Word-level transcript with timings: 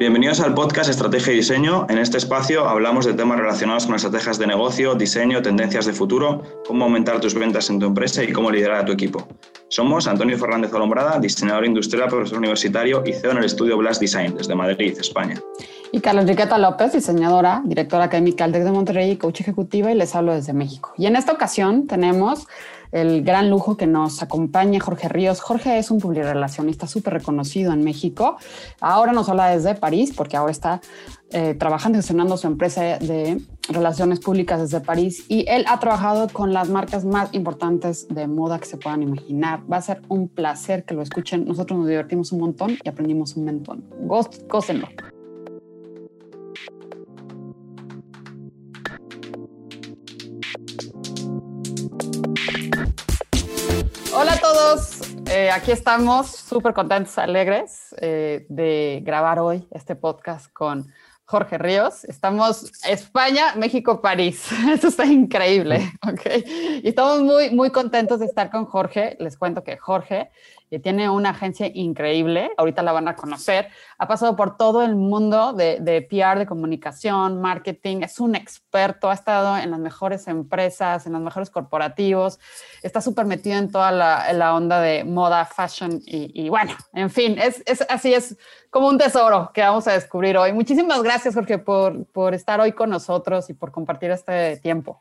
Bienvenidos 0.00 0.40
al 0.40 0.54
podcast 0.54 0.88
Estrategia 0.88 1.34
y 1.34 1.36
Diseño. 1.36 1.86
En 1.90 1.98
este 1.98 2.16
espacio 2.16 2.66
hablamos 2.66 3.04
de 3.04 3.12
temas 3.12 3.38
relacionados 3.38 3.84
con 3.84 3.96
estrategias 3.96 4.38
de 4.38 4.46
negocio, 4.46 4.94
diseño, 4.94 5.42
tendencias 5.42 5.84
de 5.84 5.92
futuro, 5.92 6.42
cómo 6.66 6.86
aumentar 6.86 7.20
tus 7.20 7.34
ventas 7.34 7.68
en 7.68 7.78
tu 7.78 7.84
empresa 7.84 8.24
y 8.24 8.32
cómo 8.32 8.50
liderar 8.50 8.78
a 8.78 8.84
tu 8.86 8.92
equipo. 8.92 9.28
Somos 9.68 10.06
Antonio 10.06 10.38
Fernández 10.38 10.72
Olombrada, 10.72 11.18
diseñador 11.20 11.66
industrial, 11.66 12.08
profesor 12.08 12.38
universitario 12.38 13.02
y 13.04 13.12
CEO 13.12 13.32
en 13.32 13.36
el 13.36 13.44
estudio 13.44 13.76
Blast 13.76 14.00
Design 14.00 14.34
desde 14.38 14.54
Madrid, 14.54 14.96
España. 14.98 15.38
Y 15.92 16.00
Carlos 16.00 16.22
Enriqueta 16.22 16.56
López, 16.56 16.92
diseñadora, 16.92 17.62
directora 17.64 18.04
académica 18.04 18.46
del 18.46 18.64
de 18.64 18.70
Monterrey 18.70 19.10
y 19.10 19.16
coach 19.16 19.40
ejecutiva 19.40 19.90
y 19.90 19.96
les 19.96 20.14
hablo 20.14 20.32
desde 20.32 20.52
México. 20.52 20.92
Y 20.96 21.06
en 21.06 21.16
esta 21.16 21.32
ocasión 21.32 21.88
tenemos 21.88 22.46
el 22.92 23.22
gran 23.22 23.50
lujo 23.50 23.76
que 23.76 23.86
nos 23.86 24.22
acompaña 24.22 24.80
Jorge 24.80 25.08
Ríos. 25.08 25.40
Jorge 25.40 25.78
es 25.78 25.90
un 25.90 25.98
publirelacionista 25.98 26.86
súper 26.86 27.14
reconocido 27.14 27.72
en 27.72 27.82
México. 27.82 28.36
Ahora 28.80 29.12
nos 29.12 29.28
habla 29.28 29.48
desde 29.48 29.74
París 29.74 30.12
porque 30.16 30.36
ahora 30.36 30.52
está 30.52 30.80
eh, 31.30 31.54
trabajando 31.54 31.98
y 31.98 32.00
gestionando 32.00 32.36
su 32.36 32.46
empresa 32.46 32.98
de 32.98 33.40
relaciones 33.68 34.20
públicas 34.20 34.60
desde 34.60 34.80
París 34.80 35.24
y 35.28 35.44
él 35.48 35.64
ha 35.68 35.78
trabajado 35.78 36.28
con 36.28 36.52
las 36.52 36.68
marcas 36.68 37.04
más 37.04 37.32
importantes 37.32 38.08
de 38.08 38.26
moda 38.26 38.58
que 38.58 38.66
se 38.66 38.76
puedan 38.76 39.02
imaginar. 39.02 39.60
Va 39.70 39.78
a 39.78 39.82
ser 39.82 40.02
un 40.08 40.28
placer 40.28 40.84
que 40.84 40.94
lo 40.94 41.02
escuchen. 41.02 41.44
Nosotros 41.46 41.78
nos 41.78 41.88
divertimos 41.88 42.32
un 42.32 42.40
montón 42.40 42.78
y 42.82 42.88
aprendimos 42.88 43.36
un 43.36 43.44
montón. 43.44 43.84
Gócenlo. 44.48 44.88
Hola 54.12 54.32
a 54.32 54.40
todos, 54.40 55.00
eh, 55.30 55.50
aquí 55.50 55.70
estamos 55.70 56.30
súper 56.30 56.74
contentos, 56.74 57.16
alegres 57.18 57.94
eh, 58.00 58.46
de 58.48 59.00
grabar 59.04 59.38
hoy 59.38 59.66
este 59.70 59.96
podcast 59.96 60.52
con 60.52 60.92
Jorge 61.24 61.58
Ríos. 61.58 62.04
Estamos 62.04 62.70
España, 62.86 63.54
México, 63.54 64.02
París. 64.02 64.46
Esto 64.72 64.88
está 64.88 65.06
increíble, 65.06 65.92
¿ok? 66.06 66.26
Y 66.82 66.88
estamos 66.88 67.22
muy, 67.22 67.50
muy 67.50 67.70
contentos 67.70 68.20
de 68.20 68.26
estar 68.26 68.50
con 68.50 68.66
Jorge. 68.66 69.16
Les 69.20 69.38
cuento 69.38 69.62
que 69.62 69.78
Jorge 69.78 70.30
tiene 70.78 71.10
una 71.10 71.30
agencia 71.30 71.70
increíble, 71.72 72.52
ahorita 72.56 72.82
la 72.82 72.92
van 72.92 73.08
a 73.08 73.16
conocer, 73.16 73.68
ha 73.98 74.06
pasado 74.06 74.36
por 74.36 74.56
todo 74.56 74.82
el 74.82 74.94
mundo 74.94 75.52
de, 75.52 75.80
de, 75.80 76.02
PR, 76.02 76.38
de 76.38 76.46
comunicación, 76.46 77.40
marketing, 77.40 78.02
es 78.02 78.20
un 78.20 78.36
experto, 78.36 79.10
ha 79.10 79.14
estado 79.14 79.58
en 79.58 79.72
las 79.72 79.80
mejores 79.80 80.28
empresas, 80.28 81.06
en 81.06 81.12
los 81.12 81.22
mejores 81.22 81.50
corporativos, 81.50 82.38
está 82.82 83.00
súper 83.00 83.26
metido 83.26 83.58
en 83.58 83.70
toda 83.70 83.90
la, 83.90 84.32
la, 84.32 84.54
onda 84.54 84.80
de 84.80 85.04
moda, 85.04 85.44
fashion 85.44 86.00
y, 86.06 86.30
y 86.44 86.48
bueno, 86.48 86.72
en 86.92 87.10
fin, 87.10 87.38
es, 87.38 87.62
es, 87.66 87.84
así 87.88 88.14
es 88.14 88.36
como 88.70 88.88
un 88.88 88.98
tesoro 88.98 89.50
que 89.52 89.62
vamos 89.62 89.86
a 89.88 89.92
descubrir 89.92 90.36
hoy. 90.36 90.52
Muchísimas 90.52 91.02
gracias, 91.02 91.34
Jorge, 91.34 91.58
por, 91.58 92.06
por 92.06 92.34
estar 92.34 92.60
hoy 92.60 92.72
con 92.72 92.90
nosotros 92.90 93.50
y 93.50 93.54
por 93.54 93.72
compartir 93.72 94.10
este 94.12 94.56
tiempo. 94.58 95.00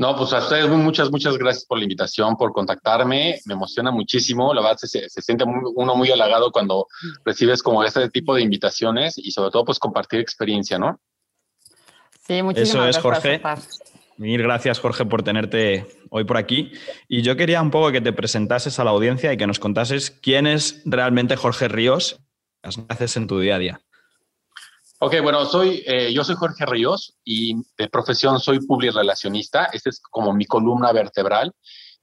No, 0.00 0.16
pues 0.16 0.32
a 0.32 0.38
ustedes 0.38 0.66
muchas, 0.70 1.10
muchas 1.10 1.36
gracias 1.36 1.66
por 1.66 1.76
la 1.76 1.84
invitación, 1.84 2.34
por 2.34 2.52
contactarme. 2.52 3.38
Me 3.44 3.52
emociona 3.52 3.90
muchísimo. 3.90 4.54
La 4.54 4.62
verdad, 4.62 4.78
se, 4.78 5.10
se 5.10 5.20
siente 5.20 5.44
uno 5.44 5.94
muy 5.94 6.10
halagado 6.10 6.50
cuando 6.52 6.86
recibes 7.22 7.62
como 7.62 7.84
este 7.84 8.08
tipo 8.08 8.34
de 8.34 8.40
invitaciones 8.40 9.18
y 9.18 9.30
sobre 9.30 9.50
todo, 9.50 9.66
pues 9.66 9.78
compartir 9.78 10.20
experiencia, 10.20 10.78
¿no? 10.78 10.98
Sí, 12.26 12.42
muchísimas 12.42 12.88
Eso 12.88 12.88
es, 12.88 12.96
Jorge. 12.96 13.42
Mil 14.16 14.42
gracias, 14.42 14.78
Jorge, 14.80 15.04
por 15.04 15.22
tenerte 15.22 15.86
hoy 16.08 16.24
por 16.24 16.38
aquí. 16.38 16.72
Y 17.06 17.20
yo 17.20 17.36
quería 17.36 17.60
un 17.60 17.70
poco 17.70 17.92
que 17.92 18.00
te 18.00 18.14
presentases 18.14 18.78
a 18.78 18.84
la 18.84 18.92
audiencia 18.92 19.34
y 19.34 19.36
que 19.36 19.46
nos 19.46 19.58
contases 19.58 20.10
quién 20.10 20.46
es 20.46 20.80
realmente 20.86 21.36
Jorge 21.36 21.68
Ríos, 21.68 22.20
qué 22.62 22.70
haces 22.88 23.18
en 23.18 23.26
tu 23.26 23.38
día 23.38 23.56
a 23.56 23.58
día. 23.58 23.80
Ok, 25.02 25.14
bueno, 25.22 25.46
soy, 25.46 25.82
eh, 25.86 26.12
yo 26.12 26.22
soy 26.24 26.34
Jorge 26.34 26.66
Ríos 26.66 27.16
y 27.24 27.54
de 27.78 27.88
profesión 27.88 28.38
soy 28.38 28.60
relacionista. 28.94 29.70
Esta 29.72 29.88
es 29.88 29.98
como 29.98 30.34
mi 30.34 30.44
columna 30.44 30.92
vertebral 30.92 31.54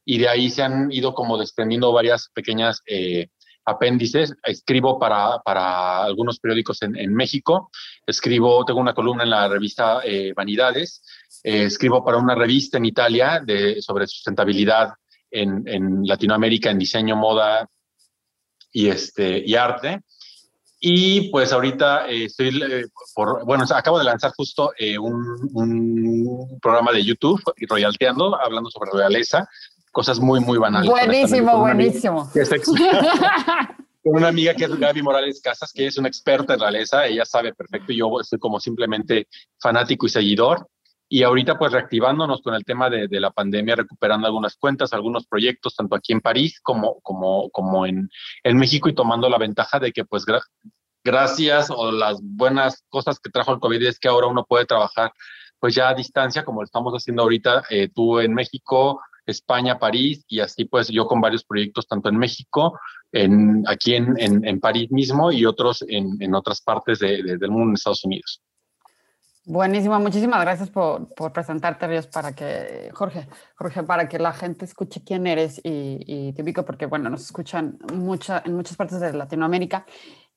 y 0.03 0.17
de 0.17 0.27
ahí 0.27 0.49
se 0.49 0.63
han 0.63 0.91
ido 0.91 1.13
como 1.13 1.37
desprendiendo 1.37 1.91
varias 1.91 2.31
pequeñas 2.33 2.81
eh, 2.87 3.27
apéndices. 3.65 4.33
Escribo 4.41 4.97
para, 4.97 5.37
para 5.45 6.05
algunos 6.05 6.39
periódicos 6.39 6.81
en, 6.81 6.95
en, 6.95 7.13
México, 7.13 7.69
escribo, 8.07 8.65
tengo 8.65 8.79
una 8.79 8.95
columna 8.95 9.25
en 9.25 9.29
la 9.29 9.47
revista 9.47 10.01
eh, 10.03 10.33
Vanidades, 10.35 11.03
escribo 11.43 12.03
para 12.03 12.17
una 12.17 12.33
revista 12.33 12.79
en 12.79 12.85
Italia 12.85 13.43
de, 13.45 13.79
sobre 13.79 14.07
sustentabilidad 14.07 14.93
en, 15.29 15.67
en 15.67 16.01
Latinoamérica, 16.03 16.71
en 16.71 16.79
diseño, 16.79 17.15
moda 17.15 17.69
y, 18.71 18.87
este, 18.87 19.43
y 19.45 19.53
arte. 19.53 20.01
Y 20.79 21.29
pues 21.31 21.51
ahorita 21.51 22.07
eh, 22.07 22.25
estoy, 22.25 22.49
eh, 22.49 22.85
por, 23.15 23.43
bueno, 23.45 23.63
acabo 23.73 23.97
de 23.97 24.05
lanzar 24.05 24.31
justo 24.37 24.71
eh, 24.77 24.97
un, 24.99 25.49
un, 25.53 26.59
programa 26.61 26.91
de 26.91 27.03
YouTube, 27.03 27.41
Royalteando, 27.67 28.39
hablando 28.39 28.69
sobre 28.69 28.91
realeza, 28.93 29.47
cosas 29.91 30.19
muy, 30.19 30.39
muy 30.39 30.59
banales. 30.59 30.89
Buenísimo, 30.89 31.57
buenísimo. 31.57 32.29
Con 34.03 34.15
una 34.15 34.27
amiga 34.27 34.53
que 34.53 34.65
es 34.65 34.75
Gaby 34.75 35.01
Morales 35.01 35.41
Casas, 35.41 35.73
que 35.73 35.87
es 35.87 35.97
una 35.97 36.07
experta 36.07 36.53
en 36.53 36.59
realeza, 36.59 37.07
ella 37.07 37.25
sabe 37.25 37.53
perfecto, 37.53 37.91
y 37.91 37.97
yo 37.97 38.21
estoy 38.21 38.37
como 38.39 38.59
simplemente 38.59 39.27
fanático 39.59 40.05
y 40.05 40.09
seguidor. 40.09 40.67
Y 41.09 41.23
ahorita 41.23 41.57
pues 41.57 41.71
reactivándonos 41.71 42.41
con 42.41 42.53
el 42.53 42.65
tema 42.65 42.89
de, 42.89 43.07
la 43.19 43.31
pandemia, 43.31 43.75
recuperando 43.75 44.27
algunas 44.27 44.57
cuentas, 44.57 44.91
algunos 44.93 45.25
proyectos, 45.25 45.75
tanto 45.75 45.95
aquí 45.95 46.13
en 46.13 46.21
París 46.21 46.59
como, 46.61 46.99
como, 47.01 47.49
como 47.51 47.85
en, 47.85 48.09
en 48.43 48.57
México 48.57 48.89
y 48.89 48.95
tomando 48.95 49.29
la 49.29 49.37
ventaja 49.37 49.79
de 49.79 49.91
que 49.91 50.03
pues 50.05 50.25
gra 50.25 50.41
gracias 51.03 51.69
o 51.69 51.89
las 51.89 52.19
buenas 52.21 52.83
cosas 52.89 53.17
que 53.19 53.29
trajo 53.29 53.53
el 53.53 53.59
COVID 53.61 53.81
es 53.83 53.97
que 53.97 54.09
ahora 54.09 54.27
uno 54.27 54.43
puede 54.43 54.65
trabajar 54.65 55.13
pues 55.59 55.73
ya 55.73 55.89
a 55.89 55.93
distancia 55.93 56.43
como 56.43 56.61
lo 56.61 56.65
estamos 56.65 56.93
haciendo 56.93 57.23
ahorita, 57.23 57.63
eh, 57.69 57.89
tú 57.93 58.19
en 58.19 58.33
México, 58.33 59.01
España, 59.25 59.79
París 59.79 60.23
y 60.27 60.39
así 60.39 60.65
pues 60.65 60.89
yo 60.89 61.07
con 61.07 61.21
varios 61.21 61.43
proyectos 61.43 61.87
tanto 61.87 62.09
en 62.09 62.17
México, 62.17 62.77
en, 63.11 63.63
aquí 63.67 63.95
en, 63.95 64.15
en, 64.19 64.59
París 64.59 64.91
mismo 64.91 65.31
y 65.31 65.45
otros 65.45 65.83
en, 65.87 66.17
en 66.19 66.35
otras 66.35 66.61
partes 66.61 66.99
de, 66.99 67.23
de, 67.23 67.37
del 67.37 67.51
mundo 67.51 67.69
en 67.69 67.73
Estados 67.75 68.03
Unidos. 68.03 68.41
Buenísimo, 69.49 69.97
muchísimas 70.01 70.41
gracias 70.41 70.69
por, 70.69 71.07
por, 71.13 71.31
presentarte, 71.31 71.87
Ríos, 71.87 72.05
para 72.05 72.33
que, 72.33 72.91
Jorge, 72.93 73.29
Jorge, 73.55 73.81
para 73.83 74.09
que 74.09 74.19
la 74.19 74.33
gente 74.33 74.65
escuche 74.65 75.01
quién 75.05 75.25
eres 75.25 75.61
y, 75.63 75.99
y 76.05 76.33
te 76.33 76.43
ubico, 76.43 76.65
porque, 76.65 76.85
bueno, 76.85 77.09
nos 77.09 77.21
escuchan 77.21 77.79
mucha, 77.93 78.43
en 78.45 78.55
muchas 78.57 78.75
partes 78.75 78.99
de 78.99 79.13
Latinoamérica. 79.13 79.85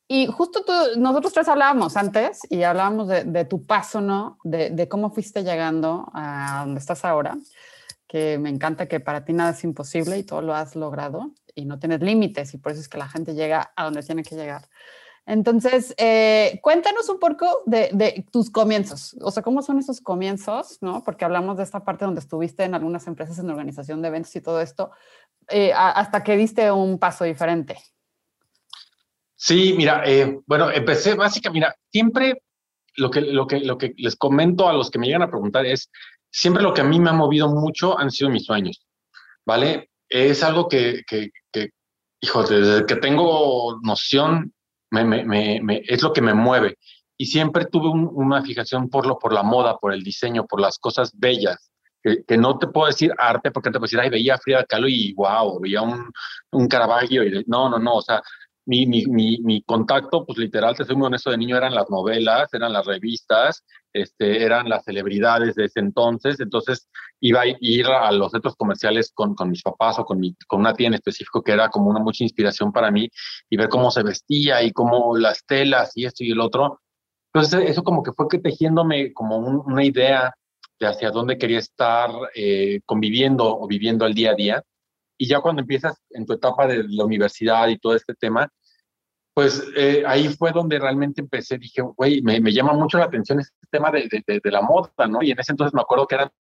Y 0.07 0.29
justo 0.29 0.63
tú, 0.65 0.73
nosotros 0.97 1.33
tres 1.33 1.49
hablábamos 1.49 1.97
antes 1.97 2.43
y 2.49 2.63
hablábamos 2.63 3.09
de, 3.09 3.25
de 3.25 3.45
tu 3.45 3.67
paso, 3.67 4.01
¿no? 4.01 4.39
De, 4.45 4.71
de, 4.71 4.89
cómo 4.89 5.11
fuiste 5.11 5.43
llegando 5.43 6.09
a 6.15 6.61
donde 6.65 6.79
estás 6.79 7.05
ahora, 7.05 7.37
que 8.07 8.39
me 8.39 8.49
encanta 8.49 8.87
que 8.87 9.01
para 9.01 9.25
ti 9.25 9.33
nada 9.33 9.51
es 9.51 9.65
imposible 9.65 10.19
y 10.19 10.23
todo 10.23 10.41
lo 10.41 10.55
has 10.55 10.77
logrado 10.77 11.33
y 11.57 11.65
no 11.65 11.81
tienes 11.81 12.01
límites 12.01 12.55
y 12.55 12.59
por 12.59 12.71
eso 12.71 12.81
es 12.81 12.89
que 12.89 12.99
la 12.99 13.09
gente 13.09 13.35
llega 13.35 13.73
a 13.75 13.83
donde 13.87 14.05
tiene 14.05 14.23
que 14.23 14.37
llegar. 14.37 14.69
Entonces, 15.31 15.95
eh, 15.97 16.59
cuéntanos 16.61 17.09
un 17.09 17.21
poco 17.21 17.63
de, 17.65 17.91
de, 17.93 18.27
tus 18.33 18.51
comienzos, 18.51 19.17
o 19.21 19.31
sea, 19.31 19.45
cómo 19.45 19.63
son 19.63 19.79
esos 19.79 20.01
comienzos, 20.01 20.79
¿no? 20.81 21.05
Porque 21.05 21.25
hablamos 21.25 21.57
de 21.57 21.63
esta 21.63 21.85
parte 21.85 22.05
donde 22.05 22.19
estuviste 22.19 22.65
en 22.65 22.75
algunas 22.75 23.07
empresas 23.07 23.39
en 23.39 23.49
organización 23.49 24.03
de 24.03 24.09
eventos 24.09 24.35
y 24.35 24.41
todo 24.41 24.61
esto, 24.61 24.91
eh, 25.49 25.73
hasta 25.73 26.25
que 26.25 26.37
diste 26.37 26.73
un 26.73 26.99
paso 26.99 27.23
diferente. 27.23 27.79
Sí, 29.37 29.75
mira, 29.77 30.03
eh, 30.05 30.41
bueno, 30.47 30.69
empecé 30.69 31.15
básicamente, 31.15 31.61
mira, 31.61 31.77
siempre 31.93 32.43
lo 32.97 33.09
que, 33.09 33.21
lo, 33.21 33.47
que, 33.47 33.61
lo 33.61 33.79
que 33.79 33.95
les 33.99 34.17
comento 34.17 34.69
a 34.69 34.73
los 34.73 34.91
que 34.91 34.99
me 34.99 35.07
llegan 35.07 35.23
a 35.23 35.31
preguntar 35.31 35.65
es, 35.65 35.93
siempre 36.29 36.61
lo 36.61 36.75
que 36.75 36.81
a 36.81 36.85
mí 36.85 36.99
me 36.99 37.11
ha 37.11 37.13
movido 37.13 37.49
mucho 37.49 37.97
han 37.97 38.11
sido 38.11 38.31
mis 38.31 38.47
sueños, 38.47 38.85
¿vale? 39.47 39.91
Es 40.09 40.43
algo 40.43 40.67
que, 40.67 41.03
que, 41.07 41.31
que 41.53 41.71
hijo, 42.21 42.43
desde 42.43 42.85
que 42.85 42.97
tengo 42.97 43.79
noción, 43.85 44.53
me, 44.91 45.05
me, 45.05 45.61
me, 45.63 45.83
es 45.87 46.03
lo 46.03 46.13
que 46.13 46.23
me 46.23 46.35
mueve. 46.35 46.77
Y 47.17 47.27
siempre 47.27 47.67
tuve 47.67 47.89
un, 47.89 48.09
una 48.13 48.43
fijación 48.43 48.89
por, 48.89 49.07
lo, 49.07 49.19
por 49.19 49.33
la 49.33 49.43
moda, 49.43 49.77
por 49.79 49.93
el 49.93 50.03
diseño, 50.03 50.47
por 50.47 50.61
las 50.61 50.79
cosas 50.79 51.13
bellas. 51.15 51.71
Que, 52.03 52.25
que, 52.27 52.39
no 52.39 52.59
te 52.59 52.67
puedo 52.67 52.87
decir 52.87 53.13
arte 53.19 53.51
porque 53.51 53.69
te 53.69 53.75
puedo 53.75 53.85
decir, 53.85 54.01
ay, 54.01 54.09
veía 54.09 54.39
Frida 54.39 54.65
Kahlo 54.65 54.89
y 54.89 55.13
wow, 55.13 55.61
veía 55.61 55.83
un, 55.83 56.11
un 56.53 56.67
Caravaggio. 56.67 57.23
Y 57.25 57.45
no, 57.47 57.69
no, 57.69 57.79
no, 57.79 57.97
o 57.97 58.03
sea, 58.03 58.23
mi, 58.67 58.87
mi, 58.87 59.05
mi, 59.07 59.39
mi, 59.43 59.63
contacto, 59.63 60.25
pues 60.25 60.39
literal, 60.39 60.77
te 60.77 60.85
soy 60.85 60.97
muy 60.97 61.07
honesto, 61.07 61.31
de 61.31 61.39
niño 61.39 61.57
eran 61.57 61.75
las 61.75 61.91
novelas, 61.91 62.53
eran 62.55 62.73
las 62.73 62.87
revistas, 62.87 63.65
este, 63.93 64.45
eran 64.45 64.69
las 64.69 64.85
celebridades 64.85 65.55
de 65.55 65.65
ese 65.65 65.81
entonces, 65.81 66.39
entonces 66.41 66.89
iba 67.21 67.43
a 67.43 67.47
ir 67.61 67.87
a 67.87 68.11
los 68.13 68.31
centros 68.31 68.55
comerciales 68.57 69.11
con, 69.13 69.35
con 69.35 69.51
mis 69.51 69.63
papás 69.63 69.99
o 69.99 70.05
con, 70.05 70.21
mi, 70.21 70.35
con 70.47 70.61
una 70.61 70.75
tía 70.75 70.89
en 70.89 70.95
específico 70.95 71.43
que 71.43 71.53
era 71.53 71.69
como 71.69 71.91
una 71.91 72.01
mucha 72.01 72.25
inspiración 72.25 72.73
para 72.73 72.91
mí 72.91 73.09
y 73.49 73.57
ver 73.57 73.69
cómo 73.69 73.91
se 73.91 74.03
vestía 74.03 74.63
y 74.63 74.73
cómo 74.73 75.17
las 75.17 75.45
telas 75.45 75.93
y 75.97 76.07
esto 76.07 76.25
y 76.25 76.31
el 76.31 76.41
otro. 76.41 76.81
Entonces 77.33 77.71
eso 77.71 77.83
como 77.83 78.03
que 78.03 78.13
fue 78.13 78.29
que 78.29 78.39
tejiéndome 78.39 79.13
como 79.13 79.39
un, 79.39 79.63
una 79.65 79.85
idea 79.85 80.33
de 80.79 80.87
hacia 80.87 81.11
dónde 81.11 81.39
quería 81.39 81.59
estar 81.59 82.11
eh, 82.35 82.81
conviviendo 82.87 83.45
o 83.59 83.67
viviendo 83.67 84.07
el 84.07 84.15
día 84.15 84.33
a 84.33 84.35
día. 84.35 84.63
Y 85.19 85.29
ya 85.29 85.41
cuando 85.41 85.61
empiezas 85.61 85.97
en 86.11 86.25
tu 86.25 86.33
etapa 86.33 86.67
de 86.67 86.85
la 86.89 87.05
universidad 87.05 87.69
y 87.69 87.79
todo 87.79 87.95
este 87.95 88.15
tema, 88.15 88.49
pues 89.35 89.63
eh, 89.77 90.03
ahí 90.07 90.29
fue 90.29 90.53
donde 90.53 90.79
realmente 90.79 91.21
empecé, 91.21 91.59
dije, 91.59 91.83
güey, 91.83 92.21
me, 92.23 92.41
me, 92.41 92.53
llama 92.53 92.73
mucho 92.73 92.99
la 92.99 93.05
atención 93.05 93.41
tema 93.71 93.91
de, 93.91 94.09
de, 94.09 94.41
de, 94.43 94.51
la 94.51 94.63
moda, 94.63 94.91
¿no? 95.09 95.23
Y 95.23 95.31
en 95.31 95.41
ese 95.41 95.53
entonces 95.53 95.75
me 95.75 95.81
acuerdo 95.81 96.07
que 96.07 96.17
eran 96.17 96.31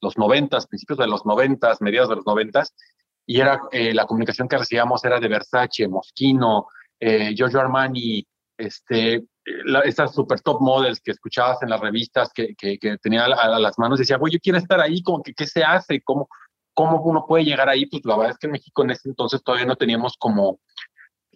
los 0.00 0.16
noventas, 0.16 0.66
principios 0.66 0.98
de 0.98 1.06
los 1.06 1.26
noventas, 1.26 1.80
mediados 1.80 2.08
de 2.08 2.16
los 2.16 2.26
noventas, 2.26 2.74
y 3.26 3.40
era 3.40 3.60
eh, 3.70 3.94
la 3.94 4.06
comunicación 4.06 4.48
que 4.48 4.58
recibíamos 4.58 5.04
era 5.04 5.20
de 5.20 5.28
Versace, 5.28 5.86
Moschino, 5.88 6.68
eh, 6.98 7.32
Giorgio 7.34 7.60
Armani, 7.60 8.26
este, 8.58 9.24
la, 9.64 9.80
estas 9.80 10.14
super 10.14 10.40
top 10.40 10.60
models 10.60 11.00
que 11.00 11.12
escuchabas 11.12 11.62
en 11.62 11.70
las 11.70 11.80
revistas 11.80 12.32
que, 12.32 12.54
que, 12.56 12.78
tenía 12.98 13.24
a, 13.24 13.58
las 13.58 13.78
manos, 13.78 13.98
decía, 13.98 14.16
güey, 14.16 14.32
yo 14.32 14.38
quiero 14.40 14.58
estar 14.58 14.80
ahí, 14.80 15.02
como 15.02 15.22
¿qué 15.22 15.46
se 15.46 15.62
hace? 15.62 16.02
¿Cómo, 16.02 16.28
¿Cómo 16.74 17.02
uno 17.02 17.24
puede 17.26 17.44
llegar 17.44 17.68
ahí? 17.68 17.86
Pues 17.86 18.04
la 18.04 18.16
verdad 18.16 18.32
es 18.32 18.38
que 18.38 18.46
en 18.46 18.52
México 18.52 18.82
en 18.82 18.90
ese 18.90 19.08
entonces 19.08 19.42
todavía 19.42 19.66
no 19.66 19.76
teníamos 19.76 20.16
como 20.18 20.60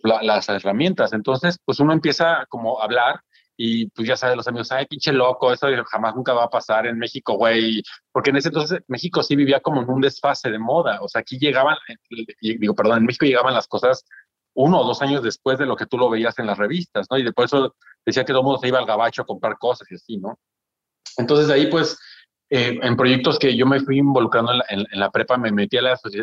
la, 0.02 0.22
las 0.22 0.48
herramientas. 0.48 1.12
Entonces, 1.12 1.58
pues 1.64 1.80
uno 1.80 1.92
empieza 1.92 2.46
como 2.48 2.80
a 2.80 2.84
hablar 2.84 3.20
y 3.56 3.88
pues 3.90 4.08
ya 4.08 4.16
sabes, 4.16 4.36
los 4.36 4.48
amigos, 4.48 4.72
ay, 4.72 4.86
pinche 4.86 5.12
loco, 5.12 5.52
eso 5.52 5.68
jamás 5.86 6.14
nunca 6.14 6.32
va 6.32 6.44
a 6.44 6.50
pasar 6.50 6.86
en 6.86 6.98
México, 6.98 7.34
güey. 7.34 7.82
Porque 8.12 8.30
en 8.30 8.36
ese 8.36 8.48
entonces 8.48 8.80
México 8.88 9.22
sí 9.22 9.36
vivía 9.36 9.60
como 9.60 9.82
en 9.82 9.90
un 9.90 10.00
desfase 10.00 10.50
de 10.50 10.58
moda. 10.58 11.00
O 11.02 11.08
sea, 11.08 11.20
aquí 11.20 11.38
llegaban, 11.38 11.76
digo, 12.40 12.74
perdón, 12.74 12.98
en 12.98 13.06
México 13.06 13.26
llegaban 13.26 13.54
las 13.54 13.68
cosas 13.68 14.04
uno 14.54 14.80
o 14.80 14.84
dos 14.84 15.02
años 15.02 15.22
después 15.22 15.58
de 15.58 15.66
lo 15.66 15.76
que 15.76 15.86
tú 15.86 15.98
lo 15.98 16.10
veías 16.10 16.38
en 16.38 16.46
las 16.46 16.58
revistas, 16.58 17.06
¿no? 17.10 17.18
Y 17.18 17.24
después 17.24 17.52
eso 17.52 17.74
decía 18.04 18.24
que 18.24 18.32
todo 18.32 18.40
el 18.40 18.44
mundo 18.44 18.60
se 18.60 18.68
iba 18.68 18.78
al 18.78 18.86
gabacho 18.86 19.22
a 19.22 19.26
comprar 19.26 19.58
cosas 19.58 19.90
y 19.90 19.96
así, 19.96 20.16
¿no? 20.16 20.38
Entonces 21.16 21.50
ahí, 21.50 21.66
pues, 21.66 21.98
eh, 22.50 22.78
en 22.82 22.96
proyectos 22.96 23.38
que 23.38 23.56
yo 23.56 23.66
me 23.66 23.80
fui 23.80 23.98
involucrando 23.98 24.52
en 24.52 24.58
la, 24.58 24.64
en, 24.68 24.80
en 24.90 25.00
la 25.00 25.10
prepa, 25.10 25.36
me 25.36 25.50
metí 25.50 25.76
a 25.76 25.82
la 25.82 25.92
asoci 25.92 26.22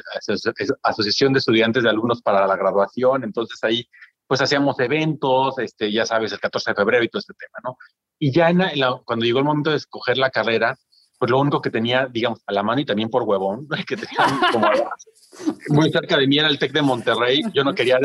Asociación 0.84 1.34
de 1.34 1.40
Estudiantes 1.40 1.84
de 1.84 1.90
Alumnos 1.90 2.22
para 2.22 2.48
la 2.48 2.56
Graduación, 2.56 3.24
entonces 3.24 3.62
ahí 3.64 3.88
pues 4.32 4.40
hacíamos 4.40 4.80
eventos, 4.80 5.60
este, 5.60 5.92
ya 5.92 6.06
sabes, 6.06 6.32
el 6.32 6.40
14 6.40 6.72
de 6.72 6.76
febrero 6.76 7.04
y 7.04 7.10
todo 7.10 7.20
este 7.20 7.34
tema, 7.34 7.60
¿no? 7.66 7.76
Y 8.18 8.32
ya 8.32 8.50
en 8.50 8.60
la, 8.60 9.02
cuando 9.04 9.26
llegó 9.26 9.40
el 9.40 9.44
momento 9.44 9.72
de 9.72 9.76
escoger 9.76 10.18
la 10.18 10.30
carrera, 10.30 10.78
pues 11.22 11.30
lo 11.30 11.40
único 11.40 11.62
que 11.62 11.70
tenía, 11.70 12.08
digamos, 12.08 12.42
a 12.48 12.52
la 12.52 12.64
mano 12.64 12.82
y 12.82 12.86
también 12.86 13.08
por 13.08 13.22
huevón, 13.22 13.68
que 13.88 13.96
tenía 13.96 14.40
como 14.52 14.68
muy 15.70 15.92
cerca 15.92 16.18
de 16.18 16.26
mí 16.26 16.40
era 16.40 16.48
el 16.48 16.58
TEC 16.58 16.72
de 16.72 16.82
Monterrey. 16.82 17.44
Yo 17.54 17.64
no 17.64 17.76
quería 17.76 18.00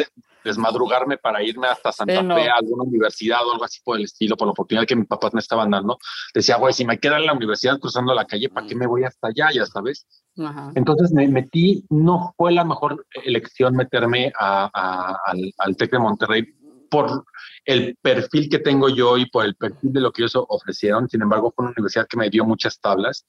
desmadrugarme 0.45 1.17
para 1.17 1.43
irme 1.43 1.67
hasta 1.67 1.93
Santa 1.93 2.21
sí, 2.21 2.23
no. 2.23 2.37
Fe 2.37 2.51
a 2.51 2.57
alguna 2.57 2.85
universidad 2.85 3.39
o 3.47 3.53
algo 3.55 3.65
así 3.65 3.81
por 3.83 3.97
el 3.97 4.05
estilo, 4.05 4.37
por 4.37 4.49
la 4.49 4.53
oportunidad 4.53 4.87
que 4.87 4.97
mis 4.97 5.07
papás 5.07 5.33
me 5.33 5.41
estaban 5.41 5.71
dando. 5.71 5.97
Decía, 6.35 6.59
güey, 6.59 6.75
si 6.75 6.85
me 6.85 6.99
queda 6.99 7.17
en 7.17 7.25
la 7.25 7.33
universidad 7.33 7.79
cruzando 7.79 8.13
la 8.13 8.27
calle, 8.27 8.51
¿para 8.51 8.67
qué 8.67 8.75
me 8.75 8.87
voy 8.87 9.05
hasta 9.05 9.29
allá? 9.29 9.49
Ya 9.51 9.65
sabes. 9.65 10.07
Ajá. 10.39 10.73
Entonces 10.75 11.11
me 11.13 11.27
metí, 11.27 11.87
no 11.89 12.35
fue 12.37 12.53
la 12.53 12.65
mejor 12.65 13.07
elección 13.25 13.75
meterme 13.75 14.31
a, 14.39 14.69
a, 14.75 15.17
al, 15.25 15.55
al 15.57 15.75
TEC 15.75 15.93
de 15.93 15.99
Monterrey 16.01 16.45
por 16.89 17.25
el 17.65 17.97
perfil 18.01 18.49
que 18.49 18.59
tengo 18.59 18.89
yo 18.89 19.19
y 19.19 19.27
por 19.27 19.45
el 19.45 19.55
perfil 19.57 19.93
de 19.93 20.01
lo 20.01 20.13
que 20.13 20.23
ellos 20.23 20.35
ofrecieron. 20.49 21.09
Sin 21.09 21.23
embargo, 21.23 21.53
fue 21.55 21.65
una 21.65 21.73
universidad 21.77 22.07
que 22.09 22.17
me 22.17 22.31
dio 22.31 22.45
muchas 22.45 22.81
tablas 22.81 23.27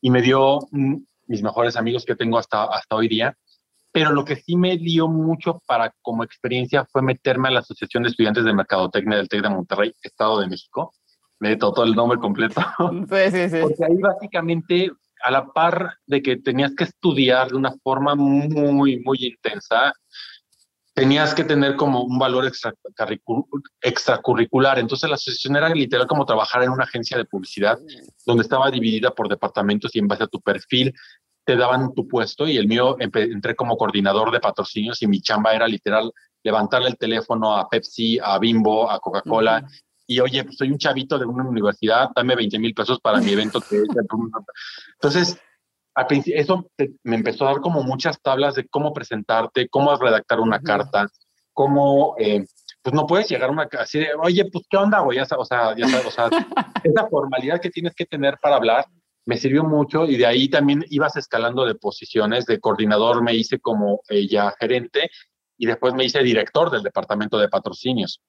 y 0.00 0.10
me 0.10 0.22
dio 0.22 0.58
mm, 0.70 0.96
mis 1.26 1.42
mejores 1.42 1.76
amigos 1.76 2.04
que 2.04 2.16
tengo 2.16 2.38
hasta, 2.38 2.64
hasta 2.64 2.96
hoy 2.96 3.08
día. 3.08 3.36
Pero 3.92 4.12
lo 4.12 4.24
que 4.24 4.36
sí 4.36 4.56
me 4.56 4.76
dio 4.76 5.08
mucho 5.08 5.62
para 5.66 5.94
como 6.02 6.22
experiencia 6.22 6.86
fue 6.90 7.02
meterme 7.02 7.48
a 7.48 7.52
la 7.52 7.60
Asociación 7.60 8.02
de 8.02 8.10
Estudiantes 8.10 8.44
de 8.44 8.52
Mercadotecnia 8.52 9.16
del 9.16 9.28
TEC 9.28 9.42
de 9.42 9.48
Monterrey, 9.48 9.92
Estado 10.02 10.40
de 10.40 10.48
México. 10.48 10.92
Me 11.40 11.56
todo 11.56 11.84
el 11.84 11.94
nombre 11.94 12.18
completo. 12.18 12.60
Sí, 13.08 13.30
sí, 13.30 13.48
sí. 13.48 13.58
Porque 13.62 13.84
ahí 13.84 13.96
básicamente, 13.98 14.90
a 15.22 15.30
la 15.30 15.46
par 15.46 15.94
de 16.06 16.22
que 16.22 16.36
tenías 16.36 16.74
que 16.74 16.84
estudiar 16.84 17.48
de 17.48 17.56
una 17.56 17.72
forma 17.82 18.14
muy, 18.14 19.00
muy 19.00 19.26
intensa, 19.26 19.92
tenías 20.98 21.32
que 21.32 21.44
tener 21.44 21.76
como 21.76 22.02
un 22.02 22.18
valor 22.18 22.50
extracurricular. 23.80 24.80
Entonces 24.80 25.08
la 25.08 25.14
asociación 25.14 25.56
era 25.56 25.68
literal 25.68 26.08
como 26.08 26.26
trabajar 26.26 26.64
en 26.64 26.70
una 26.70 26.84
agencia 26.84 27.16
de 27.16 27.24
publicidad 27.24 27.78
donde 28.26 28.42
estaba 28.42 28.68
dividida 28.70 29.12
por 29.12 29.28
departamentos 29.28 29.94
y 29.94 30.00
en 30.00 30.08
base 30.08 30.24
a 30.24 30.26
tu 30.26 30.40
perfil 30.40 30.92
te 31.44 31.56
daban 31.56 31.94
tu 31.94 32.08
puesto 32.08 32.48
y 32.48 32.56
el 32.56 32.66
mío 32.66 32.96
entré 32.98 33.54
como 33.54 33.76
coordinador 33.76 34.32
de 34.32 34.40
patrocinios 34.40 35.00
y 35.00 35.06
mi 35.06 35.20
chamba 35.20 35.54
era 35.54 35.68
literal 35.68 36.12
levantarle 36.42 36.88
el 36.88 36.98
teléfono 36.98 37.56
a 37.56 37.68
Pepsi, 37.68 38.18
a 38.20 38.38
Bimbo, 38.38 38.90
a 38.90 38.98
Coca-Cola. 38.98 39.62
Uh 39.62 39.66
-huh. 39.66 39.82
Y 40.08 40.20
oye, 40.20 40.42
pues 40.44 40.56
soy 40.56 40.70
un 40.70 40.78
chavito 40.78 41.18
de 41.18 41.26
una 41.26 41.44
universidad, 41.44 42.10
dame 42.14 42.34
20 42.34 42.58
mil 42.58 42.74
pesos 42.74 42.98
para 43.00 43.20
mi 43.20 43.32
evento. 43.32 43.60
Que 43.60 43.82
Entonces, 44.94 45.38
eso 46.26 46.70
me 47.04 47.16
empezó 47.16 47.46
a 47.46 47.52
dar 47.52 47.60
como 47.60 47.82
muchas 47.82 48.20
tablas 48.20 48.54
de 48.54 48.66
cómo 48.68 48.92
presentarte, 48.92 49.68
cómo 49.68 49.96
redactar 49.96 50.40
una 50.40 50.56
uh 50.56 50.60
-huh. 50.60 50.64
carta, 50.64 51.08
cómo, 51.52 52.14
eh, 52.18 52.44
pues 52.82 52.94
no 52.94 53.06
puedes 53.06 53.28
llegar 53.28 53.48
a 53.48 53.52
una 53.52 53.68
así 53.78 53.98
de, 53.98 54.08
oye, 54.22 54.44
pues 54.50 54.64
qué 54.70 54.76
onda, 54.76 55.00
güey, 55.00 55.18
o 55.18 55.44
sea, 55.44 55.76
ya 55.76 55.88
sabes, 55.88 56.06
o 56.06 56.10
sea, 56.10 56.28
esa 56.84 57.08
formalidad 57.08 57.60
que 57.60 57.70
tienes 57.70 57.94
que 57.94 58.06
tener 58.06 58.38
para 58.40 58.56
hablar 58.56 58.84
me 59.28 59.36
sirvió 59.36 59.62
mucho 59.62 60.06
y 60.06 60.16
de 60.16 60.24
ahí 60.24 60.48
también 60.48 60.82
ibas 60.88 61.16
escalando 61.16 61.66
de 61.66 61.74
posiciones, 61.74 62.46
de 62.46 62.60
coordinador 62.60 63.22
me 63.22 63.34
hice 63.34 63.58
como 63.60 64.00
eh, 64.08 64.26
ya 64.26 64.54
gerente 64.58 65.10
y 65.58 65.66
después 65.66 65.92
me 65.92 66.04
hice 66.06 66.22
director 66.22 66.70
del 66.70 66.82
departamento 66.82 67.38
de 67.38 67.50
patrocinios. 67.50 68.22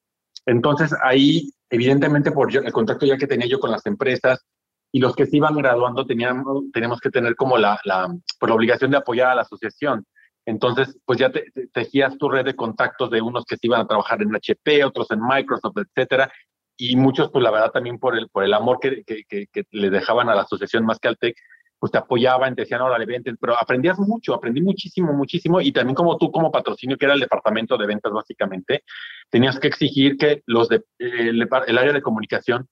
Entonces 0.46 0.94
ahí, 1.02 1.54
evidentemente, 1.70 2.32
por 2.32 2.52
yo, 2.52 2.60
el 2.60 2.74
contacto 2.74 3.06
ya 3.06 3.18
que 3.18 3.28
tenía 3.28 3.48
yo 3.48 3.62
con 3.62 3.72
las 3.72 3.86
empresas, 3.86 4.46
y 4.92 5.00
los 5.00 5.16
que 5.16 5.26
se 5.26 5.38
iban 5.38 5.56
graduando 5.56 6.06
teníamos, 6.06 6.64
teníamos 6.74 7.00
que 7.00 7.10
tener 7.10 7.36
como 7.36 7.58
la, 7.58 7.80
la, 7.84 8.08
por 8.40 8.50
la 8.50 8.56
obligación 8.56 8.92
de 8.92 8.98
apoyar 8.98 9.30
a 9.30 9.36
la 9.36 9.42
asociación. 9.42 10.06
Entonces, 10.46 10.98
pues 11.06 11.20
ya 11.20 11.32
te, 11.32 11.52
te, 11.54 11.68
tejías 11.68 12.18
tu 12.18 12.30
red 12.30 12.46
de 12.46 12.56
contactos 12.56 13.12
de 13.12 13.22
unos 13.22 13.46
que 13.46 13.56
se 13.56 13.68
iban 13.68 13.82
a 13.82 13.88
trabajar 13.88 14.22
en 14.22 14.36
HP, 14.36 14.84
otros 14.84 15.12
en 15.12 15.22
Microsoft, 15.22 15.78
etcétera, 15.78 16.32
y 16.76 16.96
muchos, 16.96 17.30
pues 17.30 17.44
la 17.44 17.52
verdad, 17.52 17.72
también 17.72 18.00
por 18.00 18.18
el, 18.18 18.30
por 18.30 18.44
el 18.44 18.54
amor 18.54 18.80
que, 18.80 19.04
que, 19.04 19.24
que, 19.28 19.48
que 19.52 19.64
le 19.72 19.90
dejaban 19.90 20.30
a 20.30 20.36
la 20.36 20.44
asociación 20.44 20.86
más 20.86 20.98
que 20.98 21.10
al 21.10 21.18
TEC, 21.18 21.36
pues 21.78 21.92
te 21.92 21.98
apoyaban, 21.98 22.56
te 22.56 22.64
decían, 22.64 22.82
órale, 22.82 23.06
vente, 23.06 23.34
pero 23.40 23.56
aprendías 23.60 24.00
mucho, 24.00 24.34
aprendí 24.34 24.62
muchísimo, 24.62 25.14
muchísimo, 25.14 25.62
y 25.62 25.72
también 25.72 25.96
como 25.96 26.18
tú, 26.18 26.32
como 26.32 26.52
patrocinio, 26.52 26.98
que 26.98 27.06
era 27.06 27.14
el 27.14 27.20
departamento 27.20 27.78
de 27.78 27.86
ventas 27.86 28.12
básicamente, 28.12 28.84
tenías 29.30 29.60
que 29.60 29.68
exigir 29.68 30.18
que 30.18 30.42
los 30.46 30.68
de, 30.68 30.78
eh, 31.00 31.30
el, 31.30 31.48
el 31.68 31.78
área 31.78 31.94
de 31.94 32.02
comunicación 32.02 32.68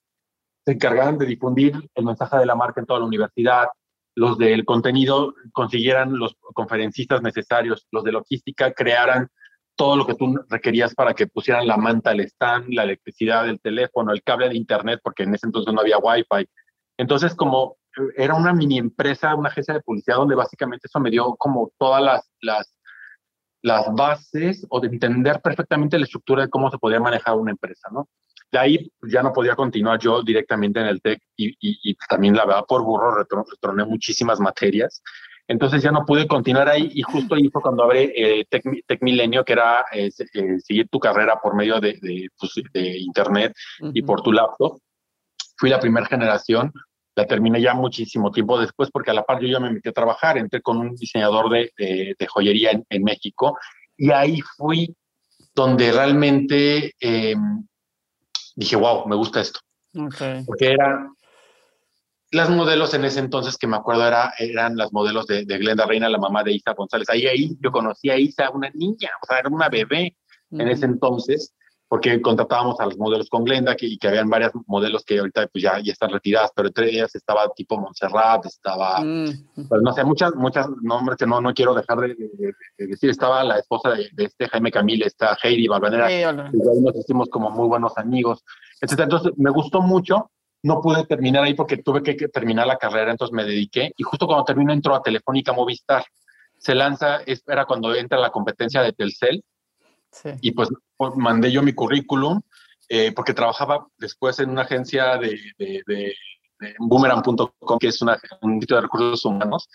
se 0.68 0.74
encargaran 0.74 1.16
de 1.16 1.24
difundir 1.24 1.72
el 1.94 2.04
mensaje 2.04 2.36
de 2.36 2.44
la 2.44 2.54
marca 2.54 2.78
en 2.78 2.86
toda 2.86 3.00
la 3.00 3.06
universidad, 3.06 3.68
los 4.14 4.36
del 4.36 4.66
contenido 4.66 5.34
consiguieran 5.52 6.18
los 6.18 6.36
conferencistas 6.52 7.22
necesarios, 7.22 7.86
los 7.90 8.04
de 8.04 8.12
logística 8.12 8.74
crearan 8.74 9.28
todo 9.76 9.96
lo 9.96 10.06
que 10.06 10.14
tú 10.14 10.38
requerías 10.50 10.94
para 10.94 11.14
que 11.14 11.26
pusieran 11.26 11.66
la 11.66 11.78
manta, 11.78 12.12
el 12.12 12.20
stand, 12.20 12.66
la 12.68 12.82
electricidad, 12.82 13.48
el 13.48 13.62
teléfono, 13.62 14.12
el 14.12 14.22
cable 14.22 14.50
de 14.50 14.58
internet, 14.58 15.00
porque 15.02 15.22
en 15.22 15.34
ese 15.34 15.46
entonces 15.46 15.72
no 15.72 15.80
había 15.80 15.96
wifi. 15.96 16.46
Entonces, 16.98 17.34
como 17.34 17.78
era 18.18 18.34
una 18.34 18.52
mini 18.52 18.76
empresa, 18.76 19.34
una 19.34 19.48
agencia 19.48 19.72
de 19.72 19.80
publicidad 19.80 20.16
donde 20.16 20.34
básicamente 20.34 20.86
eso 20.86 21.00
me 21.00 21.10
dio 21.10 21.34
como 21.36 21.72
todas 21.78 22.02
las, 22.02 22.30
las, 22.42 22.76
las 23.62 23.86
bases 23.94 24.66
o 24.68 24.80
de 24.80 24.88
entender 24.88 25.40
perfectamente 25.40 25.96
la 25.96 26.04
estructura 26.04 26.42
de 26.42 26.50
cómo 26.50 26.70
se 26.70 26.76
podía 26.76 27.00
manejar 27.00 27.36
una 27.36 27.52
empresa, 27.52 27.88
¿no? 27.90 28.06
De 28.50 28.58
ahí 28.58 28.92
ya 29.02 29.22
no 29.22 29.32
podía 29.32 29.54
continuar 29.54 29.98
yo 29.98 30.22
directamente 30.22 30.80
en 30.80 30.86
el 30.86 31.02
TEC 31.02 31.20
y, 31.36 31.48
y, 31.48 31.90
y 31.90 31.94
también 32.08 32.34
la 32.34 32.46
verdad 32.46 32.64
por 32.66 32.82
burro 32.82 33.14
retroné 33.14 33.84
muchísimas 33.84 34.40
materias. 34.40 35.02
Entonces 35.48 35.82
ya 35.82 35.90
no 35.90 36.04
pude 36.04 36.28
continuar 36.28 36.68
ahí 36.68 36.90
y 36.94 37.00
justo 37.02 37.34
ahí 37.34 37.48
fue 37.48 37.62
cuando 37.62 37.82
abre 37.82 38.12
eh, 38.14 38.44
Tech, 38.50 38.62
Tech, 38.86 39.00
Milenio, 39.00 39.44
que 39.44 39.54
era 39.54 39.84
eh, 39.92 40.10
eh, 40.34 40.60
seguir 40.60 40.88
tu 40.90 41.00
carrera 41.00 41.40
por 41.42 41.56
medio 41.56 41.80
de, 41.80 41.98
de, 42.02 42.28
pues, 42.38 42.52
de 42.72 42.98
internet 42.98 43.54
uh 43.80 43.86
-huh. 43.86 43.92
y 43.94 44.02
por 44.02 44.20
tu 44.20 44.30
laptop. 44.30 44.78
Fui 45.56 45.70
la 45.70 45.80
primera 45.80 46.06
generación, 46.06 46.70
la 47.16 47.26
terminé 47.26 47.62
ya 47.62 47.72
muchísimo 47.72 48.30
tiempo 48.30 48.60
después 48.60 48.90
porque 48.92 49.10
a 49.10 49.14
la 49.14 49.24
par 49.24 49.40
yo 49.40 49.48
ya 49.48 49.58
me 49.58 49.72
metí 49.72 49.88
a 49.88 49.92
trabajar, 49.92 50.36
entré 50.36 50.60
con 50.60 50.76
un 50.76 50.94
diseñador 50.94 51.48
de, 51.50 51.72
de, 51.78 52.14
de 52.18 52.26
joyería 52.26 52.70
en, 52.70 52.84
en, 52.90 53.02
México 53.02 53.58
y 53.96 54.10
ahí 54.10 54.40
fui 54.56 54.94
donde 55.54 55.90
realmente 55.90 56.92
eh, 57.00 57.34
dije, 58.58 58.76
wow, 58.76 59.06
me 59.06 59.14
gusta 59.14 59.40
esto. 59.40 59.60
Okay. 59.94 60.44
Porque 60.44 60.72
era, 60.72 61.08
las 62.32 62.50
modelos 62.50 62.92
en 62.94 63.04
ese 63.04 63.20
entonces 63.20 63.56
que 63.56 63.68
me 63.68 63.76
acuerdo 63.76 64.06
era, 64.06 64.32
eran 64.38 64.76
las 64.76 64.92
modelos 64.92 65.26
de, 65.26 65.44
de, 65.44 65.58
Glenda 65.58 65.86
Reina, 65.86 66.08
la 66.08 66.18
mamá 66.18 66.42
de 66.42 66.52
Isa 66.52 66.74
González. 66.74 67.08
Ahí, 67.08 67.26
ahí 67.26 67.56
yo 67.60 67.70
conocí 67.70 68.10
a 68.10 68.18
Isa, 68.18 68.50
una 68.50 68.68
niña, 68.70 69.10
o 69.22 69.26
sea, 69.26 69.38
era 69.38 69.48
una 69.48 69.68
bebé 69.68 70.14
mm 70.50 70.60
en 70.60 70.68
ese 70.68 70.86
entonces, 70.86 71.54
porque 71.88 72.20
contratábamos 72.20 72.78
a 72.80 72.84
los 72.84 72.98
modelos 72.98 73.30
con 73.30 73.44
Glenda 73.44 73.74
que, 73.74 73.86
y 73.86 73.98
que 73.98 74.08
habían 74.08 74.28
varias 74.28 74.52
modelos 74.66 75.04
que 75.04 75.18
ahorita 75.18 75.46
pues 75.46 75.64
ya, 75.64 75.80
ya 75.80 75.92
están 75.92 76.10
retiradas, 76.10 76.52
pero 76.54 76.68
entre 76.68 76.90
ellas 76.90 77.14
estaba 77.14 77.48
tipo 77.54 77.78
Montserrat, 77.78 78.44
estaba, 78.44 79.00
mm 79.00 79.28
pues 79.68 79.82
no 79.82 79.92
sé, 79.92 80.04
muchas, 80.04 80.34
muchas 80.34 80.68
nombres 80.82 81.16
que 81.18 81.26
no, 81.26 81.40
no 81.40 81.52
quiero 81.52 81.74
dejar 81.74 81.98
de, 81.98 82.08
de, 82.08 82.52
de 82.78 82.86
decir. 82.86 83.10
Estaba 83.10 83.42
la 83.42 83.58
esposa 83.58 83.90
de, 83.90 84.08
de, 84.12 84.24
este 84.24 84.48
Jaime 84.48 84.70
Camille, 84.70 85.06
está 85.06 85.36
Heidi 85.42 85.66
Balvanera, 85.66 86.08
sí, 86.08 86.14
y 86.14 86.22
ahí 86.22 86.80
nos 86.80 86.96
hicimos 86.96 87.28
como 87.28 87.50
muy 87.50 87.66
buenos 87.66 87.96
amigos, 87.96 88.44
etc. 88.80 89.00
Entonces 89.00 89.32
me 89.36 89.50
gustó 89.50 89.80
mucho 89.80 90.30
no 90.62 90.80
pude 90.80 91.06
terminar 91.06 91.44
ahí 91.44 91.54
porque 91.54 91.76
tuve 91.78 92.02
que, 92.02 92.16
que, 92.16 92.28
terminar 92.28 92.66
la 92.66 92.76
carrera, 92.76 93.10
entonces 93.10 93.32
me 93.32 93.44
dediqué. 93.44 93.92
Y 93.96 94.02
justo 94.02 94.26
cuando 94.26 94.44
termino 94.44 94.72
entro 94.72 94.94
a 94.94 95.02
Telefónica 95.02 95.52
Movistar. 95.52 96.04
Se 96.58 96.74
lanza, 96.74 97.20
era 97.46 97.66
cuando 97.66 97.94
entra 97.94 98.18
la 98.18 98.30
competencia 98.30 98.82
de 98.82 98.92
Telcel. 98.92 99.44
Sí. 100.10 100.30
Y 100.40 100.50
pues 100.50 100.68
mandé 101.16 101.50
yo 101.50 101.62
mi 101.62 101.72
currículum, 101.72 102.40
eh, 102.88 103.12
porque 103.12 103.34
trabajaba 103.34 103.86
después 103.98 104.38
en 104.40 104.50
una 104.50 104.62
agencia 104.62 105.16
de, 105.18 105.38
de, 105.58 105.82
de, 105.86 106.14
boomerang.com, 106.78 107.78
que 107.78 107.88
es 107.88 108.02
una, 108.02 108.18
un 108.42 108.60
sitio 108.60 108.76
de 108.76 108.82
recursos 108.82 109.24
humanos, 109.24 109.68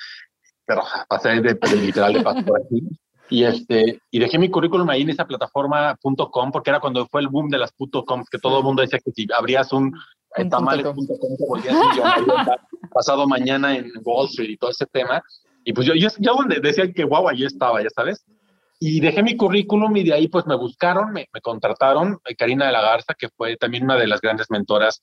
pero 0.66 0.84
pasé 1.08 1.42
de, 1.42 1.58
literal 1.76 2.14
de 2.14 2.22
paso 2.22 2.46
por 2.46 2.62
aquí. 2.62 2.82
Y, 3.30 3.46
este, 3.46 4.00
y 4.12 4.20
dejé 4.20 4.38
mi 4.38 4.50
currículum 4.50 4.90
ahí 4.90 5.02
en 5.02 5.10
esa 5.10 5.26
plataforma.com, 5.26 6.52
porque 6.52 6.70
era 6.70 6.80
cuando 6.80 7.08
fue 7.08 7.22
el 7.22 7.30
boom 7.30 7.50
de 7.50 7.58
las 7.58 7.74
.com, 8.06 8.24
que 8.30 8.38
todo 8.38 8.60
el 8.60 8.64
mundo 8.64 8.82
decía 8.82 9.00
que 9.00 9.12
si 9.12 9.28
abrías 9.36 9.72
un 9.72 9.94
tamales.com 10.50 11.06
te 11.08 11.46
volvías 11.48 11.76
pasado 12.92 13.28
mañana 13.28 13.76
en 13.76 13.92
Wall 14.04 14.28
Street 14.28 14.52
y 14.52 14.58
todo 14.58 14.72
ese 14.72 14.86
tema. 14.86 15.22
Y 15.64 15.74
pues 15.74 15.88
yo, 15.88 15.94
yo, 15.94 16.10
yo 16.20 16.36
decía 16.62 16.92
que 16.92 17.04
guau, 17.04 17.28
ahí 17.28 17.44
estaba, 17.44 17.82
ya 17.82 17.90
sabes. 17.90 18.26
Y 18.86 19.00
dejé 19.00 19.24
mi 19.24 19.38
currículum 19.38 19.96
y 19.96 20.04
de 20.04 20.14
ahí 20.14 20.28
pues 20.28 20.46
me 20.46 20.58
buscaron, 20.58 21.14
me, 21.14 21.30
me 21.32 21.40
contrataron, 21.40 22.20
eh, 22.26 22.36
Karina 22.36 22.66
de 22.66 22.74
la 22.74 22.82
Garza, 22.82 23.14
que 23.14 23.30
fue 23.30 23.56
también 23.56 23.86
una 23.86 23.96
de 23.96 24.08
las 24.08 24.20
grandes 24.20 24.48
mentoras 24.50 25.00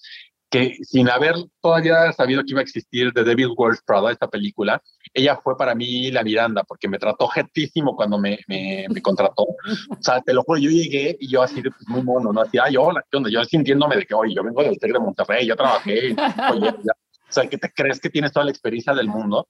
que 0.51 0.75
sin 0.83 1.09
haber 1.09 1.37
todavía 1.63 2.13
sabido 2.13 2.43
que 2.43 2.51
iba 2.51 2.61
a 2.61 2.63
existir 2.63 3.11
The 3.15 3.25
Devil 3.25 3.55
Wears 3.57 3.81
Prada, 3.87 4.13
esta 4.13 4.29
película, 4.29 4.83
ella 5.15 5.37
fue 5.43 5.57
para 5.57 5.75
mí 5.75 6.11
la 6.11 6.23
Miranda, 6.23 6.63
porque 6.65 6.89
me 6.89 6.99
trató 6.99 7.27
gentísimo 7.29 7.97
cuando 7.97 8.19
me, 8.19 8.39
me, 8.49 8.85
me, 8.91 9.01
contrató. 9.01 9.45
O 9.45 10.03
sea, 10.03 10.21
te 10.21 10.35
lo 10.35 10.43
juro, 10.43 10.59
yo 10.59 10.69
llegué 10.69 11.17
y 11.19 11.29
yo 11.29 11.43
así, 11.43 11.63
pues 11.63 11.89
muy 11.89 12.03
mono, 12.03 12.35
¿no? 12.35 12.43
Así, 12.43 12.59
ay, 12.63 12.77
hola, 12.77 13.03
¿qué 13.11 13.17
onda? 13.17 13.31
Yo 13.31 13.43
sintiéndome 13.45 13.97
de 13.97 14.05
que, 14.05 14.15
oye, 14.15 14.35
yo 14.35 14.43
vengo 14.43 14.63
del 14.63 14.79
TEC 14.79 14.93
de 14.93 14.99
Monterrey, 14.99 15.47
yo 15.47 15.57
trabajé, 15.57 16.15
oye, 16.53 16.69
o 16.69 17.33
sea, 17.33 17.49
que 17.49 17.57
te 17.57 17.71
crees 17.73 17.99
que 18.01 18.11
tienes 18.11 18.33
toda 18.33 18.45
la 18.45 18.51
experiencia 18.51 18.93
del 18.93 19.09
mundo. 19.09 19.49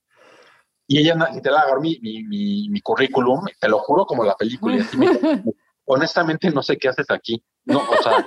Y 0.91 0.99
ella 0.99 1.15
te 1.41 1.53
la 1.53 1.61
agarró 1.61 1.81
mi, 1.81 2.01
mi, 2.01 2.69
mi, 2.69 2.81
currículum, 2.81 3.45
te 3.61 3.69
lo 3.69 3.79
juro 3.79 4.05
como 4.05 4.25
la 4.25 4.35
película. 4.35 4.75
Y 4.75 4.81
así 4.81 4.97
me, 4.97 5.07
honestamente 5.85 6.51
no 6.51 6.65
sé 6.65 6.79
qué 6.79 6.89
haces 6.89 7.09
aquí. 7.11 7.41
No, 7.65 7.79
o 7.79 8.03
sea, 8.03 8.27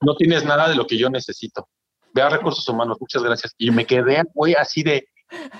no 0.00 0.14
tienes 0.14 0.44
nada 0.44 0.68
de 0.68 0.76
lo 0.76 0.86
que 0.86 0.96
yo 0.96 1.10
necesito. 1.10 1.68
Ve 2.14 2.22
a 2.22 2.28
recursos 2.28 2.68
humanos, 2.68 2.98
muchas 3.00 3.24
gracias. 3.24 3.56
Y 3.58 3.72
me 3.72 3.86
quedé, 3.86 4.22
güey, 4.34 4.54
así 4.54 4.84
de, 4.84 5.08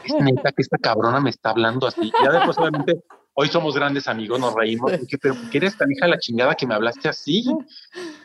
es 0.04 0.14
neta 0.20 0.52
que 0.52 0.62
esta 0.62 0.78
cabrona 0.78 1.18
me 1.18 1.30
está 1.30 1.50
hablando 1.50 1.88
así. 1.88 2.12
Ya 2.22 2.30
después, 2.30 2.56
obviamente, 2.58 3.02
hoy 3.34 3.48
somos 3.48 3.74
grandes 3.74 4.06
amigos, 4.06 4.38
nos 4.38 4.54
reímos. 4.54 4.92
Dije, 4.92 5.18
pero 5.20 5.34
¿por 5.34 5.50
qué 5.50 5.58
eres 5.58 5.76
tan 5.76 5.90
hija 5.90 6.06
de 6.06 6.12
la 6.12 6.18
chingada 6.20 6.54
que 6.54 6.68
me 6.68 6.76
hablaste 6.76 7.08
así? 7.08 7.44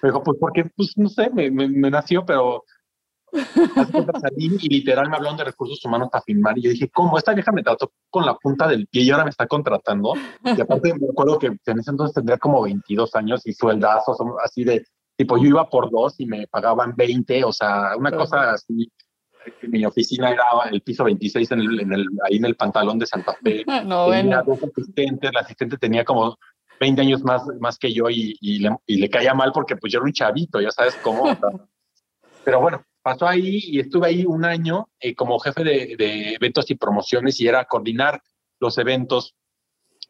Me 0.04 0.10
dijo, 0.10 0.22
pues 0.22 0.38
porque, 0.40 0.66
pues 0.76 0.94
no 0.96 1.10
sé, 1.10 1.32
me, 1.32 1.50
me, 1.50 1.68
me 1.68 1.90
nació, 1.90 2.24
pero 2.24 2.66
salí 3.32 4.58
y 4.60 4.70
literal 4.70 5.10
me 5.10 5.16
hablaron 5.16 5.38
de 5.38 5.46
recursos 5.46 5.84
humanos 5.86 6.10
para 6.12 6.24
filmar 6.24 6.58
y 6.58 6.64
yo 6.64 6.72
dije, 6.72 6.90
¿cómo? 6.90 7.18
Esta 7.18 7.34
vieja 7.34 7.52
me 7.52 7.64
trató 7.64 7.92
con 8.10 8.26
la 8.26 8.36
punta 8.36 8.68
del 8.68 8.88
pie 8.88 9.04
y 9.04 9.12
ahora 9.12 9.24
me 9.24 9.30
está 9.30 9.48
contratando. 9.48 10.14
Y 10.44 10.60
aparte 10.60 10.94
me 10.94 11.08
acuerdo 11.10 11.40
que 11.40 11.48
en 11.48 11.80
ese 11.80 11.92
entonces 11.92 12.14
tendría 12.14 12.38
como 12.38 12.62
22 12.62 13.16
años 13.16 13.42
y 13.46 13.54
sueldazos 13.54 14.18
así 14.44 14.64
de, 14.64 14.86
tipo, 15.16 15.38
yo 15.38 15.46
iba 15.46 15.70
por 15.70 15.90
dos 15.90 16.20
y 16.20 16.26
me 16.26 16.48
pagaban 16.48 16.94
20, 16.96 17.44
o 17.46 17.54
sea, 17.54 17.96
una 17.98 18.12
cosa 18.12 18.52
así. 18.52 18.92
Mi 19.64 19.84
oficina 19.86 20.30
era 20.30 20.46
el 20.72 20.82
piso 20.82 21.04
26 21.04 21.52
en 21.52 21.60
el, 21.62 21.80
en 21.80 21.94
el, 21.94 22.08
ahí 22.30 22.38
en 22.38 22.46
el 22.46 22.56
pantalón 22.56 23.00
de 23.00 23.08
Santa 23.08 23.36
Fe. 23.42 23.64
No, 23.86 24.10
tenía 24.10 24.44
dos 24.44 24.60
asistentes, 24.64 25.32
la 25.34 25.40
asistente 25.40 25.78
tenía 25.78 26.06
como 26.06 26.38
20 26.80 27.02
años 27.02 27.24
más, 27.24 27.44
más 27.60 27.78
que 27.78 27.92
yo 27.92 28.10
y, 28.10 28.36
y, 28.40 28.60
le, 28.60 28.76
y 28.86 28.98
le 28.98 29.10
caía 29.10 29.34
mal 29.34 29.52
porque 29.52 29.78
pues 29.78 29.94
yo 29.94 29.98
era 30.00 30.06
un 30.06 30.14
chavito, 30.14 30.62
ya 30.62 30.70
sabes 30.70 30.96
cómo. 31.02 31.24
O 31.24 31.36
sea. 31.36 31.50
Pero 32.44 32.60
bueno, 32.60 32.84
pasó 33.02 33.28
ahí 33.28 33.60
y 33.64 33.80
estuve 33.80 34.08
ahí 34.08 34.26
un 34.26 34.46
año 34.46 34.90
eh, 35.00 35.16
como 35.16 35.40
jefe 35.40 35.64
de, 35.64 35.96
de, 35.98 36.34
eventos 36.36 36.70
y 36.70 36.76
promociones 36.76 37.40
y 37.40 37.48
era 37.48 37.66
coordinar 37.66 38.22
los 38.60 38.78
eventos 38.78 39.36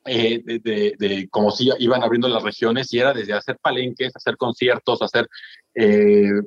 eh, 0.06 0.42
de, 0.44 0.60
de, 0.60 0.96
de, 0.98 1.30
como 1.30 1.52
si 1.52 1.70
iban 1.80 2.04
abriendo 2.04 2.28
las 2.28 2.44
regiones 2.44 2.92
y 2.94 3.00
era 3.00 3.14
desde 3.14 3.34
hacer 3.34 3.58
palenques, 3.62 4.16
hacer 4.16 4.38
conciertos, 4.38 5.02
hacer... 5.02 5.28
Eh, 5.76 6.42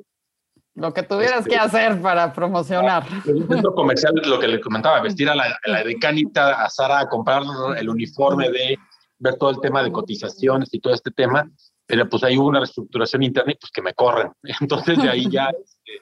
lo 0.75 0.93
que 0.93 1.03
tuvieras 1.03 1.39
este, 1.39 1.51
que 1.51 1.55
hacer 1.55 2.01
para 2.01 2.33
promocionar. 2.33 3.07
El 3.25 3.47
centro 3.47 3.73
comercial, 3.73 4.13
lo 4.25 4.37
que 4.37 4.47
le 4.49 4.59
comentaba, 4.59 4.99
vestir 5.01 5.29
a 5.29 5.35
la, 5.35 5.45
a 5.45 5.69
la 5.69 5.83
decanita, 5.85 6.65
a 6.65 6.69
Sara, 6.69 6.99
a 6.99 7.07
comprar 7.07 7.43
el 7.77 7.89
uniforme 7.89 8.49
de 8.49 8.77
ver 9.17 9.35
todo 9.35 9.51
el 9.51 9.61
tema 9.61 9.81
de 9.81 9.91
cotizaciones 9.91 10.73
y 10.73 10.79
todo 10.79 10.93
este 10.93 11.11
tema, 11.11 11.49
pero 11.85 12.09
pues 12.09 12.23
ahí 12.23 12.37
hubo 12.37 12.47
una 12.47 12.59
reestructuración 12.59 13.23
interna 13.23 13.53
y 13.53 13.55
pues 13.55 13.71
que 13.71 13.81
me 13.81 13.93
corren. 13.93 14.31
Entonces 14.61 15.01
de 15.01 15.09
ahí 15.09 15.29
ya 15.29 15.45
este, 15.45 16.01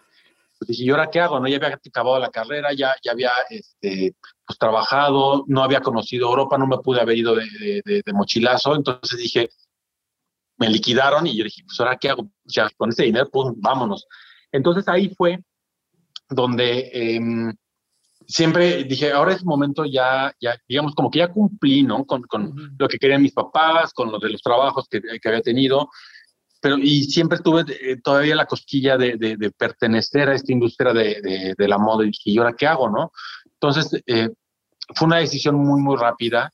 pues 0.65 0.77
dije, 0.77 0.83
¿y 0.83 0.89
ahora 0.89 1.09
qué 1.09 1.19
hago? 1.19 1.39
No, 1.39 1.47
ya 1.47 1.57
había 1.57 1.75
acabado 1.75 2.19
la 2.19 2.29
carrera, 2.29 2.73
ya, 2.73 2.95
ya 3.03 3.11
había 3.11 3.31
este, 3.49 4.15
pues, 4.45 4.57
trabajado, 4.57 5.43
no 5.47 5.63
había 5.63 5.81
conocido 5.81 6.29
Europa, 6.29 6.57
no 6.57 6.67
me 6.67 6.77
pude 6.79 7.01
haber 7.01 7.17
ido 7.17 7.35
de, 7.35 7.45
de, 7.85 8.01
de, 8.05 8.13
mochilazo, 8.13 8.75
entonces 8.75 9.17
dije, 9.19 9.49
me 10.57 10.69
liquidaron 10.69 11.27
y 11.27 11.37
yo 11.37 11.43
dije, 11.43 11.63
pues 11.65 11.79
ahora 11.79 11.97
qué 11.97 12.09
hago? 12.09 12.29
Ya 12.45 12.69
con 12.77 12.89
ese 12.89 13.03
dinero, 13.03 13.29
pues 13.31 13.53
vámonos. 13.57 14.07
Entonces 14.51 14.87
ahí 14.87 15.13
fue 15.15 15.39
donde 16.29 16.89
eh, 16.93 17.19
siempre 18.27 18.83
dije, 18.83 19.11
ahora 19.11 19.33
es 19.33 19.43
momento 19.43 19.85
ya, 19.85 20.33
ya, 20.39 20.57
digamos, 20.67 20.95
como 20.95 21.09
que 21.09 21.19
ya 21.19 21.31
cumplí, 21.31 21.83
¿no? 21.83 22.05
Con, 22.05 22.23
con 22.23 22.75
lo 22.77 22.87
que 22.87 22.97
querían 22.97 23.21
mis 23.21 23.33
papás, 23.33 23.93
con 23.93 24.11
lo 24.11 24.19
de 24.19 24.29
los 24.29 24.41
trabajos 24.41 24.87
que, 24.89 25.01
que 25.01 25.29
había 25.29 25.41
tenido 25.41 25.89
pero 26.63 26.77
y 26.77 27.03
siempre 27.03 27.39
tuve 27.39 27.65
eh, 27.67 27.97
todavía 28.01 28.37
la 28.37 28.45
cosquilla 28.45 28.97
de, 28.97 29.51
pertenecer 29.57 30.29
a 30.29 30.35
esta 30.35 30.53
industria 30.53 30.93
de, 30.93 31.53
la 31.57 31.77
moda 31.77 32.05
y 32.05 32.07
dije, 32.07 32.29
¿y 32.29 32.37
ahora 32.37 32.55
qué 32.57 32.65
hago, 32.65 32.89
no? 32.89 33.11
Entonces, 33.45 34.01
eh, 34.07 34.29
fue 34.95 35.07
una 35.07 35.17
decisión 35.17 35.55
muy, 35.55 35.81
muy 35.81 35.97
rápida. 35.97 36.53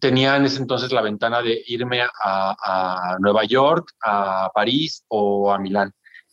Tenía 0.00 0.34
en 0.34 0.46
ese 0.46 0.58
entonces 0.58 0.90
la 0.90 1.00
ventana 1.00 1.42
de 1.42 1.62
irme 1.68 2.02
a 2.02 3.16
Nueva 3.20 3.44
York, 3.44 3.92
a 4.04 4.50
París 4.52 5.04
o 5.06 5.52
a 5.52 5.60
Milán. 5.60 5.92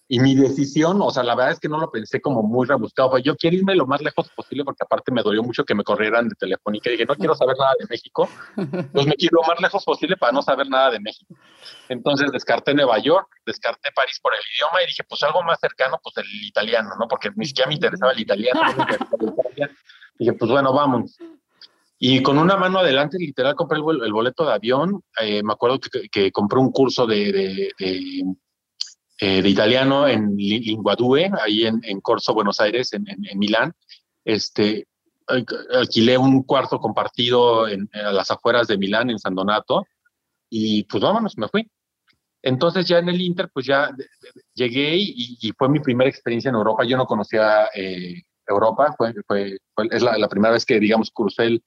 Y 0.10 0.20
mi 0.20 0.36
decisión, 0.36 1.02
o 1.02 1.12
sea, 1.12 1.22
la 1.24 1.36
verdad 1.36 1.52
es 1.52 1.60
que 1.60 1.68
no 1.68 1.80
lo 1.80 1.92
pensé 1.92 2.22
como 2.22 2.42
muy 2.42 2.66
rebuscado. 2.66 3.10
Fue, 3.10 3.22
yo 3.22 3.36
quiero 3.36 3.58
irme 3.58 3.76
lo 3.76 3.86
más 3.86 4.02
lejos 4.02 4.30
posible 4.30 4.64
porque 4.64 4.84
aparte 4.84 5.12
me 5.12 5.22
dolió 5.22 5.44
mucho 5.44 5.66
que 5.66 5.76
me 5.76 5.84
corrieran 5.84 6.30
de 6.30 6.36
Telefónica. 6.36 6.90
Y 6.90 6.94
dije, 6.94 7.06
no 7.06 7.16
quiero 7.16 7.36
saber 7.36 7.58
nada 7.60 7.74
de 7.78 7.86
México. 7.90 8.30
Pues 8.94 9.06
me 9.06 9.16
quiero 9.16 9.42
lo 9.42 9.48
más 9.48 9.60
lejos 9.60 9.84
posible 9.84 10.16
para 10.16 10.32
no 10.32 10.42
saber 10.42 10.70
nada 10.70 10.92
de 10.92 11.02
México. 11.02 11.36
Entonces 11.90 12.32
descarté 12.32 12.74
Nueva 12.74 13.00
York, 13.00 13.28
descarté 13.46 13.90
París 13.94 14.20
por 14.22 14.32
el 14.34 14.40
idioma 14.56 14.82
y 14.82 14.88
dije, 14.88 15.04
pues 15.04 15.22
algo 15.24 15.44
más 15.44 15.60
cercano, 15.60 16.00
pues 16.02 16.16
el 16.18 16.46
italiano, 16.46 16.90
¿no? 16.98 17.08
Porque 17.10 17.30
ni 17.36 17.46
siquiera 17.46 17.68
me 17.68 17.76
interesaba 17.76 18.14
el 18.14 18.20
italiano. 18.22 18.62
y 20.20 20.26
dije, 20.26 20.34
pues 20.34 20.50
bueno, 20.50 20.72
vamos. 20.72 21.18
Y 22.00 22.22
con 22.22 22.38
una 22.38 22.56
mano 22.56 22.80
adelante, 22.80 23.18
literal, 23.20 23.56
compré 23.56 23.80
el, 23.80 24.04
el 24.04 24.14
boleto 24.14 24.46
de 24.46 24.54
avión. 24.54 25.02
Eh, 25.20 25.44
me 25.44 25.52
acuerdo 25.52 25.80
que, 26.12 26.32
compré 26.32 26.60
un 26.60 26.72
curso 26.72 27.06
de 27.06 27.74
eh, 29.20 29.42
de 29.42 29.50
italiano 29.50 30.08
en 30.08 30.36
Linguadue, 30.36 31.32
ahí 31.44 31.66
en, 31.66 31.80
en 31.84 32.02
Corso, 32.02 32.34
Buenos 32.34 32.60
Aires, 32.60 32.94
en, 32.94 33.08
en, 33.10 33.26
en, 33.26 33.40
Milán. 33.40 33.74
Este, 34.24 34.88
alquilé 35.28 36.18
un 36.18 36.44
cuarto 36.44 36.80
compartido 36.80 37.68
en, 37.68 37.90
a 37.94 38.12
las 38.12 38.30
afueras 38.32 38.68
de 38.68 38.78
Milán, 38.78 39.10
en 39.10 39.20
San 39.20 39.36
Donato, 39.36 39.86
y 40.50 40.84
pues 40.84 41.02
vámonos, 41.02 41.38
me 41.38 41.48
fui. 41.48 41.70
Entonces 42.44 42.86
ya 42.86 43.00
en 43.00 43.10
el 43.10 43.20
Inter, 43.20 43.50
pues 43.52 43.66
ya 43.66 43.90
llegué 44.54 44.96
y, 44.96 45.38
y, 45.42 45.52
fue 45.52 45.68
mi 45.68 45.80
primera 45.80 46.10
experiencia 46.10 46.50
en 46.50 46.56
Europa. 46.56 46.86
Yo 46.86 46.96
no 46.96 47.06
conocía 47.06 47.70
eh, 47.74 48.22
Europa, 48.48 48.94
fue, 48.98 49.14
fue, 49.26 49.58
fue, 49.74 49.88
es 49.92 50.02
la, 50.02 50.18
la, 50.18 50.30
primera 50.30 50.54
vez 50.54 50.66
que, 50.66 50.80
digamos, 50.80 51.12
crucé 51.12 51.46
el, 51.46 51.64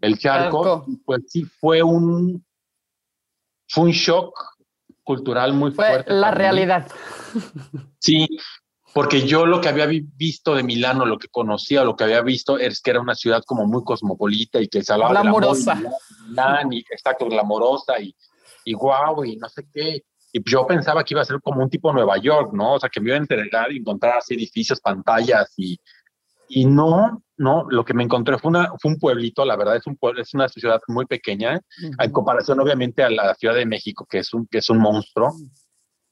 el 0.00 0.18
charco. 0.18 0.64
charco. 0.64 0.86
Pues 1.04 1.24
sí, 1.26 1.44
fue 1.44 1.82
un, 1.82 2.44
fue 3.68 3.84
un 3.84 3.90
shock 3.90 4.53
cultural 5.04 5.52
muy 5.52 5.70
Fue 5.72 5.86
fuerte. 5.86 6.12
La 6.12 6.30
realidad. 6.30 6.86
Sí, 7.98 8.26
porque 8.92 9.26
yo 9.26 9.44
lo 9.44 9.60
que 9.60 9.68
había 9.68 9.86
visto 9.86 10.54
de 10.54 10.62
Milano, 10.62 11.04
lo 11.04 11.18
que 11.18 11.28
conocía, 11.28 11.84
lo 11.84 11.96
que 11.96 12.04
había 12.04 12.22
visto 12.22 12.58
es 12.58 12.80
que 12.80 12.90
era 12.90 13.00
una 13.00 13.14
ciudad 13.14 13.42
como 13.44 13.66
muy 13.66 13.82
cosmopolita 13.82 14.60
y 14.60 14.68
que 14.68 14.82
se 14.82 14.92
hablaba 14.92 15.10
glamorosa. 15.10 15.74
de 15.74 15.82
la 15.82 15.90
Milán, 16.28 16.72
y 16.72 16.78
exacto, 16.78 17.26
glamorosa 17.26 17.98
y, 18.00 18.14
y 18.64 18.72
guau, 18.72 19.24
y 19.24 19.36
no 19.36 19.48
sé 19.48 19.66
qué. 19.72 20.04
Y 20.32 20.42
yo 20.48 20.66
pensaba 20.66 21.02
que 21.04 21.14
iba 21.14 21.22
a 21.22 21.24
ser 21.24 21.40
como 21.40 21.62
un 21.62 21.70
tipo 21.70 21.92
Nueva 21.92 22.18
York, 22.18 22.52
¿no? 22.52 22.74
O 22.74 22.80
sea, 22.80 22.88
que 22.88 23.00
me 23.00 23.08
iba 23.08 23.16
a 23.16 23.20
entregar 23.20 23.72
y 23.72 23.78
encontrar 23.78 24.18
así 24.18 24.34
edificios, 24.34 24.80
pantallas 24.80 25.52
y, 25.56 25.78
y 26.48 26.64
no, 26.66 27.22
no, 27.36 27.66
lo 27.68 27.84
que 27.84 27.94
me 27.94 28.04
encontré 28.04 28.38
fue, 28.38 28.50
una, 28.50 28.70
fue 28.80 28.92
un 28.92 28.98
pueblito, 28.98 29.44
la 29.44 29.56
verdad, 29.56 29.76
es, 29.76 29.86
un 29.86 29.96
pueblo, 29.96 30.22
es 30.22 30.34
una 30.34 30.48
ciudad 30.48 30.80
muy 30.88 31.06
pequeña, 31.06 31.56
uh 31.56 31.86
-huh. 31.86 32.04
en 32.04 32.12
comparación 32.12 32.60
obviamente 32.60 33.02
a 33.02 33.10
la 33.10 33.34
Ciudad 33.34 33.54
de 33.54 33.66
México, 33.66 34.06
que 34.08 34.18
es 34.18 34.32
un, 34.32 34.46
que 34.46 34.58
es 34.58 34.70
un 34.70 34.78
monstruo. 34.78 35.32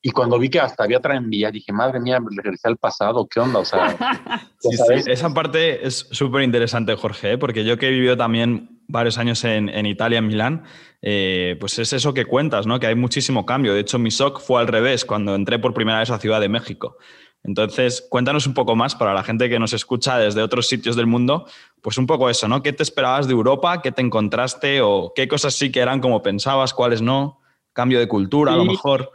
Y 0.04 0.10
cuando 0.10 0.36
vi 0.36 0.50
que 0.50 0.58
hasta 0.58 0.82
había 0.82 0.98
tranvía, 0.98 1.52
dije, 1.52 1.72
madre 1.72 2.00
mía, 2.00 2.18
regresé 2.28 2.66
al 2.66 2.76
pasado, 2.76 3.28
¿qué 3.28 3.38
onda? 3.38 3.60
O 3.60 3.64
sea, 3.64 3.96
sí, 4.58 4.76
sí, 4.76 5.10
esa 5.10 5.32
parte 5.32 5.86
es 5.86 6.08
súper 6.10 6.42
interesante, 6.42 6.96
Jorge, 6.96 7.34
¿eh? 7.34 7.38
porque 7.38 7.64
yo 7.64 7.78
que 7.78 7.86
he 7.86 7.90
vivido 7.90 8.16
también 8.16 8.80
varios 8.88 9.16
años 9.18 9.44
en, 9.44 9.68
en 9.68 9.86
Italia, 9.86 10.18
en 10.18 10.26
Milán, 10.26 10.64
eh, 11.02 11.56
pues 11.60 11.78
es 11.78 11.92
eso 11.92 12.14
que 12.14 12.24
cuentas, 12.24 12.66
¿no? 12.66 12.80
Que 12.80 12.88
hay 12.88 12.96
muchísimo 12.96 13.46
cambio. 13.46 13.74
De 13.74 13.80
hecho, 13.80 14.00
mi 14.00 14.10
shock 14.10 14.40
fue 14.40 14.60
al 14.60 14.66
revés 14.66 15.04
cuando 15.04 15.36
entré 15.36 15.60
por 15.60 15.72
primera 15.72 16.00
vez 16.00 16.10
a 16.10 16.18
Ciudad 16.18 16.40
de 16.40 16.48
México. 16.48 16.96
Entonces, 17.44 18.06
cuéntanos 18.08 18.46
un 18.46 18.54
poco 18.54 18.76
más 18.76 18.94
para 18.94 19.14
la 19.14 19.24
gente 19.24 19.48
que 19.48 19.58
nos 19.58 19.72
escucha 19.72 20.18
desde 20.18 20.42
otros 20.42 20.68
sitios 20.68 20.94
del 20.94 21.06
mundo, 21.06 21.46
pues 21.80 21.98
un 21.98 22.06
poco 22.06 22.30
eso, 22.30 22.46
¿no? 22.46 22.62
¿Qué 22.62 22.72
te 22.72 22.84
esperabas 22.84 23.26
de 23.26 23.32
Europa? 23.32 23.82
¿Qué 23.82 23.90
te 23.90 24.02
encontraste? 24.02 24.80
¿O 24.80 25.12
qué 25.14 25.26
cosas 25.26 25.54
sí 25.54 25.72
que 25.72 25.80
eran 25.80 26.00
como 26.00 26.22
pensabas? 26.22 26.72
¿Cuáles 26.72 27.02
no? 27.02 27.40
¿Cambio 27.72 27.98
de 27.98 28.06
cultura 28.06 28.52
sí. 28.52 28.54
a 28.54 28.58
lo 28.58 28.64
mejor? 28.64 29.10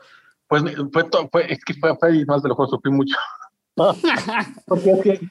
Pues 0.48 0.62
fue, 0.92 1.06
fue 1.32 1.52
es 1.52 1.64
que 1.64 1.74
fue, 1.76 1.96
fue 1.98 2.26
más 2.26 2.44
de 2.44 2.50
lo 2.50 2.58
que 2.58 2.68
sufrí 2.68 2.92
mucho. 2.92 3.16
Porque 4.66 4.92
es 4.92 5.02
que 5.02 5.28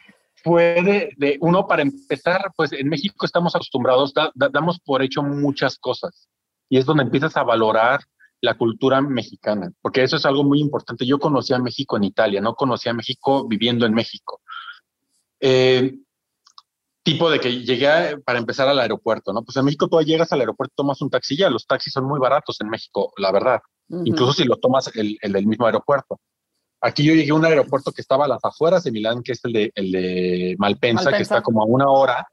fue 0.47 1.13
de, 1.17 1.37
uno, 1.41 1.67
para 1.67 1.83
empezar, 1.83 2.53
pues 2.57 2.73
en 2.73 2.89
México 2.89 3.27
estamos 3.27 3.57
acostumbrados, 3.57 4.15
damos 4.35 4.79
por 4.79 5.03
hecho 5.03 5.23
muchas 5.23 5.77
cosas 5.77 6.29
y 6.69 6.79
es 6.79 6.87
donde 6.87 7.03
empiezas 7.03 7.37
a 7.37 7.43
valorar 7.43 8.01
la 8.41 8.57
cultura 8.57 9.01
mexicana, 9.01 9.71
porque 9.81 10.03
eso 10.03 10.17
es 10.17 10.27
algo 10.27 10.45
muy 10.45 10.61
importante. 10.61 11.07
Yo 11.07 11.19
conocí 11.19 11.53
a 11.53 11.59
México 11.59 11.97
en 11.97 12.05
Italia, 12.05 12.41
no 12.41 12.55
conocía 12.55 12.93
a 12.93 12.95
México 12.95 13.47
viviendo 13.49 13.87
en 13.87 13.95
México. 13.95 14.41
Eh, 15.41 15.99
tipo 17.03 17.31
de 17.31 17.39
que 17.39 17.63
llegué 17.63 18.19
para 18.25 18.39
empezar 18.39 18.69
al 18.69 18.81
aeropuerto, 18.81 19.33
¿no? 19.33 19.45
Pues 19.45 19.57
en 19.57 19.65
México 19.65 19.89
tú 19.89 20.01
llegas 20.01 20.33
al 20.33 20.41
aeropuerto, 20.41 20.75
tomas 20.77 21.01
un 21.01 21.11
taxi 21.11 21.37
ya, 21.37 21.49
los 21.49 21.67
taxis 21.67 21.93
son 21.93 22.05
muy 22.05 22.19
baratos 22.19 22.61
en 22.61 22.69
México, 22.69 23.13
la 23.17 23.31
verdad, 23.31 23.61
incluso 24.05 24.33
si 24.33 24.45
lo 24.45 24.57
tomas 24.57 24.91
el, 24.97 25.17
el 25.21 25.33
del 25.33 25.47
mismo 25.47 25.67
aeropuerto. 25.67 26.19
Aquí 26.81 27.05
yo 27.05 27.15
llegué 27.15 27.31
a 27.31 27.35
un 27.35 27.45
aeropuerto 27.45 27.93
que 27.93 28.03
estaba 28.03 28.27
a 28.27 28.29
las 28.29 28.45
afueras 28.45 28.85
de 28.85 28.93
Milán, 28.93 29.23
que 29.23 29.33
es 29.33 29.45
el 29.45 29.53
de, 29.53 29.73
el 29.75 29.93
de 29.93 30.57
Malpensa, 30.59 31.11
que 31.11 31.23
está 31.23 31.43
como 31.43 31.63
a 31.63 31.65
una 31.65 31.89
hora. 31.89 32.29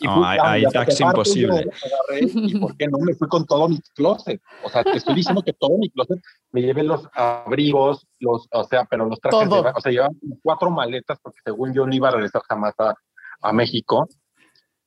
Y 0.00 0.06
no, 0.06 0.24
hay, 0.24 0.64
taxi 0.72 1.02
imposible. 1.02 1.70
y 2.10 2.58
por 2.58 2.76
qué 2.76 2.86
no 2.88 2.98
me 2.98 3.14
fui 3.14 3.28
con 3.28 3.46
todo 3.46 3.68
mi 3.68 3.78
closet. 3.94 4.40
O 4.64 4.68
sea, 4.70 4.82
te 4.82 4.96
estoy 4.96 5.14
diciendo 5.14 5.42
que 5.42 5.52
todo 5.52 5.76
mi 5.78 5.90
closet 5.90 6.20
me 6.52 6.62
llevé 6.62 6.82
los 6.82 7.06
abrigos, 7.12 8.06
los, 8.18 8.48
o 8.50 8.64
sea, 8.64 8.84
pero 8.84 9.06
los 9.06 9.20
trajes, 9.20 9.48
de, 9.48 9.56
o 9.56 9.80
sea, 9.80 9.92
llevaba 9.92 10.14
cuatro 10.42 10.70
maletas 10.70 11.18
porque 11.22 11.40
según 11.44 11.74
yo 11.74 11.86
no 11.86 11.94
iba 11.94 12.08
a 12.08 12.12
regresar 12.12 12.42
jamás 12.48 12.74
a, 12.78 12.94
a 13.42 13.52
México. 13.52 14.08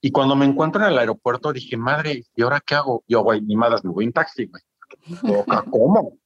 Y 0.01 0.11
cuando 0.11 0.35
me 0.35 0.45
encuentro 0.45 0.83
en 0.83 0.91
el 0.91 0.97
aeropuerto 0.97 1.53
dije, 1.53 1.77
madre, 1.77 2.23
¿y 2.35 2.41
ahora 2.41 2.61
qué 2.65 2.75
hago? 2.75 3.03
Yo, 3.07 3.21
güey, 3.23 3.41
ni 3.41 3.55
madres, 3.55 3.85
me 3.85 3.91
voy 3.91 4.05
en 4.05 4.13
taxi, 4.13 4.47
güey. 4.47 4.61
¿Cómo? 5.71 6.17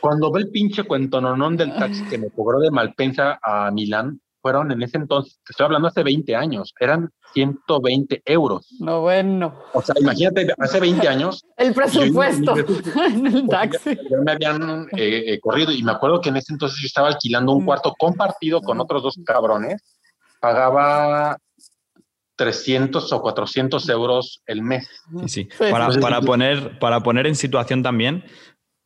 Cuando 0.00 0.32
ve 0.32 0.40
el 0.40 0.50
pinche 0.50 0.82
cuentononón 0.82 1.56
del 1.56 1.76
taxi 1.76 2.02
que 2.06 2.18
me 2.18 2.30
cobró 2.30 2.58
de 2.58 2.72
Malpensa 2.72 3.38
a 3.40 3.70
Milán, 3.70 4.20
fueron 4.42 4.72
en 4.72 4.82
ese 4.82 4.98
entonces, 4.98 5.40
te 5.46 5.52
estoy 5.52 5.64
hablando 5.64 5.88
hace 5.88 6.02
20 6.02 6.34
años, 6.34 6.74
eran 6.78 7.08
120 7.32 8.22
euros. 8.26 8.66
No, 8.80 9.00
bueno. 9.00 9.54
O 9.72 9.80
sea, 9.80 9.94
imagínate, 9.98 10.52
hace 10.58 10.80
20 10.80 11.08
años. 11.08 11.44
el 11.56 11.72
presupuesto 11.72 12.54
en 13.06 13.26
el 13.26 13.48
taxi. 13.48 13.96
Ya, 14.10 14.18
me 14.18 14.32
habían 14.32 14.88
eh, 14.96 15.24
eh, 15.28 15.40
corrido 15.40 15.72
y 15.72 15.82
me 15.82 15.92
acuerdo 15.92 16.20
que 16.20 16.28
en 16.28 16.36
ese 16.36 16.52
entonces 16.52 16.78
yo 16.80 16.86
estaba 16.86 17.08
alquilando 17.08 17.52
un 17.52 17.62
mm. 17.62 17.66
cuarto 17.66 17.94
compartido 17.96 18.60
con 18.60 18.80
otros 18.80 19.02
dos 19.02 19.18
cabrones, 19.24 19.80
pagaba 20.40 21.38
300 22.36 23.12
o 23.12 23.22
400 23.22 23.88
euros 23.90 24.42
el 24.46 24.62
mes. 24.62 24.88
Sí, 25.26 25.28
sí. 25.28 25.48
Para, 25.70 25.88
para, 26.00 26.20
poner, 26.20 26.78
para 26.80 27.00
poner 27.00 27.28
en 27.28 27.36
situación 27.36 27.82
también, 27.82 28.24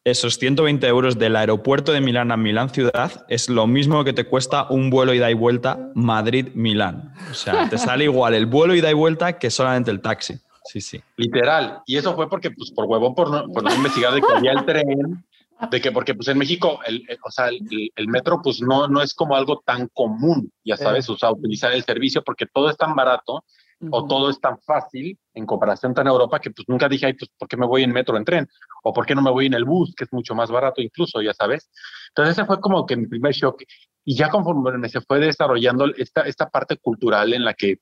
esos 0.06 0.38
120 0.38 0.86
euros 0.86 1.18
del 1.18 1.34
aeropuerto 1.34 1.90
de 1.90 2.00
Milán 2.00 2.30
a 2.30 2.36
Milán 2.36 2.70
ciudad 2.70 3.26
es 3.28 3.48
lo 3.48 3.66
mismo 3.66 4.04
que 4.04 4.12
te 4.12 4.25
cuesta 4.25 4.68
un 4.70 4.88
vuelo 4.88 5.12
ida 5.12 5.28
y 5.32 5.34
vuelta 5.34 5.90
Madrid-Milán. 5.96 7.12
O 7.28 7.34
sea, 7.34 7.68
te 7.68 7.76
sale 7.76 8.04
igual 8.04 8.34
el 8.34 8.46
vuelo 8.46 8.76
ida 8.76 8.88
y 8.88 8.94
vuelta 8.94 9.36
que 9.36 9.50
solamente 9.50 9.90
el 9.90 10.00
taxi. 10.00 10.38
Sí, 10.64 10.80
sí. 10.80 11.00
Literal. 11.16 11.82
Y 11.86 11.96
eso 11.96 12.14
fue 12.14 12.28
porque, 12.28 12.52
pues, 12.52 12.70
por 12.70 12.84
huevo, 12.84 13.16
por 13.16 13.32
no, 13.32 13.48
por 13.48 13.64
no 13.64 13.75
investigar 13.75 14.14
de 14.14 14.20
que 14.20 14.32
había 14.32 14.52
el 14.52 14.64
tren, 14.64 15.25
de 15.72 15.80
que, 15.80 15.90
porque, 15.90 16.14
pues, 16.14 16.28
en 16.28 16.38
México, 16.38 16.78
el, 16.86 17.04
o 17.25 17.30
sea, 17.32 17.48
el, 17.48 18.08
metro, 18.08 18.40
pues, 18.40 18.60
no, 18.60 18.86
no 18.86 19.02
es 19.02 19.12
como 19.12 19.34
algo 19.34 19.60
tan 19.64 19.88
común, 19.88 20.52
ya 20.64 20.76
sabes, 20.76 21.10
o 21.10 21.18
sea, 21.18 21.32
utilizar 21.32 21.72
el 21.72 21.82
servicio 21.82 22.22
porque 22.22 22.46
todo 22.46 22.70
es 22.70 22.76
tan 22.76 22.94
barato 22.94 23.44
o 23.90 24.06
todo 24.06 24.30
es 24.30 24.40
tan 24.40 24.56
fácil 24.60 25.18
en 25.36 25.46
comparación 25.46 25.94
con 25.94 26.06
Europa 26.06 26.40
que 26.40 26.50
pues 26.50 26.66
nunca 26.66 26.88
dije, 26.88 27.06
ay, 27.06 27.12
pues, 27.12 27.30
¿por 27.38 27.46
qué 27.46 27.56
me 27.56 27.66
voy 27.66 27.84
en 27.84 27.92
metro, 27.92 28.16
en 28.16 28.24
tren? 28.24 28.48
O 28.82 28.92
¿por 28.92 29.04
qué 29.04 29.14
no 29.14 29.22
me 29.22 29.30
voy 29.30 29.46
en 29.46 29.54
el 29.54 29.64
bus, 29.64 29.94
que 29.94 30.04
es 30.04 30.12
mucho 30.12 30.34
más 30.34 30.50
barato 30.50 30.80
incluso, 30.80 31.20
ya 31.20 31.34
sabes? 31.34 31.70
Entonces 32.08 32.38
ese 32.38 32.46
fue 32.46 32.58
como 32.58 32.86
que 32.86 32.96
mi 32.96 33.06
primer 33.06 33.32
shock. 33.32 33.62
Y 34.04 34.16
ya 34.16 34.30
conforme 34.30 34.88
se 34.88 35.02
fue 35.02 35.20
desarrollando 35.20 35.86
esta, 35.94 36.22
esta 36.22 36.49
parte 36.49 36.78
cultural 36.78 37.34
en 37.34 37.44
la 37.44 37.52
que 37.52 37.80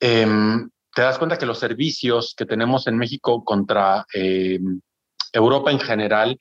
em, 0.00 0.68
te 0.92 1.02
das 1.02 1.18
cuenta 1.18 1.38
que 1.38 1.46
los 1.46 1.58
servicios 1.58 2.34
que 2.36 2.44
tenemos 2.44 2.88
en 2.88 2.98
México 2.98 3.44
contra 3.44 4.04
em, 4.12 4.80
Europa 5.32 5.70
en 5.70 5.78
general, 5.78 6.36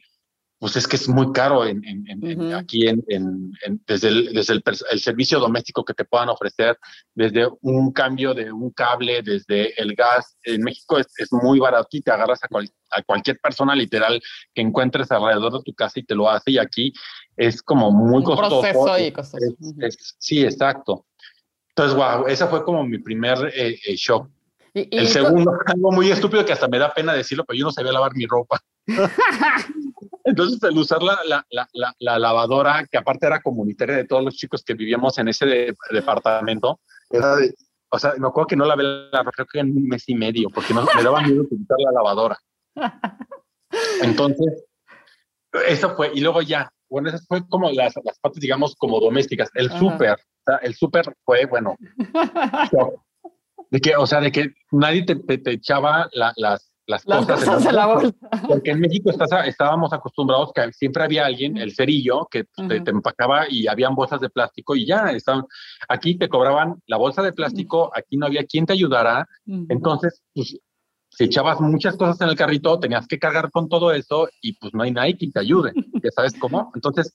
pues 0.63 0.77
es 0.77 0.87
que 0.87 0.95
es 0.95 1.09
muy 1.09 1.29
caro 1.33 1.65
en, 1.65 1.83
aquí 2.53 2.87
en, 2.87 3.03
desde, 3.85 4.07
el, 4.07 4.33
desde 4.33 4.53
el, 4.53 4.99
servicio 5.01 5.37
doméstico 5.37 5.83
que 5.83 5.93
te 5.93 6.05
puedan 6.05 6.29
ofrecer, 6.29 6.79
desde 7.13 7.49
un 7.63 7.91
cambio 7.91 8.33
de 8.33 8.49
un 8.49 8.71
cable, 8.71 9.21
desde 9.23 9.77
el 9.77 9.93
gas. 9.93 10.37
En 10.41 10.61
México 10.61 10.97
es, 10.97 11.07
muy 11.33 11.59
barato 11.59 11.89
y 11.91 12.01
te 12.01 12.11
agarras 12.11 12.39
a, 12.45 13.03
cualquier 13.03 13.39
persona 13.41 13.75
literal 13.75 14.21
que 14.53 14.61
encuentres 14.61 15.11
alrededor 15.11 15.51
de 15.51 15.63
tu 15.65 15.73
casa 15.73 15.99
y 15.99 16.03
te 16.03 16.15
lo 16.15 16.29
hace. 16.29 16.51
Y 16.51 16.57
aquí 16.57 16.93
es 17.35 17.61
como 17.61 17.91
muy 17.91 18.19
un 18.19 18.23
costoso. 18.23 18.97
y 18.97 19.11
costoso. 19.11 19.45
sí, 20.17 20.45
exacto. 20.45 21.07
Entonces, 21.75 21.93
wow, 21.93 22.25
ese 22.25 22.47
fue 22.47 22.63
como 22.63 22.85
mi 22.85 22.99
primer 22.99 23.51
eh, 23.53 23.77
eh, 23.85 23.95
shock. 23.97 24.29
El 24.73 25.07
segundo, 25.07 25.51
algo 25.65 25.91
muy 25.91 26.11
estúpido 26.11 26.45
que 26.45 26.53
hasta 26.53 26.67
me 26.67 26.79
da 26.79 26.93
pena 26.93 27.13
decirlo, 27.13 27.45
pero 27.45 27.57
yo 27.57 27.65
no 27.65 27.71
sabía 27.71 27.91
lavar 27.91 28.15
mi 28.15 28.25
ropa. 28.25 28.59
Entonces, 30.25 30.61
el 30.63 30.77
usar 30.77 31.03
la, 31.03 31.19
la, 31.25 31.45
la, 31.51 31.93
la, 31.99 32.19
lavadora, 32.19 32.85
que 32.89 32.97
aparte 32.97 33.27
era 33.27 33.41
comunitaria 33.41 33.97
de 33.97 34.05
todos 34.05 34.23
los 34.23 34.35
chicos 34.35 34.63
que 34.63 34.73
vivíamos 34.73 35.17
en 35.17 35.27
ese 35.27 35.75
departamento, 35.91 36.79
era 37.09 37.35
de, 37.35 37.53
o 37.89 37.99
sea, 37.99 38.13
me 38.17 38.27
acuerdo 38.27 38.47
que 38.47 38.55
no 38.55 38.65
lavé 38.65 38.83
la 38.83 39.19
ropa, 39.19 39.31
creo 39.31 39.47
que 39.51 39.59
en 39.59 39.77
un 39.77 39.87
mes 39.87 40.07
y 40.07 40.15
medio, 40.15 40.49
porque 40.49 40.73
no, 40.73 40.85
me 40.95 41.03
daba 41.03 41.21
miedo 41.21 41.41
utilizar 41.41 41.77
la 41.77 41.91
lavadora. 41.91 42.37
Entonces, 44.01 44.65
eso 45.67 45.95
fue, 45.95 46.11
y 46.13 46.21
luego 46.21 46.41
ya, 46.41 46.71
bueno, 46.89 47.09
eso 47.09 47.19
fue 47.27 47.47
como 47.47 47.69
las, 47.71 47.93
las 48.03 48.17
partes, 48.19 48.41
digamos, 48.41 48.75
como 48.75 48.99
domésticas. 48.99 49.49
El 49.53 49.69
súper, 49.71 50.13
o 50.13 50.43
sea, 50.45 50.57
el 50.57 50.73
súper 50.73 51.13
fue, 51.25 51.45
bueno, 51.45 51.75
de 53.73 53.81
que, 53.81 53.95
o 53.95 54.05
sea, 54.05 54.21
de 54.21 54.31
que 54.31 54.53
nadie 54.71 55.03
te, 55.03 55.15
te, 55.15 55.51
echaba 55.51 56.07
las, 56.13 56.35
las, 56.85 57.03
cosas, 57.03 57.65
en 57.65 57.75
la 57.75 57.87
bolsa. 57.87 58.13
Porque 58.47 58.69
en 58.69 58.79
México 58.79 59.09
estábamos 59.09 59.91
acostumbrados 59.91 60.51
que 60.53 60.71
siempre 60.73 61.03
había 61.03 61.25
alguien, 61.25 61.57
el 61.57 61.73
cerillo, 61.73 62.27
que 62.29 62.43
te, 62.43 62.91
empacaba 62.91 63.47
y 63.49 63.67
habían 63.67 63.95
bolsas 63.95 64.21
de 64.21 64.29
plástico 64.29 64.75
y 64.75 64.85
ya 64.85 65.09
estaban. 65.09 65.45
Aquí 65.89 66.19
te 66.19 66.29
cobraban 66.29 66.75
la 66.85 66.97
bolsa 66.97 67.23
de 67.23 67.33
plástico, 67.33 67.91
aquí 67.95 68.15
no 68.15 68.27
había 68.27 68.45
quien 68.45 68.67
te 68.67 68.73
ayudara. 68.73 69.27
Entonces, 69.47 70.21
pues, 70.35 70.55
si 71.09 71.23
echabas 71.23 71.59
muchas 71.59 71.97
cosas 71.97 72.21
en 72.21 72.29
el 72.29 72.35
carrito, 72.35 72.79
tenías 72.79 73.07
que 73.07 73.17
cargar 73.17 73.49
con 73.49 73.69
todo 73.69 73.91
eso 73.91 74.29
y 74.39 74.53
pues 74.53 74.71
no 74.75 74.83
hay 74.83 74.91
nadie 74.91 75.17
que 75.17 75.31
te 75.31 75.39
ayude. 75.39 75.71
¿Ya 75.75 76.11
sabes 76.11 76.35
cómo? 76.39 76.71
Entonces, 76.75 77.11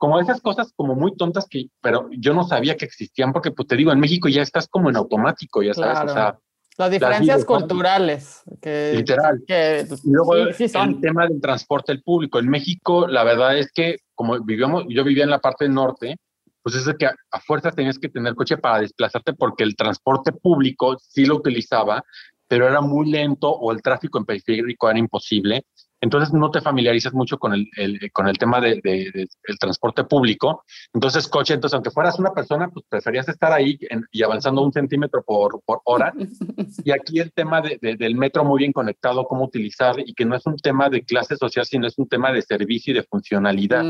como 0.00 0.18
esas 0.18 0.40
cosas 0.40 0.72
como 0.74 0.94
muy 0.94 1.14
tontas 1.14 1.46
que, 1.48 1.66
pero 1.82 2.08
yo 2.10 2.32
no 2.32 2.44
sabía 2.44 2.78
que 2.78 2.86
existían 2.86 3.34
porque, 3.34 3.50
pues 3.50 3.68
te 3.68 3.76
digo, 3.76 3.92
en 3.92 4.00
México 4.00 4.30
ya 4.30 4.40
estás 4.40 4.66
como 4.66 4.88
en 4.88 4.96
automático, 4.96 5.62
ya 5.62 5.74
sabes, 5.74 6.10
o 6.10 6.14
sea 6.14 6.38
las 6.78 6.90
diferencias 6.90 7.44
culturales. 7.44 8.42
Que, 8.62 8.94
Literal. 8.96 9.42
Que, 9.46 9.86
y 10.02 10.10
luego 10.10 10.34
el 10.36 11.00
tema 11.02 11.26
del 11.28 11.38
transporte 11.38 11.98
público. 11.98 12.38
En 12.38 12.48
México, 12.48 13.06
la 13.06 13.22
verdad 13.22 13.58
es 13.58 13.70
que 13.70 13.98
como 14.14 14.40
vivíamos, 14.40 14.84
yo 14.88 15.04
vivía 15.04 15.24
en 15.24 15.30
la 15.30 15.40
parte 15.40 15.68
norte, 15.68 16.16
pues 16.62 16.74
es 16.76 16.94
que 16.98 17.04
a, 17.04 17.14
a 17.30 17.40
fuerzas 17.40 17.74
tenías 17.74 17.98
que 17.98 18.08
tener 18.08 18.34
coche 18.34 18.56
para 18.56 18.80
desplazarte 18.80 19.34
porque 19.34 19.62
el 19.62 19.76
transporte 19.76 20.32
público 20.32 20.96
sí 20.98 21.26
lo 21.26 21.36
utilizaba, 21.36 22.02
pero 22.48 22.66
era 22.66 22.80
muy 22.80 23.10
lento 23.10 23.50
o 23.50 23.72
el 23.72 23.82
tráfico 23.82 24.18
en 24.18 24.24
periférico 24.24 24.88
era 24.88 24.98
imposible. 24.98 25.64
Entonces 26.00 26.32
no 26.32 26.50
te 26.50 26.60
familiarizas 26.60 27.12
mucho 27.12 27.38
con 27.38 27.52
el, 27.52 27.68
con 28.12 28.26
el 28.26 28.38
tema 28.38 28.60
del 28.60 28.80
de, 28.80 29.28
transporte 29.58 30.04
público. 30.04 30.64
Entonces 30.94 31.28
coche, 31.28 31.54
entonces 31.54 31.74
aunque 31.74 31.90
fueras 31.90 32.18
una 32.18 32.32
persona, 32.32 32.68
pues 32.68 32.86
preferías 32.88 33.28
estar 33.28 33.52
ahí 33.52 33.78
y 34.10 34.22
avanzando 34.22 34.62
un 34.62 34.72
centímetro 34.72 35.22
por, 35.22 35.60
por 35.64 35.80
hora. 35.84 36.12
Y 36.84 36.92
aquí 36.92 37.18
el 37.18 37.32
tema 37.32 37.60
del 37.60 38.14
metro 38.14 38.44
muy 38.44 38.60
bien 38.60 38.72
conectado, 38.72 39.26
cómo 39.26 39.44
utilizar 39.44 39.96
y 39.98 40.14
que 40.14 40.24
no 40.24 40.36
es 40.36 40.46
un 40.46 40.56
tema 40.56 40.88
de 40.88 41.02
clase 41.02 41.36
social, 41.36 41.64
sino 41.66 41.86
es 41.86 41.98
un 41.98 42.08
tema 42.08 42.32
de 42.32 42.42
servicio 42.42 42.92
y 42.92 42.96
de 42.96 43.02
funcionalidad. 43.02 43.84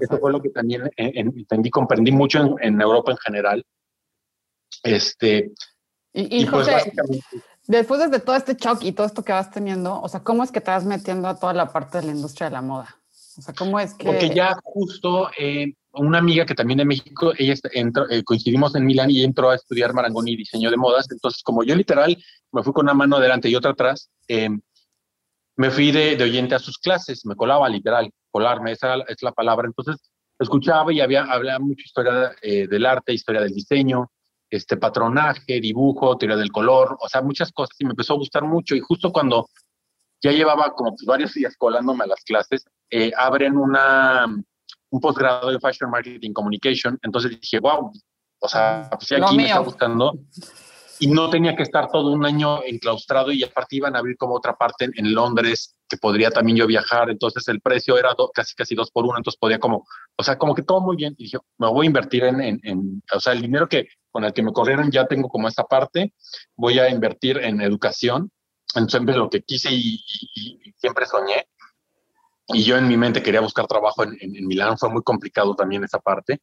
Eso 0.00 0.18
fue 0.20 0.30
lo 0.30 0.40
que 0.40 0.50
también 0.50 0.90
entendí, 0.96 1.70
comprendí 1.70 2.12
mucho 2.12 2.56
en, 2.60 2.80
Europa 2.80 3.12
en 3.12 3.18
general. 3.18 3.64
Este, 4.84 5.52
y, 6.12 6.46
pues 6.46 6.66
básicamente 6.66 7.24
Después 7.68 8.10
de 8.10 8.18
todo 8.18 8.34
este 8.34 8.54
shock 8.54 8.82
y 8.82 8.92
todo 8.92 9.06
esto 9.06 9.22
que 9.22 9.32
vas 9.32 9.50
teniendo, 9.50 10.00
o 10.00 10.08
sea, 10.08 10.20
¿cómo 10.20 10.42
es 10.42 10.50
que 10.50 10.62
te 10.62 10.70
vas 10.70 10.86
metiendo 10.86 11.28
a 11.28 11.38
toda 11.38 11.52
la 11.52 11.70
parte 11.70 11.98
de 11.98 12.06
la 12.06 12.12
industria 12.12 12.48
de 12.48 12.54
la 12.54 12.62
moda? 12.62 12.96
O 13.36 13.42
sea, 13.42 13.52
¿cómo 13.52 13.78
es 13.78 13.92
que...? 13.92 14.06
Porque 14.06 14.34
ya 14.34 14.56
justo 14.64 15.28
eh, 15.38 15.74
una 15.92 16.16
amiga 16.16 16.46
que 16.46 16.54
también 16.54 16.78
de 16.78 16.86
México, 16.86 17.34
ella 17.36 17.54
entró, 17.74 18.08
eh, 18.08 18.24
coincidimos 18.24 18.74
en 18.74 18.86
Milán 18.86 19.10
y 19.10 19.22
entró 19.22 19.50
a 19.50 19.54
estudiar 19.54 19.92
marangoni 19.92 20.32
y 20.32 20.36
diseño 20.36 20.70
de 20.70 20.78
modas. 20.78 21.08
Entonces, 21.10 21.42
como 21.42 21.62
yo 21.62 21.76
literal 21.76 22.16
me 22.52 22.62
fui 22.62 22.72
con 22.72 22.86
una 22.86 22.94
mano 22.94 23.16
adelante 23.16 23.50
y 23.50 23.54
otra 23.54 23.72
atrás, 23.72 24.10
em, 24.28 24.58
me 25.56 25.70
fui 25.70 25.92
de, 25.92 26.16
de, 26.16 26.24
oyente 26.24 26.54
a 26.54 26.58
sus 26.58 26.78
clases, 26.78 27.26
me 27.26 27.36
colaba 27.36 27.68
literal, 27.68 28.10
colarme, 28.30 28.72
esa 28.72 28.94
es 29.08 29.22
la 29.22 29.32
palabra. 29.32 29.66
Entonces, 29.66 30.10
escuchaba 30.38 30.90
y 30.90 31.00
había, 31.00 31.24
hablaba 31.24 31.58
mucha 31.58 31.82
historia 31.84 32.32
eh, 32.40 32.66
del 32.66 32.86
arte, 32.86 33.12
historia 33.12 33.42
del 33.42 33.52
diseño, 33.52 34.10
este 34.50 34.76
patronaje, 34.76 35.60
dibujo, 35.60 36.16
teoría 36.16 36.36
del 36.36 36.52
color, 36.52 36.96
o 37.00 37.08
sea, 37.08 37.22
muchas 37.22 37.52
cosas 37.52 37.76
y 37.78 37.84
me 37.84 37.90
empezó 37.90 38.14
a 38.14 38.18
gustar 38.18 38.44
mucho 38.44 38.74
y 38.74 38.80
justo 38.80 39.12
cuando 39.12 39.48
ya 40.22 40.32
llevaba 40.32 40.72
como 40.74 40.94
varios 41.06 41.34
días 41.34 41.54
colándome 41.56 42.04
a 42.04 42.08
las 42.08 42.24
clases, 42.24 42.64
eh, 42.90 43.12
abren 43.16 43.56
una, 43.56 44.26
un 44.90 45.00
posgrado 45.00 45.50
de 45.50 45.60
Fashion 45.60 45.90
Marketing 45.90 46.32
Communication, 46.32 46.98
entonces 47.02 47.38
dije, 47.40 47.60
wow, 47.60 47.92
o 48.40 48.48
sea, 48.48 48.88
pues 48.90 49.12
aquí 49.12 49.36
me 49.36 49.46
está 49.46 49.60
buscando 49.60 50.18
y 51.00 51.06
no 51.08 51.30
tenía 51.30 51.54
que 51.54 51.62
estar 51.62 51.88
todo 51.90 52.10
un 52.10 52.24
año 52.24 52.62
enclaustrado 52.64 53.30
y 53.30 53.44
aparte 53.44 53.76
iban 53.76 53.94
a 53.94 54.00
abrir 54.00 54.16
como 54.16 54.34
otra 54.34 54.56
parte 54.56 54.88
en, 54.92 55.14
Londres 55.14 55.76
que 55.88 55.96
podría 55.96 56.30
también 56.30 56.58
yo 56.58 56.66
viajar, 56.66 57.08
entonces 57.08 57.46
el 57.48 57.60
precio 57.60 57.96
era 57.96 58.14
casi 58.34 58.54
casi 58.54 58.74
dos 58.74 58.90
por 58.90 59.04
uno, 59.04 59.16
entonces 59.16 59.38
podía 59.38 59.58
como, 59.58 59.86
o 60.16 60.22
sea, 60.22 60.36
como 60.36 60.54
que 60.54 60.62
todo 60.62 60.80
muy 60.80 60.96
bien 60.96 61.14
y 61.16 61.24
dije, 61.24 61.38
me 61.58 61.68
voy 61.68 61.86
a 61.86 61.88
invertir 61.88 62.24
en, 62.24 62.60
en, 62.62 63.02
o 63.14 63.20
sea, 63.20 63.32
el 63.32 63.40
dinero 63.40 63.68
que 63.68 63.88
con 64.18 64.24
el 64.24 64.32
que 64.32 64.42
me 64.42 64.52
corrieron 64.52 64.90
ya 64.90 65.06
tengo 65.06 65.28
como 65.28 65.46
esta 65.46 65.62
parte, 65.62 66.12
voy 66.56 66.80
a 66.80 66.90
invertir 66.90 67.38
en 67.38 67.60
educación, 67.60 68.32
en 68.74 68.90
siempre 68.90 69.14
lo 69.14 69.30
que 69.30 69.42
quise 69.42 69.68
y, 69.70 70.02
siempre 70.76 71.06
soñé. 71.06 71.46
Y 72.48 72.64
yo 72.64 72.76
en 72.76 72.88
mi 72.88 72.96
mente 72.96 73.22
quería 73.22 73.40
buscar 73.40 73.68
trabajo 73.68 74.02
en, 74.02 74.18
en, 74.20 74.44
Milán, 74.44 74.76
fue 74.76 74.90
muy 74.90 75.04
complicado 75.04 75.54
también 75.54 75.84
esa 75.84 76.00
parte. 76.00 76.40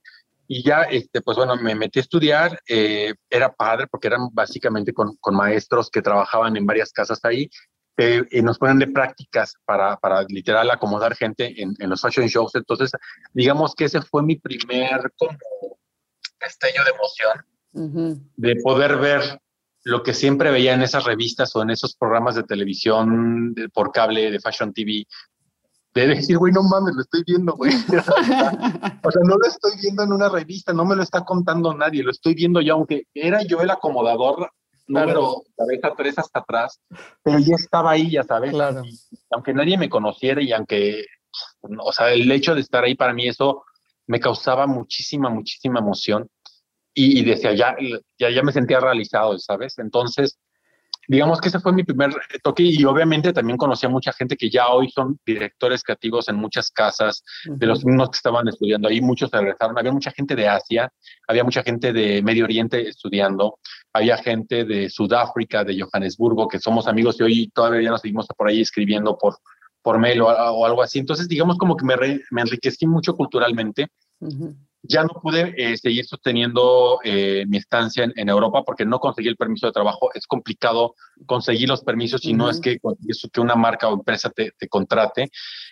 Y 0.48 0.64
ya, 0.64 0.84
este, 0.84 1.22
pues 1.22 1.36
bueno, 1.36 1.58
me 1.58 1.76
metí 1.76 2.00
a 2.00 2.04
estudiar, 2.04 2.58
eh, 2.70 3.14
era 3.30 3.52
padre 3.52 3.88
porque 3.88 4.08
eran 4.08 4.30
básicamente 4.32 4.94
con, 4.94 5.18
con, 5.18 5.36
maestros 5.36 5.90
que 5.90 6.02
trabajaban 6.02 6.56
en 6.56 6.66
varias 6.66 6.94
casas 6.94 7.20
ahí, 7.24 7.50
eh, 7.98 8.24
y 8.32 8.42
nos 8.42 8.58
ponen 8.58 8.80
de 8.80 8.88
prácticas 8.88 9.56
para, 9.66 9.98
para 9.98 10.24
literal 10.30 10.72
acomodar 10.72 11.14
gente 11.14 11.62
en, 11.62 11.76
en, 11.78 11.90
los 11.90 12.00
fashion 12.00 12.28
shows. 12.28 12.56
Entonces, 12.56 12.92
digamos 13.34 13.76
que 13.76 13.84
ese 13.84 14.02
fue 14.02 14.24
mi 14.24 14.38
primer 14.38 15.12
como 15.18 15.38
destello 16.40 16.84
de 16.84 16.92
emoción, 16.92 17.55
de 17.76 18.56
poder 18.64 18.98
ver 18.98 19.42
lo 19.84 20.02
que 20.02 20.14
siempre 20.14 20.50
veía 20.50 20.74
en 20.74 20.82
esas 20.82 21.04
revistas 21.04 21.56
o 21.56 21.62
en 21.62 21.70
esos 21.70 21.96
programas 21.96 22.36
de 22.36 22.44
televisión 22.44 23.54
por 23.74 23.92
cable 23.92 24.32
de 24.32 24.40
Fashion 24.40 24.74
TV, 24.74 25.06
de 25.94 26.08
decir, 26.08 26.38
güey, 26.38 26.52
no 26.52 26.64
mames, 26.64 26.96
lo 26.96 27.02
estoy 27.02 27.24
viendo, 27.26 27.54
güey. 27.54 27.72
o 27.88 29.12
sea, 29.12 29.22
no 29.24 29.38
lo 29.38 29.48
estoy 29.48 29.72
viendo 29.82 30.04
en 30.04 30.12
una 30.12 30.28
revista, 30.28 30.74
no 30.74 30.86
me 30.86 30.96
lo 30.96 31.04
está 31.04 31.24
contando 31.24 31.74
nadie, 31.74 32.04
lo 32.04 32.12
estoy 32.12 32.34
viendo 32.34 32.62
yo, 32.62 32.74
aunque 32.74 33.08
era 33.14 33.44
yo 33.44 33.62
el 33.62 33.70
acomodador 33.70 34.50
número 34.88 35.42
cabeza 35.58 35.94
tres 35.98 36.20
hasta 36.20 36.40
atrás, 36.40 36.80
pero 37.24 37.40
ya 37.40 37.56
estaba 37.56 37.92
ahí, 37.92 38.12
ya 38.12 38.24
sabes. 38.24 38.52
Claro. 38.52 38.84
aunque 39.32 39.54
nadie 39.54 39.78
me 39.78 39.90
conociera 39.90 40.42
y 40.42 40.52
aunque, 40.52 41.06
o 41.62 41.92
sea, 41.92 42.12
el 42.12 42.30
hecho 42.32 42.54
de 42.56 42.62
estar 42.62 42.84
ahí 42.84 42.96
para 42.96 43.14
mí, 43.14 43.28
eso 43.28 43.64
me 44.08 44.20
causaba 44.20 44.68
muchísima, 44.68 45.30
muchísima 45.30 45.80
emoción. 45.80 46.28
Y, 46.96 47.20
y 47.20 47.26
decía, 47.26 47.54
ya, 47.54 47.76
ya, 48.18 48.30
ya 48.30 48.42
me 48.42 48.52
sentía 48.52 48.80
realizado, 48.80 49.38
¿sabes? 49.38 49.78
Entonces, 49.78 50.40
digamos 51.08 51.40
que 51.40 51.50
ese 51.50 51.60
fue 51.60 51.74
mi 51.74 51.84
primer 51.84 52.12
toque 52.44 52.64
y 52.64 52.84
obviamente 52.86 53.34
también 53.34 53.58
conocí 53.58 53.86
a 53.86 53.90
mucha 53.90 54.12
gente 54.14 54.36
que 54.36 54.50
ya 54.50 54.70
hoy 54.70 54.90
son 54.90 55.20
directores 55.26 55.84
creativos 55.84 56.30
en 56.30 56.36
muchas 56.36 56.72
casas, 56.72 57.24
de 57.46 57.66
los 57.66 57.86
mismos 57.86 58.10
que 58.10 58.18
estaban 58.18 58.48
estudiando 58.48 58.88
ahí, 58.88 59.02
muchos 59.02 59.30
se 59.30 59.38
regresaron, 59.38 59.78
había 59.78 59.92
mucha 59.92 60.12
gente 60.12 60.36
de 60.36 60.48
Asia, 60.48 60.92
había 61.28 61.44
mucha 61.44 61.64
gente 61.64 61.94
de 61.94 62.22
Medio 62.22 62.46
Oriente 62.46 62.88
estudiando, 62.88 63.60
había 63.94 64.18
gente 64.18 64.66
de 64.66 64.90
Sudáfrica, 64.90 65.64
de 65.64 65.80
Johannesburgo, 65.82 66.48
que 66.48 66.60
somos 66.60 66.88
amigos 66.88 67.20
y 67.20 67.24
hoy 67.24 67.52
todavía 67.54 67.84
ya 67.84 67.92
nos 67.92 68.02
seguimos 68.02 68.28
por 68.36 68.48
ahí 68.48 68.62
escribiendo 68.62 69.18
por, 69.18 69.36
por 69.82 70.00
mail 70.00 70.22
o, 70.22 70.66
algo 70.66 70.82
así. 70.82 71.00
Entonces, 71.00 71.28
digamos 71.28 71.58
como 71.58 71.78
que 71.78 71.86
me, 71.86 71.96
me 72.32 72.42
enriquecí 72.42 72.88
mucho 72.88 73.14
culturalmente 73.16 73.88
ya 74.88 75.04
no 75.04 75.20
pude 75.22 75.54
eh, 75.58 75.78
seguir 75.78 76.06
sosteniendo 76.06 77.00
eh, 77.04 77.46
mi 77.48 77.58
estancia 77.58 78.10
en, 78.16 78.30
Europa 78.30 78.64
porque 78.64 78.86
no 78.86 79.00
conseguí 79.00 79.28
el 79.28 79.36
permiso 79.36 79.68
de 79.68 79.74
trabajo. 79.74 80.10
Es 80.14 80.28
complicado 80.28 80.96
conseguir 81.26 81.70
los 81.70 81.84
permisos 81.84 82.22
si 82.22 82.34
no 82.34 82.50
es 82.50 82.60
que, 82.60 82.78
que 82.80 83.42
una 83.42 83.56
marca 83.56 83.88
o 83.88 83.94
empresa 83.94 84.30
te, 84.30 84.52
contrate. 84.68 85.30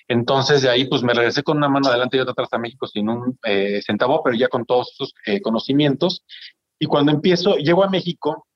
Entonces 0.07 0.61
de 0.61 0.69
ahí 0.69 0.85
pues 0.85 1.03
me 1.03 1.13
regresé 1.13 1.43
con 1.43 1.57
una 1.57 1.69
mano 1.69 1.87
adelante 1.87 2.17
y 2.17 2.19
otra 2.19 2.33
atrás 2.33 2.49
a 2.51 2.57
México 2.57 2.87
sin 2.87 3.09
un 3.09 3.37
eh, 3.43 3.81
centavo, 3.85 4.21
pero 4.23 4.35
ya 4.35 4.47
con 4.47 4.65
todos 4.65 4.93
sus 4.95 5.13
conocimientos. 5.41 6.23
Y 6.79 6.85
cuando 6.85 7.11
empiezo, 7.11 7.55
llego 7.55 7.83
a 7.83 7.89
México, 7.89 8.47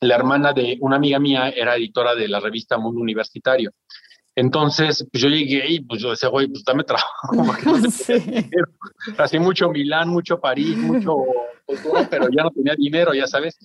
la 0.00 0.16
hermana 0.16 0.52
de 0.52 0.76
una 0.80 0.96
amiga 0.96 1.18
mía 1.18 1.48
era 1.50 1.76
editora 1.76 2.14
de 2.14 2.28
la 2.28 2.40
revista 2.40 2.78
Mundo 2.78 3.00
Universitario. 3.00 3.72
Entonces, 4.34 5.06
pues 5.12 5.22
yo 5.22 5.28
llegué 5.28 5.64
y 5.68 5.80
pues 5.80 6.00
yo 6.00 6.10
decía, 6.10 6.28
güey, 6.30 6.48
pues 6.48 6.64
dame 6.64 6.84
trabajo. 6.84 7.28
Así 9.18 9.38
mucho 9.38 9.68
Milán, 9.70 10.08
mucho 10.08 10.40
París, 10.40 10.76
mucho 10.76 11.16
pero 12.10 12.28
ya 12.30 12.44
no 12.44 12.50
tenía 12.50 12.74
dinero, 12.76 13.14
ya 13.14 13.26
sabes. 13.26 13.58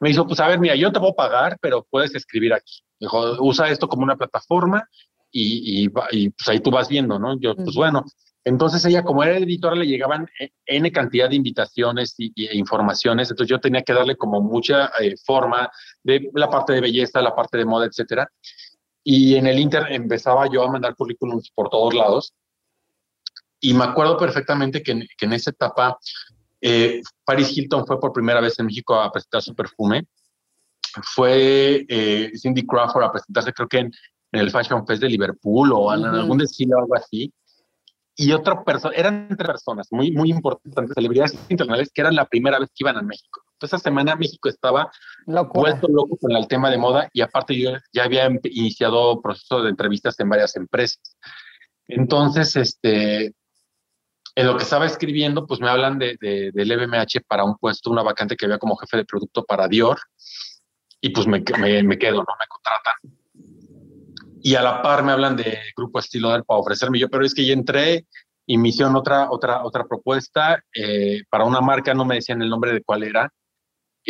Me 0.00 0.10
dijo, 0.10 0.26
pues 0.26 0.40
a 0.40 0.48
ver, 0.48 0.58
mira, 0.58 0.74
yo 0.74 0.92
te 0.92 1.00
puedo 1.00 1.14
pagar, 1.14 1.58
pero 1.60 1.86
puedes 1.90 2.14
escribir 2.14 2.54
aquí. 2.54 2.82
dijo, 2.98 3.36
usa 3.40 3.68
esto 3.68 3.88
como 3.88 4.02
una 4.02 4.16
plataforma 4.16 4.88
y, 5.30 5.84
y, 5.84 5.88
pues 5.88 6.48
ahí 6.48 6.60
tú 6.60 6.70
vas 6.70 6.88
viendo, 6.88 7.18
¿no? 7.18 7.38
Yo, 7.40 7.54
pues 7.54 7.74
bueno. 7.74 8.04
Entonces 8.42 8.82
ella, 8.86 9.02
como 9.04 9.22
era 9.22 9.36
editora, 9.36 9.76
le 9.76 9.86
llegaban 9.86 10.26
e, 10.40 10.50
N 10.64 10.90
cantidad 10.92 11.28
de 11.28 11.36
invitaciones 11.36 12.14
y, 12.16 12.32
e 12.46 12.56
informaciones, 12.56 13.30
entonces 13.30 13.50
yo 13.50 13.60
tenía 13.60 13.82
que 13.82 13.92
darle 13.92 14.16
como 14.16 14.40
mucha 14.40 14.90
eh, 14.98 15.14
forma 15.26 15.70
de 16.02 16.30
la 16.32 16.48
parte 16.48 16.72
de 16.72 16.80
belleza, 16.80 17.20
la 17.20 17.34
parte 17.34 17.58
de 17.58 17.66
moda, 17.66 17.84
etcétera. 17.84 18.30
Y 19.02 19.36
en 19.36 19.46
el 19.46 19.58
Inter 19.58 19.86
empezaba 19.90 20.48
yo 20.50 20.62
a 20.62 20.70
mandar 20.70 20.94
currículums 20.94 21.50
por 21.54 21.68
todos 21.70 21.94
lados. 21.94 22.34
Y 23.60 23.74
me 23.74 23.84
acuerdo 23.84 24.16
perfectamente 24.16 24.82
que 24.82 24.92
en, 24.92 25.08
que 25.16 25.26
en 25.26 25.32
esa 25.32 25.50
etapa 25.50 25.98
eh, 26.60 27.00
Paris 27.24 27.56
Hilton 27.56 27.86
fue 27.86 27.98
por 27.98 28.12
primera 28.12 28.40
vez 28.40 28.58
en 28.58 28.66
México 28.66 28.94
a 28.94 29.10
presentar 29.10 29.42
su 29.42 29.54
perfume. 29.54 30.06
Fue 31.14 31.86
eh, 31.88 32.32
Cindy 32.36 32.66
Crawford 32.66 33.04
a 33.04 33.12
presentarse, 33.12 33.52
creo 33.52 33.68
que 33.68 33.78
en, 33.78 33.92
el 34.32 34.50
Fashion 34.50 34.86
Fest 34.86 35.02
de 35.02 35.08
Liverpool 35.08 35.72
o 35.72 35.92
en, 35.92 36.04
algún 36.04 36.38
desfile 36.38 36.74
o 36.74 36.78
algo 36.78 36.94
así. 36.94 37.32
Y 38.16 38.32
otra 38.32 38.62
persona, 38.62 38.94
eran 38.94 39.28
tres 39.28 39.46
personas 39.46 39.88
muy, 39.90 40.12
muy 40.12 40.30
importantes, 40.30 40.94
celebridades 40.94 41.32
internacionales, 41.48 41.90
que 41.92 42.00
eran 42.02 42.14
la 42.14 42.26
primera 42.26 42.58
vez 42.58 42.68
que 42.68 42.84
iban 42.84 42.96
a 42.96 43.02
México. 43.02 43.42
Esa 43.66 43.78
semana 43.78 44.16
México 44.16 44.48
estaba 44.48 44.90
vuelto 45.26 45.88
loco 45.88 46.16
con 46.16 46.32
el 46.32 46.46
tema 46.48 46.70
de 46.70 46.78
moda 46.78 47.08
y 47.12 47.20
aparte 47.20 47.58
yo 47.58 47.72
ya 47.92 48.04
había 48.04 48.28
iniciado 48.44 49.20
proceso 49.20 49.62
de 49.62 49.70
entrevistas 49.70 50.18
en 50.20 50.28
varias 50.28 50.56
empresas. 50.56 51.00
Entonces, 51.86 52.56
este, 52.56 53.34
en 54.34 54.46
lo 54.46 54.56
que 54.56 54.62
estaba 54.62 54.86
escribiendo, 54.86 55.46
pues 55.46 55.60
me 55.60 55.68
hablan 55.68 55.98
de, 55.98 56.16
de, 56.20 56.50
del 56.52 56.70
EBMH 56.70 57.22
para 57.26 57.44
un 57.44 57.56
puesto, 57.56 57.90
una 57.90 58.02
vacante 58.02 58.36
que 58.36 58.46
había 58.46 58.58
como 58.58 58.76
jefe 58.76 58.98
de 58.98 59.04
producto 59.04 59.44
para 59.44 59.68
Dior 59.68 59.98
y 61.00 61.10
pues 61.10 61.26
me, 61.26 61.42
me, 61.58 61.82
me 61.82 61.98
quedo, 61.98 62.18
¿no? 62.18 62.34
Me 62.38 62.46
contratan. 62.46 63.20
Y 64.42 64.54
a 64.54 64.62
la 64.62 64.82
par 64.82 65.02
me 65.02 65.12
hablan 65.12 65.36
de 65.36 65.58
Grupo 65.76 65.98
Estilo 65.98 66.28
para 66.44 66.60
ofrecerme 66.60 66.98
yo, 66.98 67.08
pero 67.08 67.24
es 67.24 67.34
que 67.34 67.44
ya 67.44 67.52
entré 67.52 68.06
y 68.46 68.58
me 68.58 68.68
hicieron 68.68 68.96
otra, 68.96 69.30
otra, 69.30 69.64
otra 69.64 69.84
propuesta 69.84 70.62
eh, 70.74 71.22
para 71.28 71.44
una 71.44 71.60
marca, 71.60 71.94
no 71.94 72.04
me 72.04 72.16
decían 72.16 72.40
el 72.42 72.48
nombre 72.48 72.72
de 72.72 72.82
cuál 72.82 73.02
era, 73.02 73.32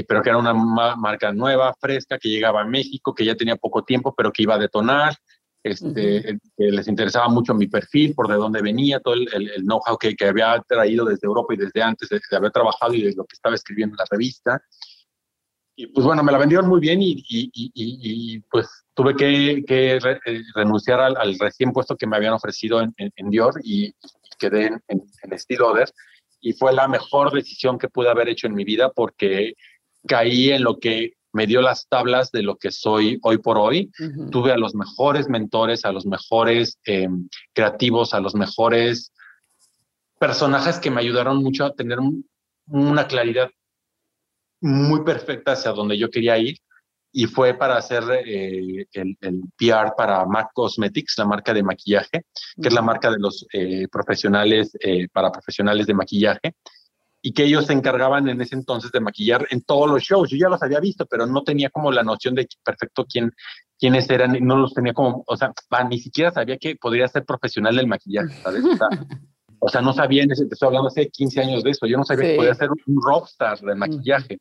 pero 0.07 0.23
que 0.23 0.31
era 0.31 0.39
una 0.39 0.55
marca 0.55 1.33
nueva, 1.33 1.75
fresca, 1.79 2.19
que 2.19 2.29
llegaba 2.29 2.63
a 2.63 2.65
México, 2.65 3.15
que 3.15 3.25
ya 3.25 3.35
tenía 3.35 3.57
poco 3.57 3.85
tiempo, 3.85 4.15
pero 4.17 4.33
que 4.33 4.43
iba 4.43 4.55
a 4.55 4.59
detonar. 4.59 5.15
Este, 5.63 6.39
que 6.57 6.65
les 6.71 6.89
interesaba 6.89 7.29
mucho 7.29 7.53
mi 7.53 7.67
perfil, 7.67 8.15
por 8.15 8.29
de 8.29 8.37
dónde 8.37 8.63
venía, 8.63 8.99
todo 8.99 9.13
el, 9.13 9.29
el, 9.35 9.63
know-how 9.63 9.99
que, 9.99 10.17
que, 10.17 10.25
había 10.25 10.59
traído 10.67 11.05
desde 11.05 11.27
Europa 11.27 11.53
y 11.53 11.59
desde 11.59 11.83
antes 11.83 12.09
de, 12.09 12.19
haber 12.35 12.51
trabajado 12.51 12.95
y 12.95 13.03
de 13.03 13.13
lo 13.15 13.27
que 13.27 13.35
estaba 13.35 13.55
escribiendo 13.55 13.93
en 13.93 13.99
la 13.99 14.07
revista. 14.11 14.63
Y 15.77 15.87
pues 15.89 16.07
bueno, 16.07 16.23
me 16.23 16.33
la 16.33 16.39
vendieron 16.39 16.67
muy 16.67 16.81
bien 16.81 17.03
y, 17.03 17.23
y, 17.29 17.51
y, 17.55 18.41
pues 18.51 18.69
tuve 18.95 19.15
que, 19.15 19.63
que 19.67 19.97
eh, 19.97 20.43
renunciar 20.55 21.01
al, 21.01 21.17
al, 21.19 21.39
recién 21.39 21.73
puesto 21.73 21.97
que 21.97 22.07
me 22.07 22.17
habían 22.17 22.33
ofrecido 22.33 22.81
en, 22.81 22.95
en, 22.97 23.31
Dior 23.31 23.61
y, 23.63 23.95
quedé 24.39 24.69
en, 24.69 24.83
en, 24.89 25.03
en 25.23 25.39
Steel 25.39 25.63
Other. 25.63 25.91
Y 26.41 26.55
fue 26.55 26.73
la 26.73 26.89
mejor 26.89 27.33
decisión 27.33 27.79
que 27.79 27.89
pude 27.89 28.09
haber 28.09 28.31
hecho 28.31 28.47
en 28.47 28.55
mi 28.55 28.65
vida 28.65 28.91
porque 28.91 29.55
caí 30.07 30.51
en 30.51 30.65
lo 30.65 30.79
que 30.79 31.15
me 31.33 31.47
dio 31.47 31.61
las 31.61 31.87
tablas 31.89 32.33
de 32.33 32.43
lo 32.43 32.57
que 32.57 32.71
soy 32.71 33.19
hoy 33.23 33.39
por 33.39 33.59
hoy. 33.59 33.91
Tuve 34.31 34.53
a 34.53 34.59
los 34.59 34.75
mejores 34.75 35.29
mentores, 35.29 35.85
a 35.85 35.93
los 35.93 36.07
mejores 36.07 36.79
em, 36.85 37.29
creativos, 37.53 38.15
a 38.15 38.21
los 38.21 38.35
mejores 38.35 39.13
personajes 40.19 40.79
que 40.79 40.91
me 40.91 41.01
ayudaron 41.01 41.43
mucho 41.43 41.65
a 41.65 41.75
tener 41.75 41.99
una 42.67 43.07
claridad 43.07 43.51
muy 44.61 45.03
perfecta 45.05 45.53
hacia 45.53 45.73
donde 45.73 45.97
yo 45.97 46.11
quería 46.11 46.37
ir. 46.39 46.57
Y 47.13 47.27
fue 47.27 47.55
para 47.55 47.77
hacer 47.77 48.05
eh, 48.25 48.87
el, 48.93 49.17
PR 49.57 49.95
para 49.97 50.25
MAC 50.27 50.53
Cosmetics, 50.53 51.15
la 51.19 51.25
marca 51.25 51.53
de 51.53 51.63
maquillaje, 51.65 52.25
que 52.61 52.69
es 52.69 52.73
la 52.73 52.83
marca 52.83 53.11
de 53.11 53.19
los 53.19 53.47
eh, 53.53 53.89
profesionales, 53.91 54.77
eh, 54.81 55.09
para 55.13 55.33
profesionales 55.33 55.89
de 55.89 55.95
maquillaje 55.95 56.55
y 57.23 57.33
que 57.33 57.45
ellos 57.45 57.67
se 57.67 57.73
encargaban 57.73 58.29
en 58.29 58.41
ese 58.41 58.55
entonces 58.55 58.91
de 58.93 59.01
maquillar 59.01 59.47
en 59.51 59.63
todos 59.63 59.91
los 59.91 60.03
shows. 60.03 60.31
Yo 60.31 60.39
ya 60.39 60.49
los 60.49 60.63
había 60.63 60.81
visto, 60.81 61.07
pero 61.07 61.27
no 61.27 61.43
tenía 61.43 61.71
como 61.71 61.93
la 61.93 62.03
noción 62.03 62.35
de 62.35 62.49
perfecto 62.65 63.05
quién, 63.05 63.33
quiénes 63.79 64.09
eran, 64.11 64.37
no 64.41 64.57
los 64.57 64.73
tenía 64.73 64.95
como, 64.95 65.25
o 65.27 65.37
sea, 65.37 65.53
ni 65.89 65.99
siquiera 65.99 66.31
sabía 66.31 66.57
que 66.57 66.77
podría 66.77 67.09
ser 67.09 67.25
profesional 67.25 67.77
del 67.77 67.87
maquillaje, 67.87 68.35
¿sabes? 68.43 68.65
O 69.63 69.69
sea, 69.69 69.83
no 69.83 69.93
sabía, 69.93 70.23
en 70.23 70.33
ese, 70.33 70.45
estoy 70.51 70.67
hablando 70.69 70.89
hace 70.89 71.09
15 71.09 71.41
años 71.41 71.63
de 71.63 71.71
eso, 71.71 71.87
yo 71.87 71.99
no 71.99 72.05
sabía 72.05 72.31
que 72.31 72.37
podía 72.37 72.55
ser 72.55 72.71
un 72.71 73.03
rockstar 73.03 73.59
de 73.61 73.75
maquillaje. 73.75 74.39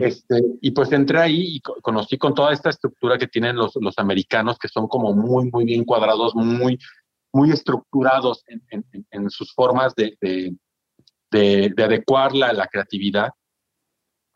este, 0.00 0.42
y 0.60 0.72
pues 0.72 0.90
entré 0.92 1.18
ahí 1.18 1.56
y 1.56 1.60
conocí 1.60 2.18
con 2.18 2.34
toda 2.34 2.52
esta 2.52 2.70
estructura 2.70 3.16
que 3.16 3.28
tienen 3.28 3.56
los, 3.56 3.72
los 3.80 3.96
americanos, 3.98 4.58
que 4.58 4.68
son 4.68 4.88
como 4.88 5.14
muy, 5.14 5.48
muy 5.50 5.64
bien 5.64 5.84
cuadrados, 5.84 6.34
muy, 6.34 6.76
muy 7.32 7.52
estructurados 7.52 8.42
en, 8.48 8.62
en, 8.70 9.06
en 9.10 9.30
sus 9.30 9.54
formas 9.54 9.94
de, 9.94 10.18
de, 10.20 10.52
de, 11.32 11.72
de 11.74 11.84
adecuar 11.84 12.34
la, 12.34 12.52
la, 12.52 12.66
creatividad. 12.66 13.30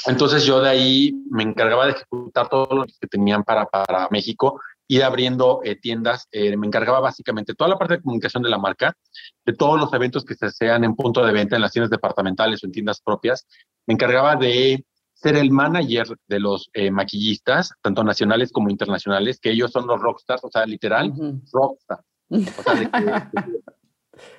Entonces 0.07 0.45
yo 0.45 0.61
de 0.61 0.71
ahí 0.71 1.15
me 1.31 1.43
encargaba 1.43 1.87
de 1.87 1.93
ejecutar 1.93 2.49
todo 2.49 2.75
lo 2.75 2.87
que 2.87 3.07
tenían 3.07 3.45
para, 3.45 3.67
para 3.67 4.09
México, 4.11 4.61
ir 4.89 5.03
abriendo 5.03 5.61
eh, 5.65 5.77
tiendas, 5.77 6.27
eh, 6.31 6.57
me 6.57 6.67
encargaba 6.67 7.01
básicamente 7.01 7.55
toda 7.55 7.71
la 7.71 7.79
parte 7.79 7.95
de 7.95 8.03
comunicación 8.03 8.43
de 8.43 8.51
la 8.51 8.59
marca, 8.59 8.97
de 9.45 9.53
todos 9.53 9.79
los 9.81 9.93
eventos 9.93 10.25
que 10.25 10.35
se 10.35 10.51
sean 10.51 10.85
en 10.85 10.95
punto 10.95 11.25
de 11.25 11.33
venta 11.33 11.57
en 11.57 11.63
las 11.63 11.73
tiendas 11.73 11.91
departamentales 11.91 12.63
o 12.63 12.67
en 12.67 12.73
tiendas 12.73 13.01
propias, 13.01 13.47
me 13.87 13.95
encargaba 13.95 14.37
de 14.37 14.85
ser 15.15 15.37
el 15.37 15.51
manager 15.51 16.07
de 16.29 16.41
los 16.41 16.69
eh, 16.73 16.91
maquillistas, 16.91 17.73
tanto 17.83 18.05
nacionales 18.05 18.53
como 18.53 18.71
internacionales, 18.71 19.41
que 19.41 19.51
ellos 19.51 19.73
son 19.73 19.87
los 19.87 20.01
rockstars, 20.01 20.45
o 20.45 20.51
sea, 20.51 20.67
literal, 20.67 21.13
rockstars. 21.53 22.05
O 22.29 22.63
sea, 22.63 23.31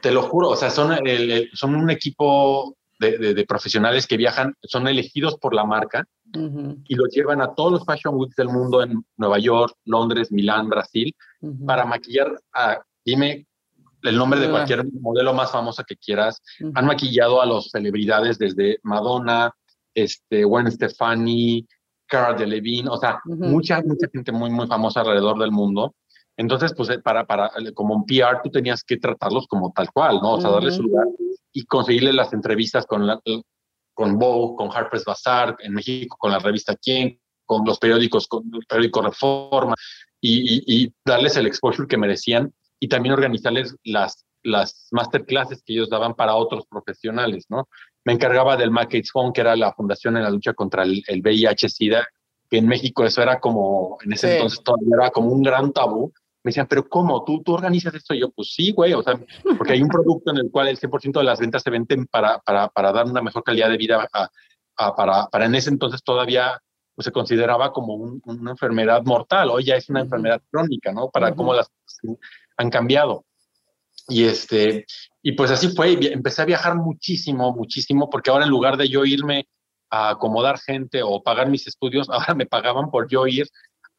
te 0.02 0.12
lo 0.12 0.24
juro, 0.24 0.50
o 0.50 0.56
sea, 0.56 0.70
son, 0.70 0.92
el, 1.08 1.50
son 1.54 1.76
un 1.76 1.90
equipo 1.90 2.76
de, 3.00 3.18
de, 3.18 3.34
de, 3.34 3.46
profesionales 3.46 4.08
que 4.08 4.18
viajan, 4.18 4.56
son 4.64 4.88
elegidos 4.88 5.38
por 5.38 5.54
la 5.54 5.66
marca 5.66 6.06
uh 6.36 6.40
-huh. 6.40 6.82
y 6.88 6.96
los 6.96 7.10
llevan 7.10 7.42
a 7.42 7.54
todos 7.54 7.72
los 7.72 7.86
Fashion 7.86 8.16
Weeks 8.16 8.36
del 8.36 8.50
mundo 8.50 8.82
en 8.82 9.04
Nueva 9.18 9.38
York, 9.38 9.76
Londres, 9.86 10.32
Milán, 10.32 10.68
Brasil, 10.70 11.14
uh 11.42 11.50
-huh. 11.50 11.66
para 11.66 11.86
maquillar 11.86 12.40
a, 12.54 12.80
dime 13.06 13.46
el 14.04 14.16
nombre 14.16 14.40
de 14.40 14.50
cualquier 14.50 14.86
modelo 15.02 15.34
más 15.34 15.52
famosa 15.52 15.84
que 15.84 15.96
quieras. 15.96 16.42
Uh 16.60 16.68
-huh. 16.68 16.72
Han 16.76 16.86
maquillado 16.86 17.42
a 17.42 17.46
las 17.46 17.70
celebridades 17.70 18.38
desde 18.38 18.80
Madonna, 18.84 19.52
este, 19.94 20.44
Gwen 20.44 20.72
Stefani, 20.72 21.68
Cara 22.08 22.34
Delevingne, 22.34 22.90
o 22.90 22.98
sea, 22.98 23.20
mucha, 23.26 23.82
mucha 23.82 24.08
gente 24.12 24.32
muy, 24.32 24.50
muy 24.50 24.66
famosa 24.68 25.02
alrededor 25.02 25.38
del 25.40 25.52
mundo. 25.52 25.94
Entonces, 26.38 26.74
pues 26.76 26.90
para, 27.04 27.26
para, 27.26 27.52
como 27.74 27.96
un 27.96 28.06
PR, 28.06 28.42
tú 28.44 28.52
tenías 28.52 28.84
que 28.84 28.98
tratarlos 28.98 29.48
como 29.48 29.74
tal 29.74 29.92
cual, 29.92 30.20
¿no? 30.22 30.34
O 30.34 30.42
sea, 30.42 30.52
darles 30.52 30.76
su 30.76 30.84
lugar 30.84 31.08
y 31.52 31.66
conseguirle 31.66 32.14
las 32.14 32.32
entrevistas 32.32 32.86
con, 32.86 33.08
la, 33.08 33.20
con 33.96 34.20
Vogue, 34.20 34.56
con 34.56 34.70
Harper's 34.72 35.04
Bazaar, 35.04 35.58
en 35.60 35.74
México 35.74 36.16
con 36.20 36.32
la 36.32 36.38
revista 36.38 36.76
Quién, 36.76 37.20
con 37.46 37.66
los 37.66 37.80
periódicos, 37.80 38.28
con 38.28 38.44
el 38.54 38.66
periódico 38.68 39.02
Reforma, 39.02 39.74
y, 40.22 40.58
y, 40.58 40.84
y, 40.84 40.94
darles 41.04 41.36
el 41.38 41.48
exposure 41.48 41.88
que 41.88 41.98
merecían 41.98 42.54
y 42.80 42.88
también 42.88 43.14
organizarles 43.14 43.76
las, 43.84 44.26
las 44.44 44.88
masterclasses 44.92 45.64
que 45.64 45.74
ellos 45.74 45.90
daban 45.90 46.14
para 46.14 46.36
otros 46.36 46.66
profesionales, 46.68 47.46
¿no? 47.50 47.68
Me 48.04 48.14
encargaba 48.14 48.56
del 48.56 48.72
MacAid's 48.72 49.12
Fund, 49.12 49.34
que 49.34 49.42
era 49.42 49.56
la 49.56 49.74
fundación 49.74 50.18
en 50.18 50.24
la 50.24 50.30
lucha 50.30 50.54
contra 50.54 50.84
el, 50.84 51.04
el 51.08 51.22
VIH-Sida, 51.22 52.08
que 52.50 52.58
en 52.58 52.68
México 52.68 53.04
eso 53.04 53.22
era 53.22 53.40
como, 53.40 53.98
en 54.04 54.14
ese 54.14 54.28
sí. 54.28 54.34
entonces 54.36 54.64
todavía 54.64 54.96
era 55.02 55.10
como 55.12 55.30
un 55.30 55.42
gran 55.42 55.74
tabú, 55.74 56.14
me 56.44 56.50
decían, 56.50 56.68
pero 56.68 56.88
¿cómo? 56.88 57.24
¿Tú, 57.24 57.42
tú 57.44 57.54
organizas 57.54 57.94
esto? 57.94 58.14
Y 58.14 58.22
yo, 58.22 58.30
pues 58.30 58.54
sí, 58.54 58.72
güey, 58.72 58.94
o 58.94 59.04
sea, 59.04 59.20
porque 59.58 59.74
hay 59.74 59.82
un 59.82 59.90
producto 59.90 60.32
en 60.32 60.38
el 60.38 60.52
cual 60.52 60.68
el 60.68 60.80
100% 60.80 61.20
de 61.20 61.24
las 61.24 61.40
ventas 61.40 61.64
se 61.64 61.70
venden 61.70 62.06
para, 62.06 62.40
para, 62.40 62.70
para 62.70 62.92
dar 62.92 63.06
una 63.06 63.22
mejor 63.22 63.44
calidad 63.44 63.70
de 63.70 63.78
vida, 63.78 64.08
a, 64.14 64.30
a, 64.78 64.96
para, 64.96 65.28
para 65.28 65.46
en 65.46 65.56
ese 65.56 65.70
entonces 65.70 66.02
todavía 66.04 66.62
pues, 66.96 67.06
se 67.06 67.12
consideraba 67.12 67.74
como 67.74 67.96
un, 67.96 68.22
una 68.26 68.52
enfermedad 68.52 69.04
mortal, 69.04 69.50
hoy 69.50 69.66
ya 69.66 69.76
es 69.76 69.90
una 69.90 70.02
enfermedad 70.02 70.42
crónica, 70.50 70.92
¿no? 70.92 71.10
Para 71.10 71.30
uh 71.30 71.32
-huh. 71.32 71.36
cómo 71.36 71.54
las 71.54 71.70
han 72.58 72.70
cambiado. 72.70 73.26
Y, 74.08 74.24
este, 74.24 74.86
y 75.22 75.34
pues 75.34 75.52
así 75.52 75.70
fue, 75.70 75.98
empecé 76.14 76.42
a 76.42 76.46
viajar 76.46 76.76
muchísimo, 76.76 77.54
muchísimo, 77.54 78.10
porque 78.10 78.30
ahora 78.30 78.46
en 78.46 78.52
lugar 78.52 78.78
de 78.78 78.88
yo 78.88 79.04
irme 79.06 79.48
a 79.90 80.10
acomodar 80.10 80.60
gente 80.60 81.02
o 81.04 81.22
pagar 81.22 81.50
mis 81.50 81.68
estudios, 81.68 82.10
ahora 82.10 82.34
me 82.36 82.46
pagaban 82.46 82.90
por 82.90 83.10
yo 83.10 83.28
ir 83.28 83.48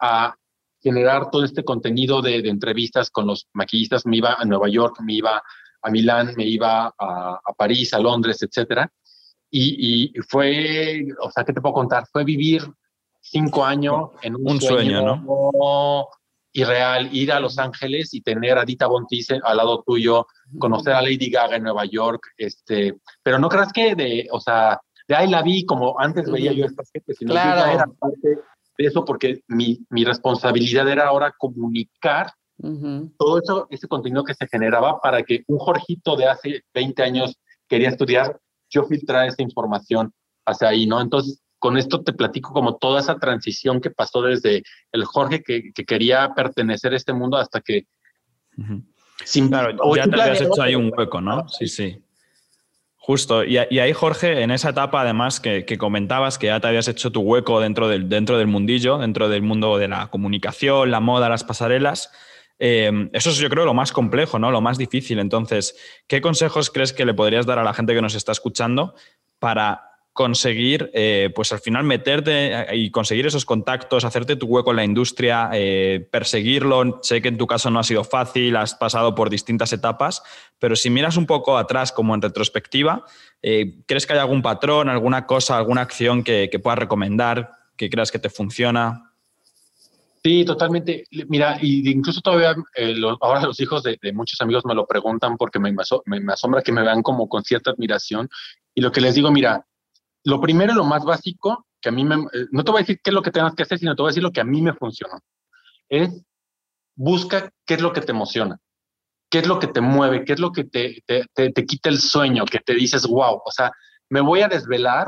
a 0.00 0.34
generar 0.80 1.30
todo 1.30 1.44
este 1.44 1.64
contenido 1.64 2.22
de, 2.22 2.42
de, 2.42 2.48
entrevistas 2.48 3.10
con 3.10 3.26
los 3.26 3.48
maquillistas. 3.52 4.06
Me 4.06 4.18
iba 4.18 4.34
a 4.34 4.44
Nueva 4.44 4.68
York, 4.68 5.00
me 5.02 5.14
iba 5.14 5.42
a 5.82 5.90
Milán, 5.90 6.34
me 6.36 6.44
iba 6.44 6.86
a, 6.98 7.40
a 7.44 7.52
París, 7.56 7.92
a 7.94 7.98
Londres, 7.98 8.42
etcétera. 8.42 8.90
Y, 9.50 10.12
y, 10.18 10.20
fue, 10.28 11.06
o 11.20 11.30
sea, 11.30 11.44
¿qué 11.44 11.52
te 11.52 11.60
puedo 11.60 11.74
contar? 11.74 12.04
Fue 12.12 12.24
vivir 12.24 12.62
cinco 13.20 13.64
años 13.64 14.10
en 14.22 14.36
un, 14.36 14.52
un 14.52 14.60
sueño, 14.60 15.00
sueño, 15.00 15.16
¿no? 15.26 16.08
Irreal, 16.52 17.14
ir 17.14 17.32
a 17.32 17.40
Los 17.40 17.58
Ángeles 17.58 18.14
y 18.14 18.20
tener 18.20 18.58
a 18.58 18.64
Dita 18.64 18.86
Bontice 18.86 19.38
al 19.42 19.56
lado 19.56 19.82
tuyo, 19.86 20.26
conocer 20.58 20.94
a 20.94 21.02
Lady 21.02 21.30
Gaga 21.30 21.56
en 21.56 21.62
Nueva 21.62 21.84
York, 21.84 22.22
este, 22.36 22.96
pero 23.22 23.38
no 23.38 23.48
creas 23.48 23.72
que 23.72 23.94
de, 23.94 24.28
o 24.32 24.40
sea, 24.40 24.80
de 25.06 25.14
ahí 25.14 25.28
la 25.28 25.42
vi 25.42 25.64
como 25.64 25.98
antes 26.00 26.30
veía 26.30 26.52
yo 26.52 26.64
estas 26.64 26.90
gente, 26.90 27.14
sino 27.14 27.32
claro. 27.32 27.60
yo 27.60 27.66
ya 27.66 27.72
era 27.72 27.86
parte 27.98 28.38
eso 28.86 29.04
porque 29.04 29.42
mi, 29.48 29.80
mi 29.90 30.04
responsabilidad 30.04 30.88
era 30.88 31.08
ahora 31.08 31.34
comunicar 31.36 32.32
uh 32.58 32.68
-huh. 32.68 33.12
todo 33.18 33.38
eso, 33.38 33.66
ese 33.70 33.88
contenido 33.88 34.24
que 34.24 34.34
se 34.34 34.46
generaba 34.46 35.00
para 35.00 35.22
que 35.22 35.42
un 35.48 35.58
Jorgito 35.58 36.16
de 36.16 36.26
hace 36.26 36.62
20 36.74 37.02
años 37.02 37.36
quería 37.68 37.88
estudiar, 37.88 38.38
yo 38.70 38.84
filtrar 38.84 39.26
esa 39.28 39.42
información 39.42 40.12
hacia 40.46 40.68
ahí, 40.68 40.86
¿no? 40.86 41.00
Entonces, 41.00 41.42
con 41.58 41.76
esto 41.76 42.02
te 42.02 42.12
platico 42.12 42.52
como 42.52 42.76
toda 42.76 43.00
esa 43.00 43.18
transición 43.18 43.80
que 43.80 43.90
pasó 43.90 44.22
desde 44.22 44.62
el 44.92 45.04
Jorge 45.04 45.42
que, 45.42 45.72
que 45.74 45.84
quería 45.84 46.32
pertenecer 46.34 46.92
a 46.92 46.96
este 46.96 47.12
mundo 47.12 47.36
hasta 47.36 47.60
que... 47.60 47.86
Uh 48.56 48.62
-huh. 48.62 48.84
sin, 49.24 49.48
claro, 49.48 49.76
ya 49.96 50.06
te 50.06 50.20
habías 50.20 50.40
hecho 50.40 50.62
ahí 50.62 50.74
un 50.76 50.92
hueco, 50.96 51.20
¿no? 51.20 51.48
Sí, 51.48 51.66
sí. 51.66 52.00
Justo, 53.08 53.42
y, 53.42 53.56
y, 53.70 53.78
ahí 53.78 53.94
Jorge, 53.94 54.42
en 54.42 54.50
esa 54.50 54.68
etapa 54.68 55.00
además 55.00 55.40
que, 55.40 55.64
comentabas 55.78 56.36
que 56.36 56.48
ya 56.48 56.60
te 56.60 56.68
habías 56.68 56.88
hecho 56.88 57.10
tu 57.10 57.22
hueco 57.22 57.58
dentro 57.58 57.88
del, 57.88 58.06
dentro 58.10 58.36
del 58.36 58.48
mundillo, 58.48 58.98
dentro 58.98 59.30
del 59.30 59.40
mundo 59.40 59.78
de 59.78 59.88
la 59.88 60.08
comunicación, 60.08 60.90
la 60.90 61.00
moda, 61.00 61.30
las 61.30 61.42
pasarelas, 61.42 62.10
eh, 62.58 63.08
eso 63.14 63.30
es 63.30 63.38
yo 63.38 63.48
creo 63.48 63.64
lo 63.64 63.72
más 63.72 63.92
complejo, 63.92 64.38
¿no? 64.38 64.50
lo 64.50 64.60
más 64.60 64.76
difícil. 64.76 65.20
Entonces, 65.20 65.74
¿qué 66.06 66.20
consejos 66.20 66.68
crees 66.68 66.92
que 66.92 67.06
le 67.06 67.14
podrías 67.14 67.46
dar 67.46 67.58
a 67.58 67.64
la 67.64 67.72
gente 67.72 67.94
que 67.94 68.02
nos 68.02 68.14
está 68.14 68.32
escuchando 68.32 68.94
para 69.38 69.87
conseguir, 70.18 70.90
eh, 70.94 71.30
pues 71.32 71.52
al 71.52 71.60
final 71.60 71.84
meterte 71.84 72.66
y 72.74 72.90
conseguir 72.90 73.28
esos 73.28 73.44
contactos, 73.44 74.04
hacerte 74.04 74.34
tu 74.34 74.46
hueco 74.46 74.70
en 74.70 74.76
la 74.78 74.82
industria, 74.82 75.48
eh, 75.52 76.08
perseguirlo. 76.10 76.98
Sé 77.04 77.22
que 77.22 77.28
en 77.28 77.38
tu 77.38 77.46
caso 77.46 77.70
no 77.70 77.78
ha 77.78 77.84
sido 77.84 78.02
fácil, 78.02 78.56
has 78.56 78.74
pasado 78.74 79.14
por 79.14 79.30
distintas 79.30 79.72
etapas, 79.72 80.24
pero 80.58 80.74
si 80.74 80.90
miras 80.90 81.16
un 81.16 81.26
poco 81.26 81.56
atrás 81.56 81.92
como 81.92 82.16
en 82.16 82.22
retrospectiva, 82.22 83.04
eh, 83.42 83.76
¿crees 83.86 84.08
que 84.08 84.14
hay 84.14 84.18
algún 84.18 84.42
patrón, 84.42 84.88
alguna 84.88 85.24
cosa, 85.24 85.56
alguna 85.56 85.82
acción 85.82 86.24
que, 86.24 86.48
que 86.50 86.58
puedas 86.58 86.80
recomendar, 86.80 87.52
que 87.76 87.88
creas 87.88 88.10
que 88.10 88.18
te 88.18 88.28
funciona? 88.28 89.12
Sí, 90.24 90.44
totalmente. 90.44 91.04
Mira, 91.28 91.58
y 91.62 91.88
incluso 91.92 92.20
todavía 92.20 92.56
eh, 92.74 92.92
lo, 92.96 93.16
ahora 93.20 93.42
los 93.42 93.60
hijos 93.60 93.84
de, 93.84 93.96
muchos 94.12 94.40
amigos 94.40 94.66
me 94.66 94.74
lo 94.74 94.84
preguntan 94.84 95.36
porque 95.36 95.60
me, 95.60 95.72
me 95.72 96.32
asombra 96.32 96.62
que 96.62 96.72
me 96.72 96.82
vean 96.82 97.02
como 97.02 97.28
con 97.28 97.44
cierta 97.44 97.70
admiración. 97.70 98.28
Y 98.74 98.80
lo 98.80 98.90
que 98.90 99.00
les 99.00 99.14
digo, 99.14 99.30
mira, 99.30 99.64
lo 100.28 100.42
primero 100.42 100.74
y 100.74 100.76
lo 100.76 100.84
más 100.84 101.04
básico, 101.04 101.66
que 101.80 101.88
a 101.88 101.92
mí 101.92 102.04
me, 102.04 102.16
eh, 102.16 102.46
no 102.50 102.62
te 102.62 102.70
voy 102.70 102.80
a 102.80 102.82
decir 102.82 103.00
qué 103.02 103.08
es 103.08 103.14
lo 103.14 103.22
que 103.22 103.30
tengas 103.30 103.54
que 103.54 103.62
hacer, 103.62 103.78
sino 103.78 103.96
te 103.96 104.02
voy 104.02 104.08
a 104.08 104.12
decir 104.12 104.22
lo 104.22 104.30
que 104.30 104.42
a 104.42 104.44
mí 104.44 104.60
me 104.60 104.74
funcionó. 104.74 105.20
Es 105.88 106.22
busca 106.94 107.50
qué 107.64 107.74
es 107.74 107.80
lo 107.80 107.94
que 107.94 108.02
te 108.02 108.12
emociona, 108.12 108.58
qué 109.30 109.38
es 109.38 109.46
lo 109.46 109.58
que 109.58 109.68
te 109.68 109.80
mueve, 109.80 110.26
qué 110.26 110.34
es 110.34 110.38
lo 110.38 110.52
que 110.52 110.64
te, 110.64 111.02
te, 111.06 111.24
te, 111.32 111.50
te 111.50 111.64
quita 111.64 111.88
el 111.88 111.98
sueño, 111.98 112.44
que 112.44 112.58
te 112.58 112.74
dices, 112.74 113.06
wow, 113.06 113.40
o 113.42 113.50
sea, 113.50 113.72
me 114.10 114.20
voy 114.20 114.42
a 114.42 114.48
desvelar 114.48 115.06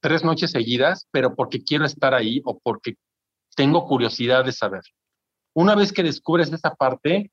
tres 0.00 0.22
noches 0.22 0.52
seguidas, 0.52 1.08
pero 1.10 1.34
porque 1.34 1.64
quiero 1.64 1.84
estar 1.84 2.14
ahí 2.14 2.40
o 2.44 2.60
porque 2.62 2.94
tengo 3.56 3.84
curiosidad 3.86 4.44
de 4.44 4.52
saber. 4.52 4.82
Una 5.54 5.74
vez 5.74 5.92
que 5.92 6.04
descubres 6.04 6.52
esa 6.52 6.72
parte, 6.76 7.32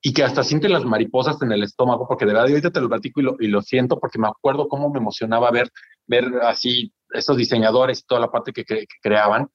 y 0.00 0.12
que 0.12 0.22
hasta 0.22 0.44
siente 0.44 0.68
las 0.68 0.84
mariposas 0.84 1.40
en 1.42 1.52
el 1.52 1.62
estómago, 1.62 2.06
porque 2.06 2.24
de 2.24 2.32
verdad 2.32 2.48
ahorita 2.48 2.70
te 2.70 2.80
lo 2.80 2.88
platico 2.88 3.20
y 3.20 3.24
lo, 3.24 3.36
y 3.40 3.48
lo 3.48 3.62
siento 3.62 3.98
porque 3.98 4.18
me 4.18 4.28
acuerdo 4.28 4.68
cómo 4.68 4.90
me 4.90 4.98
emocionaba 4.98 5.50
ver, 5.50 5.70
ver 6.08 6.24
así 6.42 6.92
esos 7.10 7.36
diseñadores 7.36 8.00
y 8.00 8.06
toda 8.06 8.20
la 8.20 8.30
parte 8.30 8.52
que, 8.52 8.64
creaban. 9.00 9.48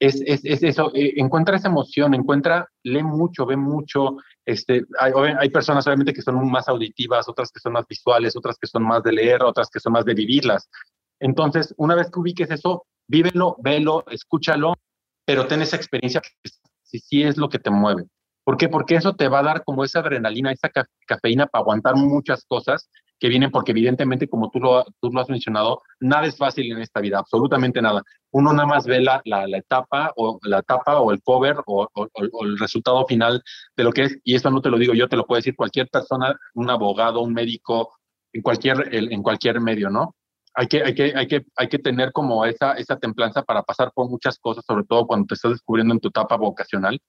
Es, 0.00 0.20
es, 0.26 0.44
es 0.44 0.64
eso, 0.64 0.90
eh, 0.94 1.14
encuentra 1.16 1.56
esa 1.56 1.68
emoción, 1.68 2.12
encuentra, 2.12 2.68
lee 2.82 3.04
mucho, 3.04 3.46
ve 3.46 3.56
mucho. 3.56 4.16
Este, 4.44 4.84
hay, 4.98 5.12
hay 5.38 5.50
personas 5.50 5.86
obviamente 5.86 6.12
que 6.12 6.22
son 6.22 6.50
más 6.50 6.68
auditivas, 6.68 7.28
otras 7.28 7.52
que 7.52 7.60
son 7.60 7.74
más 7.74 7.86
visuales, 7.86 8.36
otras 8.36 8.58
que 8.58 8.66
son 8.66 8.82
más 8.82 9.04
de 9.04 9.12
leer, 9.12 9.44
otras 9.44 9.70
que 9.70 9.78
son 9.78 9.92
más 9.92 10.04
de 10.04 10.14
vivirlas. 10.14 10.68
Entonces, 11.20 11.72
una 11.76 11.94
vez 11.94 12.10
que 12.10 12.18
ubiques 12.18 12.50
eso, 12.50 12.84
vívelo, 13.06 13.56
velo, 13.60 14.04
escúchalo, 14.10 14.74
pero 15.24 15.46
ten 15.46 15.62
esa 15.62 15.76
experiencia 15.76 16.20
si 16.82 16.98
sí 16.98 17.22
es 17.22 17.36
lo 17.36 17.48
que 17.48 17.60
te 17.60 17.70
mueve. 17.70 18.04
¿Por 18.44 18.56
qué? 18.56 18.68
Porque 18.68 18.96
eso 18.96 19.14
te 19.14 19.28
va 19.28 19.38
a 19.38 19.44
dar 19.44 19.64
como 19.64 19.84
esa 19.84 20.00
adrenalina, 20.00 20.50
esa 20.50 20.68
ca 20.68 20.84
cafeína 21.06 21.46
para 21.46 21.62
aguantar 21.62 21.94
muchas 21.96 22.44
cosas 22.44 22.90
que 23.22 23.28
vienen, 23.28 23.52
porque 23.52 23.70
evidentemente, 23.70 24.26
como 24.28 24.50
tú 24.50 24.58
lo, 24.58 24.84
tú 25.00 25.12
lo 25.12 25.20
has 25.20 25.28
mencionado, 25.28 25.80
nada 26.00 26.26
es 26.26 26.36
fácil 26.36 26.72
en 26.72 26.80
esta 26.80 27.00
vida, 27.00 27.20
absolutamente 27.20 27.80
nada. 27.80 28.02
Uno 28.32 28.52
nada 28.52 28.66
más 28.66 28.84
ve 28.84 29.00
la, 29.00 29.22
la, 29.24 29.46
la 29.46 29.58
etapa 29.58 30.12
o 30.16 30.40
la 30.42 30.58
etapa 30.58 30.98
o 30.98 31.12
el 31.12 31.22
cover 31.22 31.58
o, 31.66 31.88
o, 31.94 32.08
o, 32.12 32.44
el 32.44 32.58
resultado 32.58 33.06
final 33.06 33.40
de 33.76 33.84
lo 33.84 33.92
que 33.92 34.02
es, 34.02 34.18
y 34.24 34.34
eso 34.34 34.50
no 34.50 34.60
te 34.60 34.70
lo 34.70 34.76
digo 34.76 34.92
yo, 34.92 35.06
te 35.06 35.16
lo 35.16 35.24
puede 35.24 35.38
decir 35.38 35.54
cualquier 35.54 35.86
persona, 35.88 36.36
un 36.54 36.68
abogado, 36.68 37.20
un 37.20 37.32
médico, 37.32 37.92
en 38.32 38.42
cualquier, 38.42 38.92
en 38.92 39.22
cualquier 39.22 39.60
medio, 39.60 39.88
¿no? 39.88 40.16
hay 40.54 40.66
que, 40.66 40.82
hay 40.82 40.92
que, 40.92 41.12
hay 41.14 41.28
que, 41.28 41.46
hay 41.56 41.68
que 41.68 41.78
tener 41.78 42.10
como 42.10 42.44
esa, 42.44 42.72
esa 42.72 42.98
templanza 42.98 43.44
para 43.44 43.62
pasar 43.62 43.92
por 43.94 44.10
muchas 44.10 44.36
cosas, 44.40 44.64
sobre 44.66 44.82
todo 44.84 45.06
cuando 45.06 45.26
te 45.26 45.34
estás 45.34 45.52
descubriendo 45.52 45.94
en 45.94 46.00
tu 46.00 46.08
etapa 46.08 46.36
vocacional, 46.36 47.00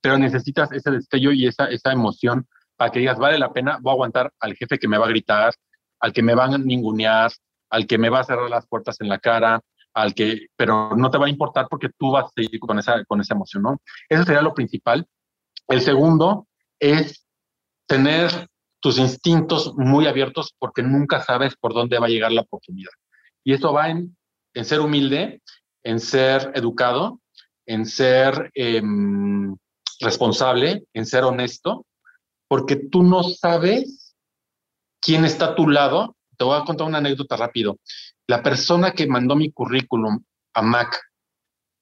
pero 0.00 0.16
necesitas 0.16 0.72
ese 0.72 0.90
destello 0.92 1.30
y 1.32 1.46
esa, 1.46 1.66
esa 1.66 1.92
emoción 1.92 2.46
para 2.78 2.92
que 2.92 3.00
digas, 3.00 3.18
vale 3.18 3.38
la 3.38 3.52
pena, 3.52 3.78
voy 3.82 3.90
a 3.90 3.94
aguantar 3.94 4.32
al 4.38 4.54
jefe 4.54 4.78
que 4.78 4.86
me 4.88 4.96
va 4.96 5.06
a 5.06 5.10
gritar, 5.10 5.52
al 6.00 6.12
que 6.12 6.22
me 6.22 6.34
va 6.34 6.44
a 6.44 6.58
ningunear, 6.58 7.30
al 7.70 7.86
que 7.86 7.98
me 7.98 8.08
va 8.08 8.20
a 8.20 8.24
cerrar 8.24 8.48
las 8.48 8.66
puertas 8.68 9.00
en 9.00 9.08
la 9.08 9.18
cara, 9.18 9.60
al 9.94 10.14
que, 10.14 10.46
pero 10.56 10.94
no 10.96 11.10
te 11.10 11.18
va 11.18 11.26
a 11.26 11.30
importar 11.30 11.66
porque 11.68 11.90
tú 11.98 12.12
vas 12.12 12.26
a 12.26 12.32
seguir 12.34 12.60
con 12.60 12.78
esa, 12.78 13.04
con 13.04 13.20
esa 13.20 13.34
emoción, 13.34 13.64
¿no? 13.64 13.82
Eso 14.08 14.22
sería 14.22 14.42
lo 14.42 14.54
principal. 14.54 15.04
El 15.66 15.80
segundo 15.80 16.46
es 16.78 17.26
tener 17.86 18.30
tus 18.80 18.98
instintos 18.98 19.74
muy 19.76 20.06
abiertos 20.06 20.54
porque 20.56 20.82
nunca 20.82 21.20
sabes 21.20 21.56
por 21.56 21.74
dónde 21.74 21.98
va 21.98 22.06
a 22.06 22.10
llegar 22.10 22.30
la 22.30 22.42
oportunidad. 22.42 22.92
Y 23.42 23.54
eso 23.54 23.72
va 23.72 23.88
en, 23.88 24.16
en 24.54 24.64
ser 24.64 24.80
humilde, 24.80 25.42
en 25.82 25.98
ser 25.98 26.52
educado, 26.54 27.20
en 27.66 27.86
ser 27.86 28.52
em, 28.54 29.56
responsable, 30.00 30.84
en 30.92 31.06
ser 31.06 31.24
honesto, 31.24 31.84
porque 32.48 32.76
tú 32.76 33.02
no 33.02 33.22
sabes 33.22 34.16
quién 35.00 35.24
está 35.24 35.46
a 35.46 35.54
tu 35.54 35.68
lado. 35.68 36.16
Te 36.36 36.44
voy 36.44 36.58
a 36.58 36.64
contar 36.64 36.86
una 36.86 36.98
anécdota 36.98 37.36
rápido. 37.36 37.78
La 38.26 38.42
persona 38.42 38.92
que 38.92 39.06
mandó 39.06 39.36
mi 39.36 39.52
currículum 39.52 40.22
a 40.54 40.62
Mac 40.62 41.00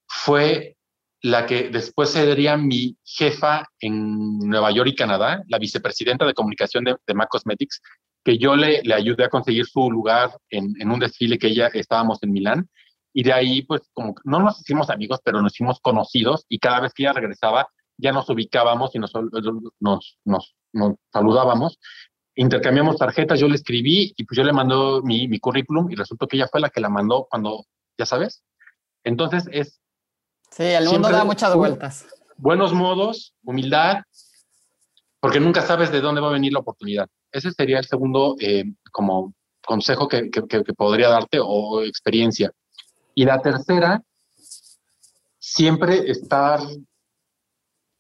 fue 0.07 0.77
la 1.23 1.47
que 1.47 1.71
después 1.71 2.11
sería 2.11 2.57
mi 2.57 2.97
jefa 3.05 3.67
en 3.81 4.39
Nueva 4.39 4.71
York 4.71 4.91
y 4.91 4.95
Canadá, 4.95 5.43
la 5.49 5.59
vicepresidenta 5.59 6.25
de 6.25 6.35
comunicación 6.35 6.85
de, 6.85 7.15
Mac 7.15 7.29
Cosmetics, 7.29 7.81
que 8.25 8.39
yo 8.39 8.55
le, 8.55 8.83
le 8.83 8.95
ayudé 8.95 9.25
a 9.25 9.29
conseguir 9.29 9.67
su 9.67 9.91
lugar 9.91 10.31
en, 10.51 10.75
en, 10.79 10.91
un 10.91 11.01
desfile 11.01 11.39
que 11.39 11.49
ella 11.49 11.69
estábamos 11.73 12.23
en 12.23 12.33
Milán. 12.33 12.69
Y 13.13 13.23
de 13.23 13.33
ahí, 13.33 13.63
pues, 13.63 13.83
como 13.93 14.15
no 14.25 14.41
nos 14.41 14.61
hicimos 14.61 14.91
amigos, 14.91 15.21
pero 15.25 15.41
nos 15.41 15.55
hicimos 15.55 15.81
conocidos 15.81 16.45
y 16.49 16.59
cada 16.59 16.81
vez 16.81 16.93
que 16.93 17.05
ella 17.05 17.15
regresaba, 17.15 17.67
ya 17.99 18.13
nos 18.13 18.29
ubicábamos 18.29 18.95
y 18.95 18.99
nos, 18.99 19.13
nos, 19.81 20.19
nos, 20.25 20.57
nos 20.73 20.95
saludábamos. 21.13 21.79
Intercambiamos 22.35 22.99
tarjetas, 22.99 23.41
yo 23.41 23.49
le 23.49 23.55
escribí 23.55 24.13
y 24.17 24.25
pues 24.25 24.37
yo 24.37 24.45
le 24.45 24.53
mandó 24.53 25.03
mi, 25.03 25.27
mi 25.29 25.39
currículum 25.39 25.91
y 25.91 25.95
resultó 25.95 26.27
que 26.27 26.37
ella 26.37 26.49
fue 26.51 26.61
la 26.61 26.69
que 26.69 26.81
la 26.81 26.91
mandó 26.91 27.27
cuando, 27.31 27.65
ya 27.99 28.05
sabes. 28.05 28.43
Entonces 29.05 29.49
es 29.51 29.81
Sí, 30.51 30.63
el 30.63 30.89
mundo 30.89 31.11
da 31.11 31.25
muchas 31.25 31.55
vueltas. 31.55 32.07
Buenos 32.37 32.73
modos, 32.73 33.35
humildad, 33.43 34.03
porque 35.21 35.41
nunca 35.41 35.63
sabes 35.63 35.91
de 35.91 36.01
dónde 36.01 36.21
va 36.21 36.29
a 36.29 36.33
venir 36.33 36.53
la 36.53 36.61
oportunidad. 36.61 37.09
Ese 37.33 37.51
sería 37.51 37.79
el 37.79 37.87
segundo 37.87 38.37
eh, 38.41 38.65
como 38.93 39.35
consejo 39.65 40.09
que, 40.09 40.31
que, 40.31 40.63
podría 40.75 41.09
darte 41.09 41.39
o 41.43 41.83
experiencia. 41.83 42.53
Y 43.15 43.25
la 43.25 43.43
tercera, 43.43 44.03
siempre 45.39 46.11
estar, 46.11 46.61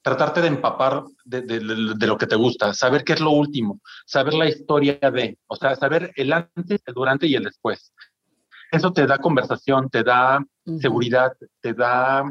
tratarte 0.07 0.41
de 0.41 0.47
empapar 0.47 1.03
de, 1.25 1.43
de, 1.43 1.59
de, 1.59 2.07
lo 2.07 2.17
que 2.17 2.29
te 2.29 2.37
gusta, 2.37 2.73
saber 2.73 3.03
qué 3.03 3.15
es 3.15 3.21
lo 3.21 3.33
último, 3.33 3.81
saber 4.07 4.35
la 4.35 4.49
historia 4.49 5.01
de, 5.01 5.37
o 5.49 5.57
sea, 5.57 5.75
saber 5.75 6.13
el 6.15 6.33
antes, 6.33 6.81
el 6.87 6.95
durante 6.95 7.27
y 7.27 7.35
el 7.35 7.43
después. 7.43 7.93
Eso 8.71 8.93
te 8.93 9.05
da 9.05 9.19
conversación, 9.19 9.91
te 9.91 10.05
da 10.05 10.45
seguridad, 10.81 11.33
te 11.61 11.73
da 11.73 12.23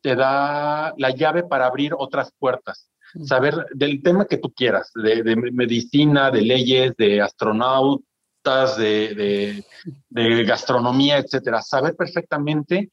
te 0.00 0.16
da 0.16 0.92
la 0.96 1.10
llave 1.10 1.44
para 1.44 1.66
abrir 1.66 1.92
otras 1.96 2.32
puertas. 2.36 2.90
Saber 3.24 3.66
del 3.74 4.02
tema 4.02 4.26
que 4.26 4.38
tú 4.38 4.52
quieras, 4.52 4.90
de, 4.92 5.36
medicina, 5.52 6.32
de 6.32 6.42
leyes, 6.42 6.96
de 6.96 7.22
astronautas, 7.22 8.76
de, 8.76 9.64
de, 10.08 10.44
gastronomía, 10.44 11.18
etcétera. 11.18 11.62
Saber 11.62 11.94
perfectamente 11.94 12.90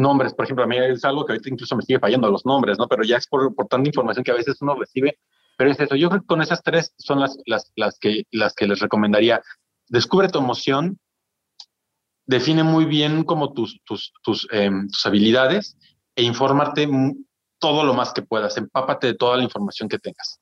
nombres, 0.00 0.34
por 0.34 0.44
ejemplo, 0.44 0.64
a 0.64 0.66
mí 0.66 0.76
es 0.78 1.04
algo 1.04 1.24
que 1.24 1.32
ahorita 1.32 1.50
incluso 1.50 1.76
me 1.76 1.82
sigue 1.82 2.00
fallando 2.00 2.30
los 2.30 2.44
nombres, 2.44 2.78
¿no? 2.78 2.88
Pero 2.88 3.04
ya 3.04 3.18
es 3.18 3.26
por, 3.26 3.54
por 3.54 3.68
tanta 3.68 3.88
información 3.88 4.24
que 4.24 4.32
a 4.32 4.34
veces 4.34 4.56
uno 4.60 4.74
recibe. 4.74 5.18
Pero 5.56 5.70
es 5.70 5.78
eso, 5.78 5.94
yo 5.94 6.08
creo 6.08 6.22
que 6.22 6.26
con 6.26 6.42
esas 6.42 6.62
tres 6.62 6.94
son 6.96 7.20
las, 7.20 7.36
las, 7.46 7.70
las, 7.76 7.98
que, 7.98 8.24
las 8.30 8.54
que 8.54 8.66
les 8.66 8.80
recomendaría. 8.80 9.42
Descubre 9.88 10.28
tu 10.28 10.38
emoción, 10.38 10.98
define 12.24 12.64
muy 12.64 12.86
bien 12.86 13.24
como 13.24 13.52
tus, 13.52 13.80
tus, 13.84 14.12
tus, 14.22 14.48
em, 14.50 14.88
tus 14.88 15.04
habilidades 15.04 15.76
e 16.16 16.22
informarte 16.22 16.88
todo 17.58 17.84
lo 17.84 17.92
más 17.92 18.12
que 18.12 18.22
puedas. 18.22 18.56
Empápate 18.56 19.08
de 19.08 19.14
toda 19.14 19.36
la 19.36 19.42
información 19.42 19.88
que 19.88 19.98
tengas. 19.98 20.40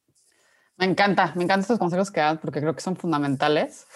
Me 0.77 0.87
encanta, 0.87 1.33
me 1.35 1.43
encantan 1.43 1.63
estos 1.63 1.79
consejos 1.81 2.13
que 2.13 2.21
das 2.21 2.39
porque 2.39 2.61
creo 2.61 2.75
que 2.75 2.81
son 2.81 2.95
fundamentales. 2.95 3.87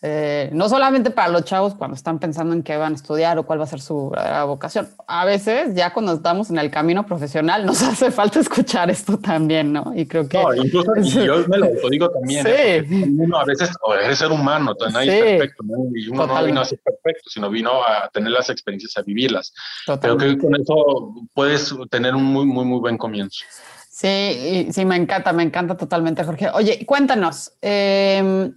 Eh, 0.00 0.48
no 0.52 0.68
solamente 0.68 1.10
para 1.10 1.28
los 1.28 1.44
chavos 1.44 1.74
cuando 1.74 1.96
están 1.96 2.20
pensando 2.20 2.54
en 2.54 2.62
qué 2.62 2.76
van 2.76 2.92
a 2.92 2.94
estudiar 2.94 3.36
o 3.36 3.42
cuál 3.44 3.58
va 3.58 3.64
a 3.64 3.66
ser 3.66 3.80
su 3.80 4.12
vocación. 4.46 4.88
A 5.08 5.24
veces, 5.24 5.74
ya 5.74 5.92
cuando 5.92 6.12
estamos 6.12 6.50
en 6.50 6.58
el 6.58 6.70
camino 6.70 7.04
profesional, 7.04 7.66
nos 7.66 7.82
hace 7.82 8.12
falta 8.12 8.38
escuchar 8.38 8.90
esto 8.90 9.18
también, 9.18 9.72
¿no? 9.72 9.92
Y 9.96 10.06
creo 10.06 10.28
que. 10.28 10.40
No, 10.40 10.54
incluso 10.54 10.94
yo 10.94 11.48
me 11.48 11.58
lo 11.58 11.68
digo 11.90 12.08
también. 12.10 12.46
¿eh? 12.48 12.86
Sí. 12.88 13.16
Uno 13.18 13.38
a 13.38 13.44
veces 13.44 13.70
es 14.08 14.18
ser 14.18 14.30
humano, 14.30 14.72
nadie 14.92 15.18
es 15.18 15.38
perfecto, 15.38 15.64
¿no? 15.64 15.90
Y 15.92 16.08
uno 16.08 16.28
no 16.28 16.44
vino 16.44 16.60
a 16.60 16.64
ser 16.64 16.78
perfecto, 16.78 17.28
sino 17.28 17.50
vino 17.50 17.82
a 17.82 18.08
tener 18.10 18.30
las 18.30 18.50
experiencias, 18.50 18.96
a 18.96 19.02
vivirlas. 19.02 19.52
Pero 20.00 20.16
que 20.16 20.38
con 20.38 20.54
eso 20.54 21.12
puedes 21.34 21.74
tener 21.90 22.14
un 22.14 22.22
muy, 22.22 22.46
muy, 22.46 22.64
muy 22.64 22.78
buen 22.78 22.96
comienzo. 22.96 23.44
Sí, 23.90 24.68
sí, 24.70 24.84
me 24.84 24.94
encanta, 24.94 25.32
me 25.32 25.42
encanta 25.42 25.76
totalmente, 25.76 26.22
Jorge. 26.22 26.50
Oye, 26.50 26.86
cuéntanos. 26.86 27.50
Eh, 27.60 28.52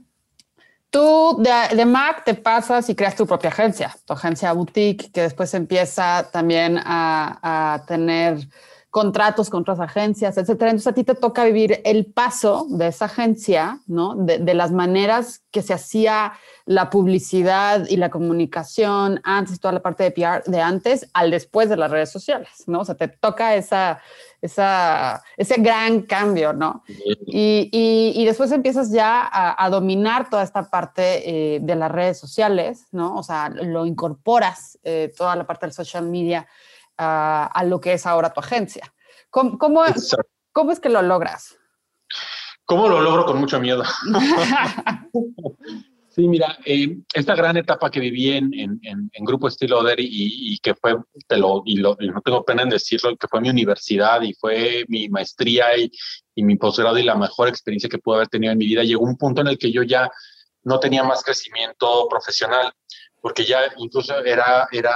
Tú 0.92 1.38
de, 1.40 1.86
Mac 1.86 2.26
te 2.26 2.34
pasas 2.34 2.90
y 2.90 2.96
creas 2.96 3.16
tu 3.16 3.26
propia 3.26 3.50
agencia, 3.50 3.96
tu 4.06 4.12
agencia 4.12 4.52
boutique, 4.52 5.10
que 5.14 5.22
después 5.22 5.54
empieza 5.54 6.30
también 6.34 6.78
a, 6.84 7.82
tener 7.88 8.38
contratos 8.90 9.50
con 9.50 9.62
otras 9.62 9.80
agencias, 9.80 10.38
etcétera. 10.38 10.72
Entonces 10.72 10.92
a 10.92 10.94
ti 10.94 11.06
te 11.06 11.16
toca 11.16 11.46
vivir 11.46 11.80
el 11.86 12.08
paso 12.08 12.68
de 12.70 12.88
esa 12.88 13.06
agencia, 13.06 13.80
¿no? 13.88 14.16
De, 14.16 14.54
las 14.54 14.74
maneras 14.74 15.46
que 15.50 15.62
se 15.62 15.74
hacía 15.74 16.34
la 16.66 16.90
publicidad 16.90 17.88
y 17.88 17.98
la 17.98 18.10
comunicación 18.10 19.20
antes, 19.24 19.60
toda 19.60 19.74
la 19.74 19.82
parte 19.82 20.04
de 20.04 20.12
PR 20.12 20.44
de 20.46 20.62
antes 20.62 21.10
al 21.14 21.32
después 21.32 21.70
de 21.70 21.78
las 21.78 21.92
redes 21.92 22.12
sociales, 22.12 22.64
¿no? 22.68 22.82
O 22.82 22.86
sea, 22.86 22.96
te 22.96 23.08
toca 23.08 23.56
esa, 23.56 24.02
esa, 24.42 25.24
ese 25.38 25.56
gran 25.58 26.02
cambio, 26.02 26.54
¿no? 26.54 26.84
Y, 26.88 27.70
y, 28.16 28.26
después 28.26 28.52
empiezas 28.52 28.92
ya 28.92 29.30
a, 29.32 29.70
dominar 29.70 30.30
toda 30.30 30.44
esta 30.44 30.70
parte 30.70 31.56
eh, 31.56 31.60
de 31.62 31.76
las 31.76 31.92
redes 31.92 32.20
sociales, 32.20 32.88
¿no? 32.92 33.16
O 33.16 33.24
sea, 33.24 33.50
lo 33.50 33.86
incorporas, 33.86 34.80
eh, 34.84 35.14
toda 35.18 35.36
la 35.36 35.46
parte 35.46 35.66
del 35.66 35.74
social 35.74 36.08
media 36.08 36.48
a, 36.98 37.46
a, 37.46 37.64
lo 37.64 37.80
que 37.80 37.94
es 37.94 38.06
ahora 38.06 38.34
tu 38.34 38.40
agencia. 38.40 38.94
¿Cómo, 39.30 39.58
cómo, 39.58 39.84
¿Cómo 40.52 40.72
es 40.72 40.80
que 40.80 40.90
lo 40.90 41.02
logras? 41.02 41.58
¿Cómo 42.66 42.90
lo 42.90 43.02
logro 43.02 43.26
con 43.26 43.38
mucho 43.38 43.60
miedo? 43.60 43.84
Sí, 46.14 46.28
mira, 46.28 46.58
eh, 46.66 46.98
esta 47.14 47.36
gran 47.36 47.56
etapa 47.56 47.90
que 47.90 48.02
viví 48.02 48.32
en, 48.32 48.52
en, 48.54 49.26
Grupo 49.26 49.48
Estilo 49.48 49.80
Oder 49.80 49.98
y, 49.98 50.60
que 50.60 50.76
fue, 50.76 50.98
y, 51.66 51.78
lo, 51.78 51.96
no 52.00 52.22
tengo 52.22 52.44
pena 52.44 52.64
en 52.64 52.70
decirlo, 52.70 53.16
que 53.16 53.30
fue 53.30 53.40
mi 53.40 53.50
universidad 53.50 54.22
y 54.22 54.34
fue 54.34 54.84
mi 54.90 55.08
maestría 55.08 55.78
y, 55.78 55.90
y 56.36 56.44
mi 56.44 56.58
posgrado 56.58 56.98
y 56.98 57.04
la 57.04 57.16
mejor 57.16 57.48
experiencia 57.48 57.90
que 57.90 57.98
pude 57.98 58.18
haber 58.18 58.28
tenido 58.28 58.52
en 58.52 58.58
mi 58.58 58.66
vida, 58.66 58.84
llegó 58.84 59.06
un 59.06 59.16
punto 59.16 59.40
en 59.40 59.48
el 59.48 59.58
que 59.58 59.72
yo 59.72 59.84
ya 59.84 60.12
no 60.64 60.82
tenía 60.82 61.06
más 61.06 61.24
crecimiento 61.24 62.08
profesional, 62.10 62.74
porque 63.22 63.46
ya 63.46 63.62
incluso 63.78 64.20
era, 64.26 64.68
era 64.70 64.94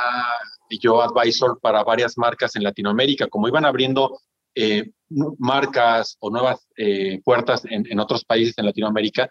yo 0.82 1.02
advisor 1.02 1.58
para 1.62 1.86
varias 1.86 2.18
marcas 2.18 2.58
en 2.58 2.64
Latinoamérica, 2.64 3.28
como 3.28 3.48
iban 3.48 3.64
abriendo 3.64 4.20
eh, 4.54 4.92
marcas 5.38 6.18
o 6.20 6.30
nuevas 6.30 6.68
eh, 6.76 7.22
puertas 7.24 7.64
en, 7.64 7.86
en, 7.90 8.00
otros 8.02 8.26
países 8.26 8.58
en 8.58 8.66
Latinoamérica, 8.66 9.30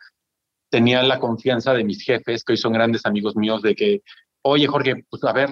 tenía 0.75 1.05
la 1.05 1.21
confianza 1.21 1.73
de 1.73 1.85
mis 1.85 2.03
jefes, 2.03 2.43
que 2.43 2.55
hoy 2.55 2.57
son 2.57 2.73
grandes 2.73 3.07
amigos 3.07 3.37
míos, 3.37 3.63
de 3.63 3.77
que, 3.77 4.03
oye, 4.43 4.67
Jorge, 4.67 5.05
pues 5.09 5.23
a 5.23 5.33
ver, 5.33 5.51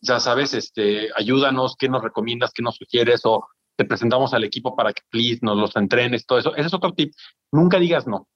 ya 0.00 0.20
sabes, 0.20 0.54
este, 0.54 1.08
ayúdanos, 1.16 1.74
¿qué 1.76 1.88
nos 1.88 2.00
recomiendas, 2.00 2.52
qué 2.54 2.62
nos 2.62 2.76
sugieres? 2.76 3.22
O 3.24 3.48
te 3.74 3.84
presentamos 3.84 4.32
al 4.32 4.44
equipo 4.44 4.76
para 4.76 4.92
que, 4.92 5.02
please, 5.10 5.40
nos 5.42 5.56
los 5.56 5.74
entrenes, 5.74 6.26
todo 6.26 6.38
eso. 6.38 6.54
Ese 6.54 6.68
es 6.68 6.74
otro 6.74 6.92
tip. 6.92 7.12
Nunca 7.50 7.80
digas 7.80 8.06
no. 8.06 8.28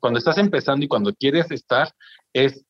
Cuando 0.00 0.18
estás 0.18 0.36
empezando 0.38 0.84
y 0.84 0.88
cuando 0.88 1.14
quieres 1.14 1.48
estar, 1.52 1.94
es, 2.32 2.64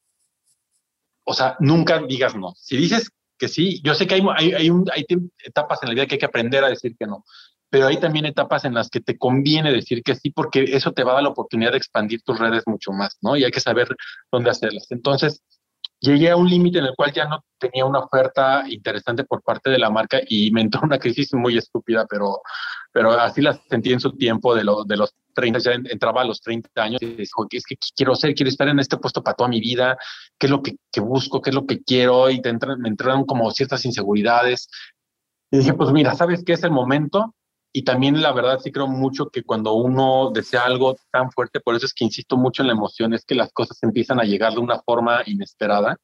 o 1.25 1.33
sea, 1.33 1.57
nunca 1.61 2.01
digas 2.07 2.37
no. 2.37 2.53
Si 2.59 2.77
dices 2.77 3.11
que 3.39 3.49
sí, 3.49 3.81
yo 3.83 3.95
sé 3.95 4.07
que 4.07 4.16
hay, 4.16 4.23
hay, 4.37 4.53
hay, 4.53 4.71
hay 4.93 5.07
etapas 5.43 5.83
en 5.83 5.89
la 5.89 5.95
vida 5.95 6.07
que 6.07 6.16
hay 6.16 6.18
que 6.18 6.27
aprender 6.27 6.62
a 6.62 6.68
decir 6.68 6.95
que 6.99 7.07
no 7.07 7.25
pero 7.71 7.87
hay 7.87 7.99
también 7.99 8.27
etapas 8.27 8.65
en 8.65 8.75
las 8.75 8.89
que 8.89 9.01
te 9.01 9.19
conviene 9.19 9.73
decir 9.73 10.03
que 10.03 10.15
sí, 10.15 10.31
porque 10.31 10.65
eso 10.65 10.93
te 10.93 11.05
va 11.05 11.12
a 11.12 11.15
dar 11.15 11.23
la 11.25 11.31
oportunidad 11.31 11.73
de 11.73 11.79
expandir 11.79 12.23
tus 12.23 12.39
redes 12.39 12.62
mucho 12.67 12.93
más, 12.93 13.17
¿no? 13.21 13.37
Y 13.37 13.45
hay 13.45 13.51
que 13.51 13.61
saber 13.61 13.89
dónde 14.31 14.51
hacerlas. 14.51 14.87
Entonces, 14.91 15.43
llegué 16.05 16.31
a 16.31 16.37
un 16.37 16.49
límite 16.49 16.79
en 16.79 16.85
el 16.85 16.95
cual 16.95 17.12
ya 17.12 17.27
no 17.27 17.45
tenía 17.59 17.85
una 17.85 18.01
oferta 18.01 18.65
interesante 18.69 19.25
por 19.25 19.43
parte 19.43 19.71
de 19.71 19.79
la 19.79 19.91
marca 19.91 20.21
y 20.29 20.51
me 20.51 20.61
entró 20.61 20.83
una 20.83 20.99
crisis 20.99 21.33
muy 21.35 21.57
estúpida, 21.57 22.07
pero, 22.09 22.43
pero 22.93 23.12
así 23.12 23.41
la 23.41 23.59
sentí 23.69 23.93
en 23.93 24.01
su 24.01 24.12
tiempo 24.12 24.55
de, 24.55 24.65
lo, 24.65 24.85
de 24.85 24.97
los 24.97 25.15
30, 25.35 25.59
ya 25.59 25.73
entraba 25.73 26.23
a 26.23 26.25
los 26.25 26.41
30 26.41 26.69
años 26.83 27.03
y 27.03 27.07
dijo, 27.07 27.47
es 27.51 27.65
que 27.65 27.77
quiero 27.97 28.15
ser, 28.15 28.35
quiero 28.35 28.51
estar 28.51 28.69
en 28.69 28.79
este 28.79 28.99
puesto 28.99 29.23
para 29.23 29.35
toda 29.35 29.49
mi 29.49 29.61
vida, 29.61 29.97
qué 30.39 30.47
es 30.47 30.51
lo 30.51 30.62
que, 30.62 30.77
que 30.93 31.01
busco, 31.01 31.41
qué 31.41 31.51
es 31.51 31.57
lo 31.57 31.67
que 31.67 31.83
quiero, 31.83 32.31
y 32.31 32.41
te 32.41 32.53
me 32.53 32.89
entraron 32.89 33.25
como 33.25 33.51
ciertas 33.51 33.85
inseguridades. 33.85 34.69
Y 35.51 35.59
dije, 35.59 35.75
pues 35.75 35.91
mira, 35.91 36.15
¿sabes 36.15 36.43
qué 36.45 36.53
es 36.53 36.62
el 36.65 36.71
momento? 36.71 37.35
Y 37.77 37.83
también 37.83 38.22
la 38.22 38.31
verdad 38.31 38.61
sí 38.62 38.70
creo 38.70 38.87
mucho 38.87 39.31
que 39.31 39.43
cuando 39.43 39.72
uno 39.72 40.31
desea 40.33 40.64
algo 40.64 40.97
tan 41.11 41.33
fuerte, 41.33 41.59
por 41.59 41.75
eso 41.75 41.87
es 41.87 41.93
que 41.93 42.05
insisto 42.05 42.37
mucho 42.37 42.62
en 42.62 42.68
la 42.68 42.72
emoción, 42.72 43.12
es 43.14 43.25
que 43.25 43.35
las 43.35 43.53
cosas 43.53 43.83
empiezan 43.83 44.20
a 44.20 44.22
llegar 44.22 44.53
de 44.53 44.61
una 44.61 44.81
forma 44.81 45.22
inesperada. 45.27 45.97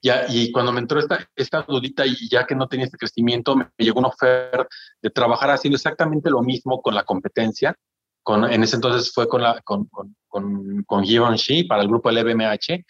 Ya, 0.00 0.26
y 0.28 0.52
cuando 0.52 0.70
me 0.70 0.78
entró 0.78 1.00
esta, 1.00 1.28
esta 1.34 1.62
dudita 1.62 2.06
y 2.06 2.28
ya 2.28 2.46
que 2.46 2.54
no 2.54 2.68
tenía 2.68 2.86
este 2.86 2.96
crecimiento, 2.96 3.56
me 3.56 3.66
llegó 3.76 3.98
una 3.98 4.08
oferta 4.08 4.68
de 5.02 5.10
trabajar 5.10 5.50
haciendo 5.50 5.74
exactamente 5.74 6.30
lo 6.30 6.42
mismo 6.42 6.80
con 6.80 6.94
la 6.94 7.02
competencia. 7.02 7.74
Con, 8.22 8.44
en 8.44 8.62
ese 8.62 8.76
entonces 8.76 9.12
fue 9.12 9.26
con, 9.26 9.42
la, 9.42 9.60
con, 9.62 9.86
con, 9.86 10.14
con, 10.28 10.84
con 10.84 11.04
para 11.68 11.82
el 11.82 11.88
grupo 11.88 12.08
LVMH, 12.08 12.84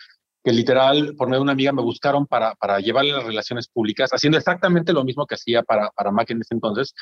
que 0.45 0.53
literal, 0.53 1.15
por 1.17 1.29
medio 1.29 1.39
de 1.39 1.45
una 1.45 1.53
amiga, 1.53 1.73
me 1.73 1.83
buscaron 1.83 2.27
para, 2.27 2.55
para 2.57 2.81
llevarle 2.81 3.13
las 3.13 3.25
relaciones 3.25 3.67
públicas, 3.69 4.11
haciendo 4.11 4.37
exactamente 4.37 4.93
lo 4.93 5.05
mismo 5.05 5.27
que 5.27 5.37
hacía 5.37 5.63
para, 5.63 5.91
para 5.91 6.11
Mac 6.11 6.31
en 6.31 6.43
ese 6.43 6.55
entonces, 6.55 6.95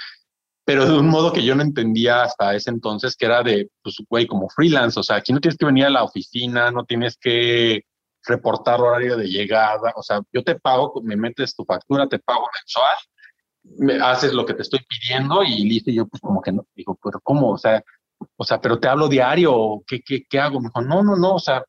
pero 0.68 0.84
de 0.84 0.98
un 0.98 1.08
modo 1.08 1.32
que 1.32 1.42
yo 1.42 1.54
no 1.54 1.62
entendía 1.62 2.24
hasta 2.24 2.54
ese 2.54 2.68
entonces, 2.68 3.16
que 3.16 3.24
era 3.24 3.42
de, 3.42 3.70
pues, 3.82 3.96
güey, 4.06 4.26
como 4.26 4.50
freelance, 4.50 5.00
o 5.00 5.02
sea, 5.02 5.16
aquí 5.16 5.32
no 5.32 5.40
tienes 5.40 5.56
que 5.56 5.64
venir 5.64 5.86
a 5.86 5.90
la 5.90 6.04
oficina, 6.04 6.70
no 6.70 6.84
tienes 6.84 7.16
que 7.16 7.84
reportar 8.26 8.78
horario 8.78 9.16
de 9.16 9.30
llegada, 9.30 9.94
o 9.96 10.02
sea, 10.02 10.20
yo 10.30 10.44
te 10.44 10.56
pago, 10.56 11.00
me 11.02 11.16
metes 11.16 11.56
tu 11.56 11.64
factura, 11.64 12.06
te 12.06 12.18
pago 12.18 12.46
mensual, 12.54 12.96
me 13.78 13.94
haces 13.94 14.34
lo 14.34 14.44
que 14.44 14.52
te 14.52 14.60
estoy 14.60 14.80
pidiendo 14.86 15.42
y 15.42 15.64
listo, 15.64 15.90
y 15.90 15.94
yo 15.94 16.06
pues 16.06 16.20
como 16.20 16.42
que 16.42 16.52
no, 16.52 16.66
digo, 16.74 16.98
pero 17.02 17.18
¿cómo? 17.22 17.52
O 17.52 17.56
sea, 17.56 17.82
o 18.36 18.44
sea, 18.44 18.60
pero 18.60 18.78
te 18.78 18.88
hablo 18.88 19.08
diario, 19.08 19.82
¿qué, 19.86 20.02
qué, 20.02 20.24
qué 20.28 20.38
hago? 20.38 20.60
Me 20.60 20.68
dijo, 20.68 20.82
no, 20.82 21.02
no, 21.02 21.16
no, 21.16 21.36
o 21.36 21.40
sea, 21.40 21.64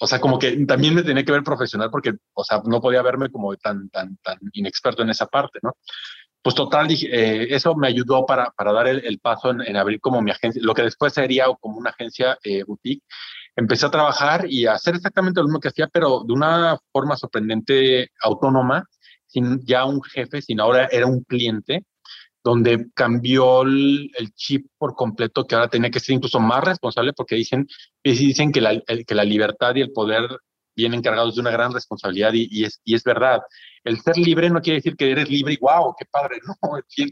o 0.00 0.06
sea, 0.06 0.20
como 0.20 0.38
que 0.38 0.66
también 0.66 0.94
me 0.94 1.02
tenía 1.02 1.24
que 1.24 1.32
ver 1.32 1.42
profesional 1.42 1.90
porque, 1.90 2.12
o 2.34 2.44
sea, 2.44 2.60
no 2.66 2.78
podía 2.78 3.00
verme 3.00 3.30
como 3.30 3.56
tan, 3.56 3.88
tan, 3.88 4.18
tan 4.18 4.38
inexperto 4.52 5.02
en 5.02 5.08
esa 5.08 5.24
parte, 5.24 5.60
¿no? 5.62 5.72
Pues 6.42 6.54
total, 6.54 6.88
eh, 6.90 7.48
eso 7.50 7.74
me 7.74 7.88
ayudó 7.88 8.24
para, 8.24 8.50
para 8.56 8.72
dar 8.72 8.86
el, 8.88 9.18
paso 9.18 9.50
en, 9.50 9.76
abrir 9.76 10.00
como 10.00 10.22
mi 10.22 10.30
agencia, 10.30 10.62
lo 10.64 10.74
que 10.74 10.82
después 10.82 11.12
sería 11.12 11.46
como 11.60 11.78
una 11.78 11.90
agencia 11.90 12.38
eh, 12.44 12.62
boutique. 12.64 13.02
Empecé 13.56 13.86
a 13.86 13.90
trabajar 13.90 14.46
y 14.48 14.66
a 14.66 14.74
hacer 14.74 14.94
exactamente 14.94 15.40
lo 15.40 15.46
mismo 15.46 15.60
que 15.60 15.68
hacía, 15.68 15.88
pero 15.88 16.22
de 16.24 16.32
una 16.32 16.78
forma 16.92 17.16
sorprendente 17.16 18.10
autónoma, 18.20 18.84
sin 19.26 19.64
ya 19.66 19.84
un 19.84 20.02
jefe, 20.02 20.40
sino 20.42 20.62
ahora 20.62 20.88
era 20.92 21.06
un 21.06 21.24
cliente, 21.24 21.84
donde 22.44 22.86
cambió 22.94 23.62
el, 23.62 24.10
chip 24.36 24.68
por 24.78 24.94
completo, 24.94 25.44
que 25.44 25.56
ahora 25.56 25.68
tenía 25.68 25.90
que 25.90 25.98
ser 25.98 26.14
incluso 26.14 26.38
más 26.38 26.62
responsable, 26.62 27.12
porque 27.12 27.34
dicen, 27.34 27.66
dicen 28.04 28.52
que 28.52 28.60
la, 28.60 28.80
que 28.80 29.14
la 29.16 29.24
libertad 29.24 29.74
y 29.74 29.80
el 29.80 29.92
poder 29.92 30.28
vienen 30.76 31.02
cargados 31.02 31.34
de 31.34 31.40
una 31.40 31.50
gran 31.50 31.72
responsabilidad 31.72 32.32
y, 32.34 32.48
y, 32.50 32.64
es, 32.64 32.80
y 32.84 32.94
es 32.94 33.02
verdad 33.02 33.40
el 33.86 34.00
ser 34.00 34.18
libre 34.18 34.50
no 34.50 34.60
quiere 34.60 34.78
decir 34.78 34.96
que 34.96 35.10
eres 35.12 35.30
libre 35.30 35.54
y 35.54 35.58
wow, 35.58 35.94
qué 35.96 36.04
padre, 36.06 36.38
no, 36.44 36.54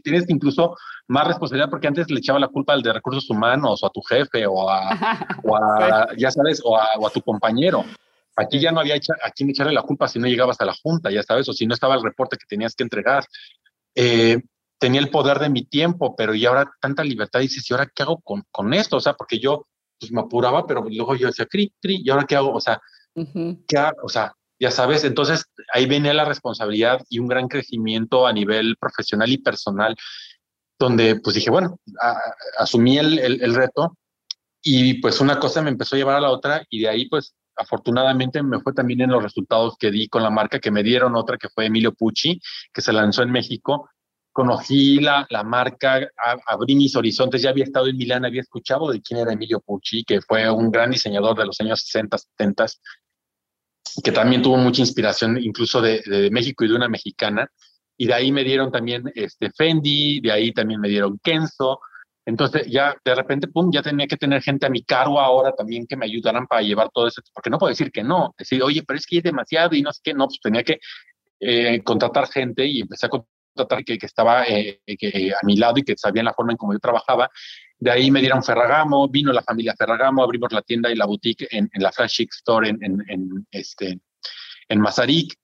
tienes 0.03 0.29
incluso 0.29 0.75
más 1.07 1.25
responsabilidad 1.25 1.69
porque 1.69 1.87
antes 1.87 2.11
le 2.11 2.19
echaba 2.19 2.37
la 2.37 2.49
culpa 2.49 2.73
al 2.73 2.81
de 2.81 2.91
recursos 2.91 3.29
humanos 3.29 3.81
o 3.81 3.87
a 3.87 3.89
tu 3.89 4.01
jefe 4.01 4.45
o 4.45 4.69
a, 4.69 4.89
ya 6.17 6.31
sabes, 6.31 6.61
o 6.63 6.77
a, 6.77 7.09
tu 7.11 7.21
compañero. 7.21 7.85
Aquí 8.35 8.59
ya 8.59 8.73
no 8.73 8.81
había 8.81 8.95
a 8.95 9.31
quien 9.31 9.49
echarle 9.49 9.71
la 9.71 9.83
culpa 9.83 10.09
si 10.09 10.19
no 10.19 10.27
llegabas 10.27 10.59
a 10.59 10.65
la 10.65 10.73
junta, 10.73 11.09
ya 11.09 11.23
sabes, 11.23 11.47
o 11.47 11.53
si 11.53 11.65
no 11.65 11.73
estaba 11.73 11.95
el 11.95 12.03
reporte 12.03 12.35
que 12.35 12.45
tenías 12.45 12.75
que 12.75 12.83
entregar. 12.83 13.23
Eh, 13.95 14.41
tenía 14.77 14.99
el 14.99 15.09
poder 15.09 15.39
de 15.39 15.49
mi 15.49 15.63
tiempo, 15.63 16.13
pero 16.17 16.35
y 16.35 16.45
ahora 16.45 16.69
tanta 16.81 17.05
libertad, 17.05 17.39
dices, 17.39 17.69
¿y 17.69 17.73
ahora 17.73 17.89
qué 17.95 18.03
hago 18.03 18.19
con, 18.19 18.43
con 18.51 18.73
esto? 18.73 18.97
O 18.97 18.99
sea, 18.99 19.13
porque 19.13 19.39
yo 19.39 19.67
pues, 19.97 20.11
me 20.11 20.19
apuraba, 20.19 20.67
pero 20.67 20.83
luego 20.89 21.15
yo 21.15 21.27
decía, 21.27 21.45
cri, 21.45 21.73
cri, 21.81 22.01
¿y 22.03 22.09
ahora 22.09 22.25
qué 22.27 22.35
hago? 22.35 22.51
O 22.53 22.59
sea, 22.59 22.81
¿qué 23.67 23.77
hago? 23.77 23.97
O 24.03 24.09
sea, 24.09 24.33
ya 24.59 24.71
sabes, 24.71 25.03
entonces 25.03 25.45
ahí 25.73 25.85
viene 25.85 26.13
la 26.13 26.25
responsabilidad 26.25 27.01
y 27.09 27.19
un 27.19 27.27
gran 27.27 27.47
crecimiento 27.47 28.25
a 28.25 28.33
nivel 28.33 28.77
profesional 28.79 29.29
y 29.31 29.37
personal, 29.37 29.95
donde 30.79 31.17
pues 31.17 31.35
dije, 31.35 31.49
bueno, 31.49 31.79
asumí 32.57 32.97
el, 32.97 33.19
el, 33.19 33.55
reto 33.55 33.97
y 34.61 34.95
pues 34.95 35.19
una 35.21 35.39
cosa 35.39 35.61
me 35.61 35.69
empezó 35.69 35.95
a 35.95 35.99
llevar 35.99 36.15
a 36.15 36.21
la 36.21 36.31
otra 36.31 36.65
y 36.69 36.81
de 36.81 36.89
ahí 36.89 37.07
pues 37.09 37.35
afortunadamente 37.57 38.43
me 38.43 38.59
fue 38.59 38.73
también 38.73 39.01
en 39.01 39.11
los 39.11 39.23
resultados 39.23 39.75
que 39.77 39.91
di 39.91 40.07
con 40.07 40.23
la 40.23 40.29
marca, 40.29 40.59
que 40.59 40.71
me 40.71 40.83
dieron 40.83 41.15
otra 41.15 41.37
que 41.37 41.49
fue 41.49 41.65
Emilio 41.67 41.93
Pucci, 41.93 42.39
que 42.73 42.81
se 42.81 42.93
lanzó 42.93 43.23
en 43.23 43.31
México. 43.31 43.89
Conocí 44.33 44.99
la, 44.99 45.25
la 45.29 45.43
marca, 45.43 46.09
abrí 46.45 46.75
mis 46.75 46.93
horizontes, 46.97 47.41
ya 47.41 47.51
había 47.51 47.63
estado 47.63 47.87
en 47.87 47.95
Milán, 47.95 48.25
había 48.25 48.41
escuchado 48.41 48.91
de 48.91 49.01
quién 49.01 49.21
era 49.21 49.31
Emilio 49.31 49.61
Pucci, 49.61 50.03
que 50.03 50.19
fue 50.19 50.49
un 50.51 50.71
gran 50.71 50.91
diseñador 50.91 51.37
de 51.37 51.45
los 51.45 51.59
años 51.61 51.79
60, 51.83 52.17
70 52.17 52.65
que 54.03 54.11
también 54.11 54.41
tuvo 54.41 54.57
mucha 54.57 54.81
inspiración 54.81 55.37
incluso 55.41 55.81
de, 55.81 56.01
de, 56.05 56.29
México 56.31 56.65
y 56.65 56.67
de 56.67 56.75
una 56.75 56.89
mexicana. 56.89 57.49
Y 57.97 58.07
de 58.07 58.13
ahí 58.13 58.31
me 58.31 58.43
dieron 58.43 58.71
también 58.71 59.03
este 59.15 59.49
Fendi, 59.51 60.19
de 60.19 60.31
ahí 60.31 60.51
también 60.51 60.81
me 60.81 60.89
dieron 60.89 61.19
Kenzo. 61.23 61.79
Entonces 62.25 62.67
ya 62.67 62.95
de 63.05 63.15
repente, 63.15 63.47
pum, 63.47 63.71
ya 63.71 63.81
tenía 63.81 64.07
que 64.07 64.17
tener 64.17 64.41
gente 64.41 64.65
a 64.65 64.69
mi 64.69 64.83
cargo 64.83 65.19
ahora 65.19 65.51
también 65.51 65.85
que 65.85 65.95
me 65.95 66.05
ayudaran 66.05 66.47
para 66.47 66.61
llevar 66.61 66.89
todo 66.91 67.07
eso, 67.07 67.21
porque 67.33 67.49
no 67.49 67.59
puedo 67.59 67.69
decir 67.69 67.91
que 67.91 68.03
no, 68.03 68.33
decir, 68.37 68.63
oye, 68.63 68.83
pero 68.85 68.97
es 68.97 69.05
que 69.05 69.17
es 69.17 69.23
demasiado 69.23 69.75
y 69.75 69.83
no 69.83 69.93
sé 69.93 70.01
qué, 70.03 70.13
no, 70.13 70.25
pues 70.27 70.39
tenía 70.41 70.63
que 70.63 70.79
eh, 71.39 71.83
contratar 71.83 72.27
gente 72.27 72.65
y 72.65 72.81
empecé 72.81 73.05
a 73.05 73.09
que, 73.85 73.97
que 73.97 74.05
estaba 74.05 74.45
eh, 74.45 74.81
que, 74.85 75.33
a 75.33 75.45
mi 75.45 75.57
lado 75.57 75.75
y 75.77 75.83
que 75.83 75.97
sabían 75.97 76.25
la 76.25 76.33
forma 76.33 76.51
en 76.51 76.57
cómo 76.57 76.73
yo 76.73 76.79
trabajaba. 76.79 77.29
De 77.77 77.91
ahí 77.91 78.11
me 78.11 78.21
dieron 78.21 78.43
Ferragamo, 78.43 79.07
vino 79.09 79.33
la 79.33 79.41
familia 79.41 79.75
Ferragamo, 79.77 80.23
abrimos 80.23 80.51
la 80.51 80.61
tienda 80.61 80.91
y 80.91 80.95
la 80.95 81.05
boutique 81.05 81.47
en, 81.51 81.69
la 81.75 81.91
Flash 81.91 82.15
Chic 82.15 82.33
Store 82.33 82.69
en, 82.69 82.79
en, 82.81 83.47
este, 83.51 83.99
en 84.69 84.79
Mazarik, 84.79 85.35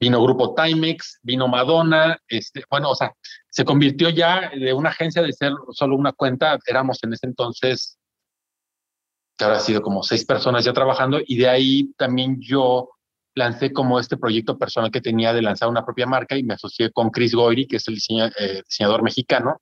vino 0.00 0.22
Grupo 0.22 0.54
Timex, 0.54 1.20
vino 1.22 1.48
Madonna, 1.48 2.18
este, 2.26 2.64
bueno, 2.68 2.90
o 2.90 2.94
sea, 2.94 3.14
se 3.48 3.64
convirtió 3.64 4.10
ya 4.10 4.50
de 4.50 4.72
una 4.72 4.90
agencia 4.90 5.22
de 5.22 5.32
ser 5.32 5.52
solo 5.70 5.96
una 5.96 6.12
cuenta, 6.12 6.58
éramos 6.66 6.98
en 7.02 7.12
ese 7.12 7.26
entonces, 7.26 7.98
que 9.38 9.44
ahora 9.44 9.58
ha 9.58 9.60
sido 9.60 9.80
como 9.80 10.02
seis 10.02 10.24
personas 10.24 10.64
ya 10.64 10.72
trabajando, 10.72 11.20
y 11.24 11.38
de 11.38 11.48
ahí 11.48 11.92
también 11.96 12.40
yo 12.40 12.90
lancé 13.34 13.72
como 13.72 13.98
este 13.98 14.16
proyecto 14.16 14.58
personal 14.58 14.90
que 14.90 15.00
tenía 15.00 15.32
de 15.32 15.42
lanzar 15.42 15.68
una 15.68 15.84
propia 15.84 16.06
marca 16.06 16.36
y 16.36 16.42
me 16.42 16.54
asocié 16.54 16.90
con 16.92 17.10
Chris 17.10 17.34
Goyri, 17.34 17.66
que 17.66 17.76
es 17.76 17.88
el 17.88 17.98
eh, 18.38 18.62
diseñador 18.68 19.02
mexicano, 19.02 19.60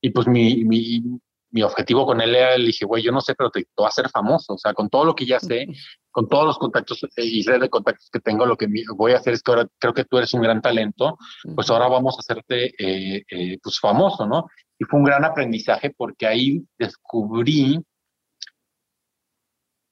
y 0.00 0.10
pues 0.10 0.26
mi, 0.26 0.64
mi, 0.64 1.02
mi 1.50 1.62
objetivo 1.62 2.06
con 2.06 2.20
él 2.20 2.34
era, 2.34 2.56
le 2.56 2.66
dije, 2.66 2.84
güey, 2.84 3.02
yo 3.02 3.12
no 3.12 3.20
sé, 3.20 3.34
pero 3.34 3.50
te, 3.50 3.66
voy 3.76 3.86
a 3.86 3.88
hacer 3.88 4.08
famoso. 4.10 4.54
O 4.54 4.58
sea, 4.58 4.74
con 4.74 4.88
todo 4.88 5.04
lo 5.04 5.14
que 5.14 5.26
ya 5.26 5.40
sé, 5.40 5.66
con 6.10 6.28
todos 6.28 6.44
los 6.44 6.58
contactos 6.58 7.02
eh, 7.04 7.24
y 7.24 7.42
red 7.42 7.60
de 7.60 7.70
contactos 7.70 8.08
que 8.12 8.20
tengo, 8.20 8.46
lo 8.46 8.56
que 8.56 8.68
voy 8.96 9.12
a 9.12 9.16
hacer 9.16 9.34
es 9.34 9.42
que 9.42 9.52
ahora 9.52 9.66
creo 9.78 9.94
que 9.94 10.04
tú 10.04 10.18
eres 10.18 10.34
un 10.34 10.42
gran 10.42 10.60
talento, 10.60 11.16
pues 11.54 11.70
ahora 11.70 11.88
vamos 11.88 12.16
a 12.16 12.20
hacerte 12.20 12.74
eh, 12.78 13.24
eh, 13.30 13.58
pues 13.62 13.78
famoso, 13.80 14.26
¿no? 14.26 14.46
Y 14.78 14.84
fue 14.84 15.00
un 15.00 15.06
gran 15.06 15.24
aprendizaje 15.24 15.92
porque 15.96 16.26
ahí 16.26 16.62
descubrí 16.78 17.80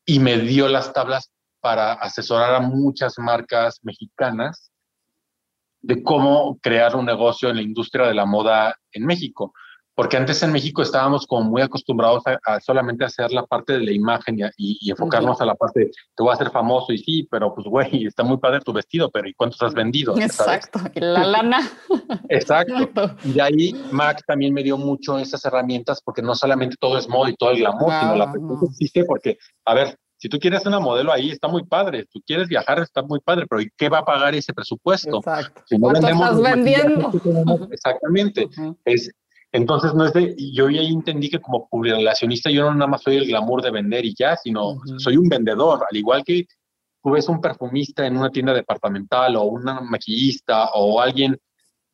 y 0.05 0.19
me 0.21 0.39
dio 0.39 0.69
las 0.69 0.93
tablas 0.93 1.33
para 1.67 1.95
asesorar 1.95 2.55
a 2.55 2.61
muchas 2.61 3.19
marcas 3.19 3.81
mexicanas 3.83 4.71
de 5.81 6.01
cómo 6.01 6.61
crear 6.63 6.95
un 6.95 7.05
negocio 7.05 7.51
en 7.51 7.57
la 7.57 7.63
industria 7.63 8.07
de 8.07 8.15
la 8.15 8.25
moda 8.25 8.77
en 8.93 9.05
México 9.05 9.53
porque 9.97 10.19
antes 10.19 10.43
en 10.43 10.53
México 10.53 10.83
estábamos 10.83 11.27
como 11.27 11.51
muy 11.51 11.63
acostumbrados 11.63 12.23
a, 12.27 12.61
solamente 12.61 13.05
hacer 13.07 13.33
la 13.33 13.47
parte 13.47 13.73
de 13.73 13.81
la 13.81 13.93
imagen 13.93 14.39
y, 14.59 14.91
enfocarnos 14.91 15.41
a 15.41 15.47
la 15.47 15.55
parte 15.55 15.81
de, 15.81 15.87
te 15.87 16.23
voy 16.23 16.31
a 16.31 16.35
hacer 16.35 16.51
famoso 16.51 16.93
y 16.93 16.99
sí, 16.99 17.27
pero 17.31 17.55
pues 17.55 17.67
güey, 17.67 18.05
está 18.05 18.23
muy 18.23 18.37
padre 18.37 18.61
tu 18.61 18.75
vestido, 18.75 19.11
pero 19.11 19.27
¿y 19.27 19.33
cuántos 19.33 19.61
has 19.63 19.73
vendido? 19.73 20.15
Exacto, 20.21 20.81
y 20.95 21.01
la 21.01 21.25
lana. 21.25 21.61
Exacto. 22.29 23.17
Y 23.25 23.33
de 23.33 23.43
ahí 23.43 23.73
Mac 23.91 24.23
también 24.27 24.53
me 24.53 24.63
dio 24.63 24.77
mucho 24.77 25.19
esas 25.19 25.43
herramientas 25.47 26.03
porque 26.05 26.21
no 26.21 26.35
solamente 26.35 26.77
todo 26.79 26.99
es 26.99 27.09
moda 27.09 27.31
y 27.31 27.35
todo 27.35 27.53
el 27.53 27.59
glamour, 27.61 27.93
sino 27.99 28.17
la 28.17 28.31
pregunta 28.31 28.67
existe 28.69 29.03
porque, 29.07 29.39
a 29.65 29.73
ver, 29.73 29.97
si 30.27 30.29
tú 30.29 30.41
quieres 30.41 30.67
una 30.67 30.81
modelo 30.81 31.13
ahí, 31.13 31.31
está 31.31 31.47
muy 31.47 31.63
padre. 31.63 32.01
Si 32.01 32.19
tú 32.19 32.25
quieres 32.27 32.49
viajar, 32.49 32.81
está 32.81 33.01
muy 33.01 33.21
padre, 33.21 33.47
pero 33.49 33.63
¿y 33.63 33.71
qué 33.77 33.89
va 33.89 33.99
a 33.99 34.05
pagar 34.05 34.35
ese 34.35 34.53
presupuesto? 34.53 35.19
Exacto. 35.19 35.63
Si 35.67 35.79
no 35.79 35.93
estás 35.93 36.43
vendiendo? 36.43 37.13
Exactamente. 37.71 38.49
Es 38.85 39.09
entonces, 39.53 39.95
no 39.95 40.05
es 40.05 40.13
de, 40.15 40.35
yo 40.53 40.69
ya 40.69 40.81
entendí 40.81 41.31
que 41.31 41.41
como 41.41 41.69
relacionista 41.81 42.51
yo 42.51 42.65
no 42.65 42.75
nada 42.75 42.89
más 42.89 43.03
soy 43.03 43.19
el 43.19 43.27
glamour 43.27 43.63
de 43.63 43.71
vender 43.71 44.05
y 44.05 44.17
ya, 44.19 44.37
sino 44.37 44.81
soy 44.99 45.17
un 45.17 45.29
vendedor, 45.29 45.87
al 45.89 45.97
igual 45.97 46.25
que 46.25 46.47
tú 47.01 47.13
ves 47.13 47.29
un 47.29 47.41
perfumista 47.41 48.05
en 48.05 48.17
una 48.17 48.31
tienda 48.31 48.53
departamental 48.53 49.37
o 49.37 49.45
una 49.45 49.81
maquillista 49.81 50.71
o 50.75 51.01
alguien 51.01 51.39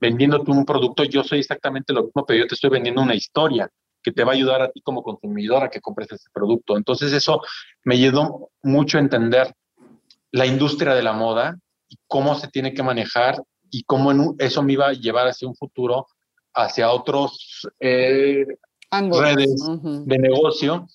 vendiéndote 0.01 0.51
un 0.51 0.65
producto, 0.65 1.05
yo 1.05 1.23
soy 1.23 1.41
exactamente 1.41 1.93
lo 1.93 2.05
mismo, 2.05 2.25
pero 2.25 2.41
yo 2.41 2.47
te 2.47 2.55
estoy 2.55 2.71
vendiendo 2.71 3.03
una 3.03 3.15
historia 3.15 3.69
que 4.03 4.13
te 4.13 4.25
va 4.25 4.33
a 4.33 4.35
ayudar 4.35 4.63
a 4.63 4.71
ti 4.71 4.81
como 4.83 5.03
consumidor 5.03 5.63
a 5.63 5.71
que 5.71 5.81
compres 5.81 6.11
ese 6.13 6.29
producto. 6.33 6.77
Entonces 6.77 7.13
eso 7.13 7.41
me 7.85 7.95
ayudó 7.95 8.51
mucho 8.63 8.99
a 8.99 9.01
entender 9.01 9.55
la 10.31 10.47
industria 10.47 10.95
de 10.95 11.03
la 11.03 11.13
moda 11.13 11.59
y 11.89 11.97
cómo 12.07 12.35
se 12.35 12.49
tiene 12.49 12.73
que 12.75 12.83
manejar 12.83 13.43
y 13.71 13.85
cómo 13.85 14.35
eso 14.39 14.63
me 14.63 14.75
iba 14.75 14.89
a 14.89 14.93
llevar 14.93 15.29
hacia 15.29 15.49
un 15.49 15.57
futuro, 15.57 16.07
hacia 16.55 16.91
otros 16.91 17.69
eh, 17.81 18.47
redes 18.91 19.55
de 20.05 20.19
negocio 20.19 20.87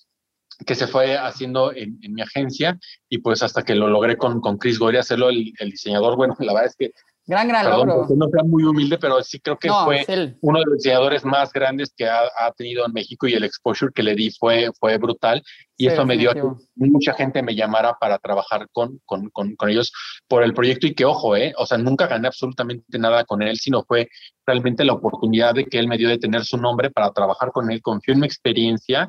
que 0.66 0.74
se 0.74 0.86
fue 0.86 1.16
haciendo 1.16 1.72
en, 1.72 1.98
mi 2.00 2.22
agencia 2.22 2.78
y 3.08 3.18
pues 3.18 3.42
hasta 3.42 3.62
que 3.62 3.74
lo 3.74 3.88
logré 3.88 4.16
con, 4.16 4.40
con 4.40 4.58
Chris 4.58 4.78
Gory 4.78 4.98
hacerlo 4.98 5.28
el, 5.28 5.52
el, 5.58 5.70
diseñador, 5.70 6.16
bueno, 6.16 6.36
la 6.40 6.52
verdad 6.52 6.70
es 6.70 6.76
que 6.76 6.92
Gran, 7.28 7.46
gran 7.46 7.68
logro. 7.68 8.06
No 8.16 8.28
sea 8.30 8.42
muy 8.42 8.64
humilde, 8.64 8.96
pero 8.96 9.22
sí 9.22 9.38
creo 9.38 9.58
que 9.58 9.68
fue 9.68 10.34
uno 10.40 10.60
de 10.60 10.64
los 10.64 10.78
diseñadores 10.78 11.26
más 11.26 11.52
grandes 11.52 11.92
que 11.94 12.08
ha, 12.08 12.50
tenido 12.56 12.86
en 12.86 12.92
México 12.94 13.26
y 13.26 13.34
el 13.34 13.44
exposure 13.44 13.92
que 13.94 14.02
le 14.02 14.14
di 14.14 14.30
fue, 14.30 14.70
fue 14.80 14.96
brutal. 14.96 15.42
Y 15.76 15.88
eso 15.88 16.06
me 16.06 16.16
dio 16.16 16.30
a 16.30 16.34
que 16.34 16.42
mucha 16.74 17.12
gente 17.12 17.42
me 17.42 17.54
llamara 17.54 17.98
para 18.00 18.18
trabajar 18.18 18.66
con, 18.72 18.98
con, 19.04 19.28
con, 19.28 19.54
con, 19.56 19.68
ellos 19.68 19.92
por 20.26 20.42
el 20.42 20.54
proyecto. 20.54 20.86
Y 20.86 20.94
que, 20.94 21.04
ojo, 21.04 21.36
eh, 21.36 21.52
o 21.58 21.66
sea, 21.66 21.76
nunca 21.76 22.06
gané 22.06 22.28
absolutamente 22.28 22.98
nada 22.98 23.24
con 23.24 23.42
él, 23.42 23.58
sino 23.58 23.84
fue 23.84 24.08
realmente 24.46 24.82
la 24.86 24.94
oportunidad 24.94 25.54
de 25.54 25.66
que 25.66 25.78
él 25.78 25.86
me 25.86 25.98
dio 25.98 26.08
de 26.08 26.16
tener 26.16 26.46
su 26.46 26.56
nombre 26.56 26.90
para 26.90 27.12
trabajar 27.12 27.52
con 27.52 27.70
él. 27.70 27.82
Confió 27.82 28.14
en 28.14 28.20
mi 28.20 28.26
experiencia 28.26 29.06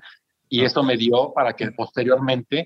y 0.50 0.66
eso 0.66 0.84
me 0.84 0.98
dio 0.98 1.32
para 1.34 1.54
que 1.54 1.72
posteriormente 1.72 2.66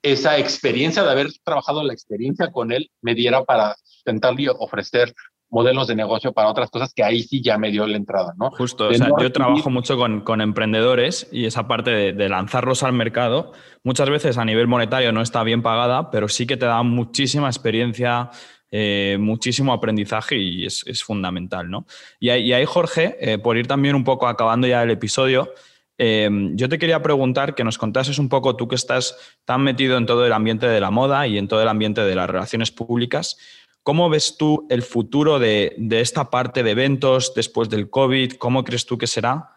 esa 0.00 0.38
experiencia 0.38 1.02
de 1.02 1.10
haber 1.10 1.28
trabajado 1.44 1.82
la 1.82 1.92
experiencia 1.92 2.50
con 2.50 2.72
él 2.72 2.90
me 3.02 3.14
diera 3.14 3.44
para 3.44 3.76
intentarle 4.06 4.48
ofrecer 4.50 5.14
modelos 5.48 5.86
de 5.86 5.94
negocio 5.94 6.32
para 6.32 6.48
otras 6.48 6.70
cosas 6.70 6.92
que 6.92 7.04
ahí 7.04 7.22
sí 7.22 7.40
ya 7.40 7.56
me 7.56 7.70
dio 7.70 7.86
la 7.86 7.96
entrada, 7.96 8.34
¿no? 8.36 8.50
Justo, 8.50 8.88
o 8.88 8.94
sea, 8.94 9.10
yo 9.18 9.30
trabajo 9.32 9.70
mucho 9.70 9.96
con, 9.96 10.22
con, 10.22 10.40
emprendedores 10.40 11.28
y 11.30 11.46
esa 11.46 11.68
parte 11.68 12.12
de, 12.12 12.28
lanzarlos 12.28 12.82
al 12.82 12.92
mercado, 12.92 13.52
muchas 13.84 14.10
veces 14.10 14.38
a 14.38 14.44
nivel 14.44 14.66
monetario 14.66 15.12
no 15.12 15.22
está 15.22 15.42
bien 15.44 15.62
pagada, 15.62 16.10
pero 16.10 16.28
sí 16.28 16.46
que 16.46 16.56
te 16.56 16.66
da 16.66 16.82
muchísima 16.82 17.46
experiencia, 17.46 18.30
eh, 18.72 19.18
muchísimo 19.20 19.72
aprendizaje 19.72 20.36
y 20.36 20.66
es, 20.66 20.84
es, 20.86 21.04
fundamental, 21.04 21.70
¿no? 21.70 21.86
Y, 22.18 22.30
ahí, 22.30 22.64
Jorge, 22.64 23.16
eh, 23.20 23.38
por 23.38 23.56
ir 23.56 23.68
también 23.68 23.94
un 23.94 24.02
poco 24.02 24.26
acabando 24.26 24.66
ya 24.66 24.82
el 24.82 24.90
episodio, 24.90 25.52
Em, 25.98 26.54
yo 26.56 26.68
te 26.68 26.78
quería 26.78 27.00
preguntar 27.02 27.54
que 27.54 27.64
nos 27.64 27.78
contases 27.78 28.18
un 28.18 28.28
poco, 28.28 28.56
tú 28.56 28.68
que 28.68 28.74
estás 28.74 29.16
tan 29.44 29.62
metido 29.62 29.96
en 29.96 30.04
todo 30.04 30.26
el 30.26 30.32
ambiente 30.32 30.66
de 30.68 30.80
la 30.80 30.90
moda 30.90 31.26
y 31.26 31.38
en 31.38 31.48
todo 31.48 31.62
el 31.62 31.68
ambiente 31.68 32.02
de 32.02 32.14
las 32.14 32.28
relaciones 32.28 32.70
públicas, 32.70 33.38
¿cómo 33.86 34.10
ves 34.10 34.36
tú 34.36 34.66
el 34.68 34.82
futuro 34.82 35.38
de, 35.38 35.76
esta 35.92 36.28
parte 36.28 36.64
de 36.64 36.72
eventos 36.72 37.32
después 37.36 37.68
del 37.68 37.88
COVID? 37.88 38.32
¿Cómo 38.32 38.64
crees 38.64 38.84
tú 38.84 38.98
que 38.98 39.06
será? 39.06 39.52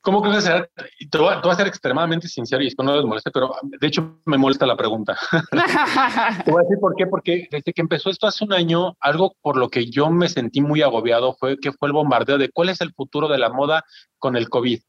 ¿Cómo 0.00 0.22
crees 0.22 0.36
que 0.36 0.42
será? 0.44 0.70
Te 1.10 1.18
voy, 1.18 1.34
a, 1.34 1.54
ser 1.54 1.66
extremadamente 1.66 2.28
sincero 2.28 2.62
y 2.62 2.68
esto 2.68 2.82
no 2.82 2.96
les 2.96 3.04
moleste, 3.04 3.30
pero 3.30 3.52
de 3.62 3.86
hecho 3.86 4.22
me 4.24 4.38
molesta 4.38 4.64
la 4.64 4.74
pregunta. 4.74 5.18
te 6.44 6.50
voy 6.50 6.60
a 6.60 6.62
decir 6.62 6.78
por 6.80 6.94
qué, 6.96 7.06
porque 7.06 7.46
desde 7.50 7.74
que 7.74 7.82
empezó 7.82 8.08
esto 8.08 8.26
hace 8.26 8.42
un 8.42 8.54
año, 8.54 8.96
algo 9.00 9.36
por 9.42 9.58
lo 9.58 9.68
que 9.68 9.90
yo 9.90 10.10
me 10.10 10.30
sentí 10.30 10.62
muy 10.62 10.80
agobiado 10.80 11.34
fue 11.34 11.58
que 11.58 11.72
fue 11.72 11.88
el 11.88 11.92
bombardeo 11.92 12.38
de 12.38 12.48
cuál 12.48 12.70
es 12.70 12.80
el 12.80 12.94
futuro 12.94 13.28
de 13.28 13.36
la 13.36 13.50
moda 13.50 13.84
con 14.16 14.34
el 14.34 14.48
COVID. 14.48 14.80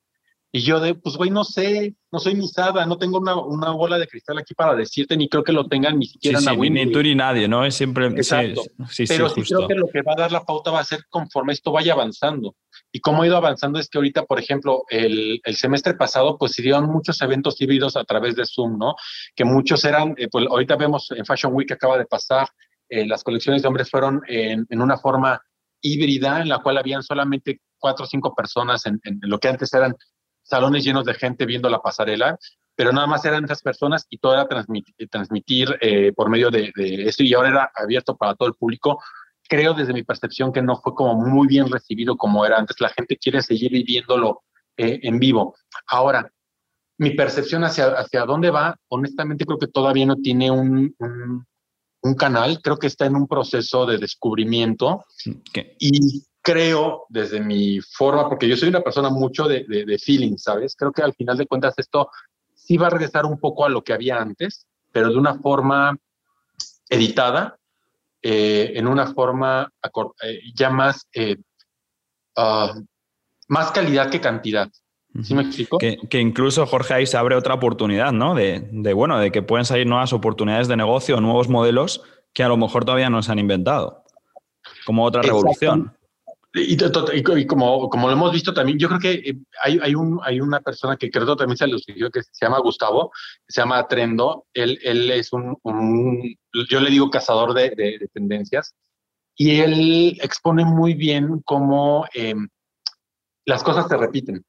Y 0.51 0.61
yo 0.61 0.79
de, 0.79 0.95
pues 0.95 1.15
güey, 1.15 1.29
no 1.29 1.43
sé, 1.43 1.95
no 2.11 2.17
soy 2.17 2.33
misada, 2.33 2.83
no 2.87 2.97
tengo 2.97 3.19
una, 3.19 3.35
una, 3.35 3.69
bola 3.69 3.99
de 3.99 4.07
cristal 4.07 4.39
aquí 4.39 4.55
para 4.55 4.75
decirte, 4.75 5.15
ni 5.15 5.29
creo 5.29 5.43
que 5.43 5.51
lo 5.51 5.67
tengan 5.67 5.99
ni 5.99 6.07
siquiera 6.07 6.39
sí, 6.39 6.57
Ni 6.57 6.91
tú 6.91 7.03
ni 7.03 7.13
nadie, 7.13 7.47
¿no? 7.47 7.63
Es 7.63 7.75
siempre... 7.75 8.07
Exacto. 8.07 8.63
Sí, 8.89 9.05
Pero 9.07 9.29
sí, 9.29 9.43
creo 9.43 9.67
que 9.67 9.75
lo 9.75 9.87
que 9.87 10.01
va 10.01 10.13
a 10.13 10.21
dar 10.21 10.31
la 10.31 10.43
pauta 10.43 10.71
va 10.71 10.79
a 10.79 10.83
ser 10.83 11.01
conforme 11.07 11.53
esto 11.53 11.71
vaya 11.71 11.93
avanzando. 11.93 12.55
Y 12.91 12.99
cómo 12.99 13.21
ha 13.21 13.27
ido 13.27 13.37
avanzando 13.37 13.77
es 13.77 13.89
que 13.89 13.99
ahorita, 13.99 14.25
por 14.25 14.39
ejemplo, 14.39 14.85
el, 14.89 15.39
el 15.43 15.55
semestre 15.55 15.93
pasado, 15.93 16.35
pues 16.39 16.53
se 16.53 16.63
dieron 16.63 16.87
muchos 16.87 17.21
eventos 17.21 17.61
híbridos 17.61 17.95
a 17.95 18.03
través 18.03 18.35
de 18.35 18.45
Zoom, 18.47 18.79
¿no? 18.79 18.95
Que 19.35 19.45
muchos 19.45 19.85
eran, 19.85 20.15
eh, 20.17 20.29
pues 20.31 20.47
ahorita 20.49 20.77
vemos 20.77 21.11
en 21.11 21.25
Fashion 21.25 21.53
Week 21.53 21.67
que 21.67 21.75
acaba 21.75 21.99
de 21.99 22.05
pasar, 22.05 22.47
eh, 22.89 23.05
las 23.05 23.23
colecciones 23.23 23.61
de 23.61 23.67
hombres 23.67 23.87
fueron 23.87 24.21
en, 24.27 24.65
en, 24.67 24.81
una 24.81 24.97
forma 24.97 25.39
híbrida 25.79 26.41
en 26.41 26.49
la 26.49 26.57
cual 26.57 26.79
habían 26.79 27.03
solamente 27.03 27.61
cuatro 27.77 28.05
o 28.05 28.07
cinco 28.07 28.33
personas 28.33 28.87
en, 28.87 28.99
en 29.03 29.19
lo 29.21 29.37
que 29.37 29.47
antes 29.47 29.71
eran 29.75 29.95
salones 30.49 30.83
llenos 30.83 31.05
de 31.05 31.13
gente 31.13 31.45
viendo 31.45 31.69
la 31.69 31.81
pasarela, 31.81 32.37
pero 32.75 32.91
nada 32.91 33.07
más 33.07 33.23
eran 33.25 33.43
esas 33.43 33.61
personas 33.61 34.05
y 34.09 34.17
todo 34.17 34.33
era 34.33 34.47
transmitir, 34.47 35.09
transmitir 35.09 35.77
eh, 35.81 36.13
por 36.13 36.29
medio 36.29 36.49
de, 36.49 36.71
eso 36.77 37.23
y 37.23 37.33
ahora 37.33 37.49
era 37.49 37.71
abierto 37.75 38.15
para 38.15 38.35
todo 38.35 38.47
el 38.47 38.55
público. 38.55 39.01
Creo 39.47 39.73
desde 39.73 39.93
mi 39.93 40.03
percepción 40.03 40.51
que 40.53 40.61
no 40.61 40.77
fue 40.77 40.93
como 40.95 41.15
muy 41.15 41.47
bien 41.47 41.69
recibido 41.69 42.15
como 42.15 42.45
era 42.45 42.57
antes. 42.57 42.79
La 42.79 42.89
gente 42.89 43.17
quiere 43.17 43.41
seguir 43.41 43.71
viviéndolo 43.71 44.43
eh, 44.77 44.99
en 45.03 45.19
vivo. 45.19 45.55
Ahora, 45.87 46.31
mi 46.97 47.11
percepción 47.11 47.63
hacia, 47.63 47.87
hacia 47.87 48.25
dónde 48.25 48.49
va, 48.49 48.75
honestamente 48.89 49.45
creo 49.45 49.57
que 49.57 49.67
todavía 49.67 50.05
no 50.05 50.15
tiene 50.15 50.51
un, 50.51 50.95
un, 50.99 52.15
canal, 52.15 52.61
creo 52.61 52.77
que 52.77 52.87
está 52.87 53.05
en 53.05 53.15
un 53.15 53.27
proceso 53.27 53.85
de 53.85 53.97
descubrimiento 53.97 55.05
y 55.79 56.23
creo 56.41 57.05
desde 57.09 57.41
mi 57.41 57.79
forma, 57.81 58.27
porque 58.27 58.47
yo 58.47 58.55
soy 58.55 58.69
una 58.69 58.81
persona 58.81 59.09
mucho 59.09 59.47
de, 59.47 59.65
de, 59.67 59.99
feeling, 59.99 60.37
¿sabes? 60.37 60.75
Creo 60.75 60.91
que 60.91 61.01
al 61.01 61.13
final 61.13 61.37
de 61.37 61.47
cuentas 61.47 61.73
esto 61.77 62.09
sí 62.53 62.77
va 62.77 62.87
a 62.87 62.91
regresar 62.91 63.25
un 63.25 63.39
poco 63.39 63.65
a 63.65 63.69
lo 63.69 63.83
que 63.83 63.93
había 63.93 64.17
antes, 64.17 64.67
pero 64.91 65.09
de 65.09 65.17
una 65.17 65.35
forma 65.39 65.97
editada, 66.89 67.57
eh, 68.21 68.73
en 68.75 68.87
una 68.87 69.13
forma 69.13 69.71
eh, 70.23 70.39
ya 70.53 70.69
más, 70.69 71.07
eh, 71.13 71.37
ah, 72.35 72.73
más 73.47 73.71
calidad 73.71 74.09
que 74.09 74.19
cantidad. 74.19 74.69
¿Sí 75.23 75.33
me 75.33 75.41
explico? 75.41 75.79
Que, 75.79 75.97
que, 76.09 76.19
incluso, 76.19 76.67
Jorge, 76.67 76.93
ahí 76.93 77.07
se 77.07 77.17
abre 77.17 77.35
otra 77.35 77.55
oportunidad, 77.55 78.11
¿no? 78.11 78.35
De, 78.35 78.69
de, 78.71 78.93
bueno, 78.93 79.19
de 79.19 79.31
que 79.31 79.41
pueden 79.41 79.65
salir 79.65 79.87
nuevas 79.87 80.13
oportunidades 80.13 80.67
de 80.67 80.77
negocio, 80.77 81.19
nuevos 81.19 81.49
modelos 81.49 82.03
que 82.33 82.43
a 82.43 82.47
lo 82.47 82.57
mejor 82.57 82.85
todavía 82.85 83.09
no 83.09 83.23
se 83.23 83.31
han 83.31 83.39
inventado. 83.39 84.03
Como 84.85 85.03
otra 85.03 85.23
revolución. 85.23 85.95
Y, 86.51 87.45
como, 87.45 87.89
como 87.89 88.07
lo 88.07 88.13
hemos 88.13 88.31
visto 88.31 88.53
también, 88.53 88.79
yo 88.79 88.87
creo 88.87 88.99
que 88.99 89.29
eh, 89.29 89.37
hay, 89.61 89.79
hay, 89.83 89.93
un, 89.93 90.19
hay 90.23 90.41
una 90.41 90.59
persona 90.61 90.97
que 90.97 91.11
creo 91.11 91.35
también 91.35 91.57
se 91.57 91.67
lo 91.67 91.77
que 92.09 92.23
se 92.23 92.45
llama 92.45 92.59
Gustavo, 92.59 93.11
se 93.47 93.61
llama 93.61 93.87
Trendo. 93.87 94.47
Él, 94.53 94.79
él 94.81 95.11
es 95.11 95.31
un, 95.31 95.57
yo 96.69 96.79
le 96.79 96.89
digo 96.89 97.11
cazador 97.11 97.53
de, 97.53 97.69
de, 97.69 98.09
tendencias, 98.11 98.73
y 99.35 99.59
él 99.59 100.17
expone 100.21 100.65
muy 100.65 100.95
bien 100.95 101.41
cómo 101.45 102.07
em, 102.13 102.49
las 103.45 103.63
cosas 103.63 103.87
se 103.87 103.97
repiten. 103.97 104.43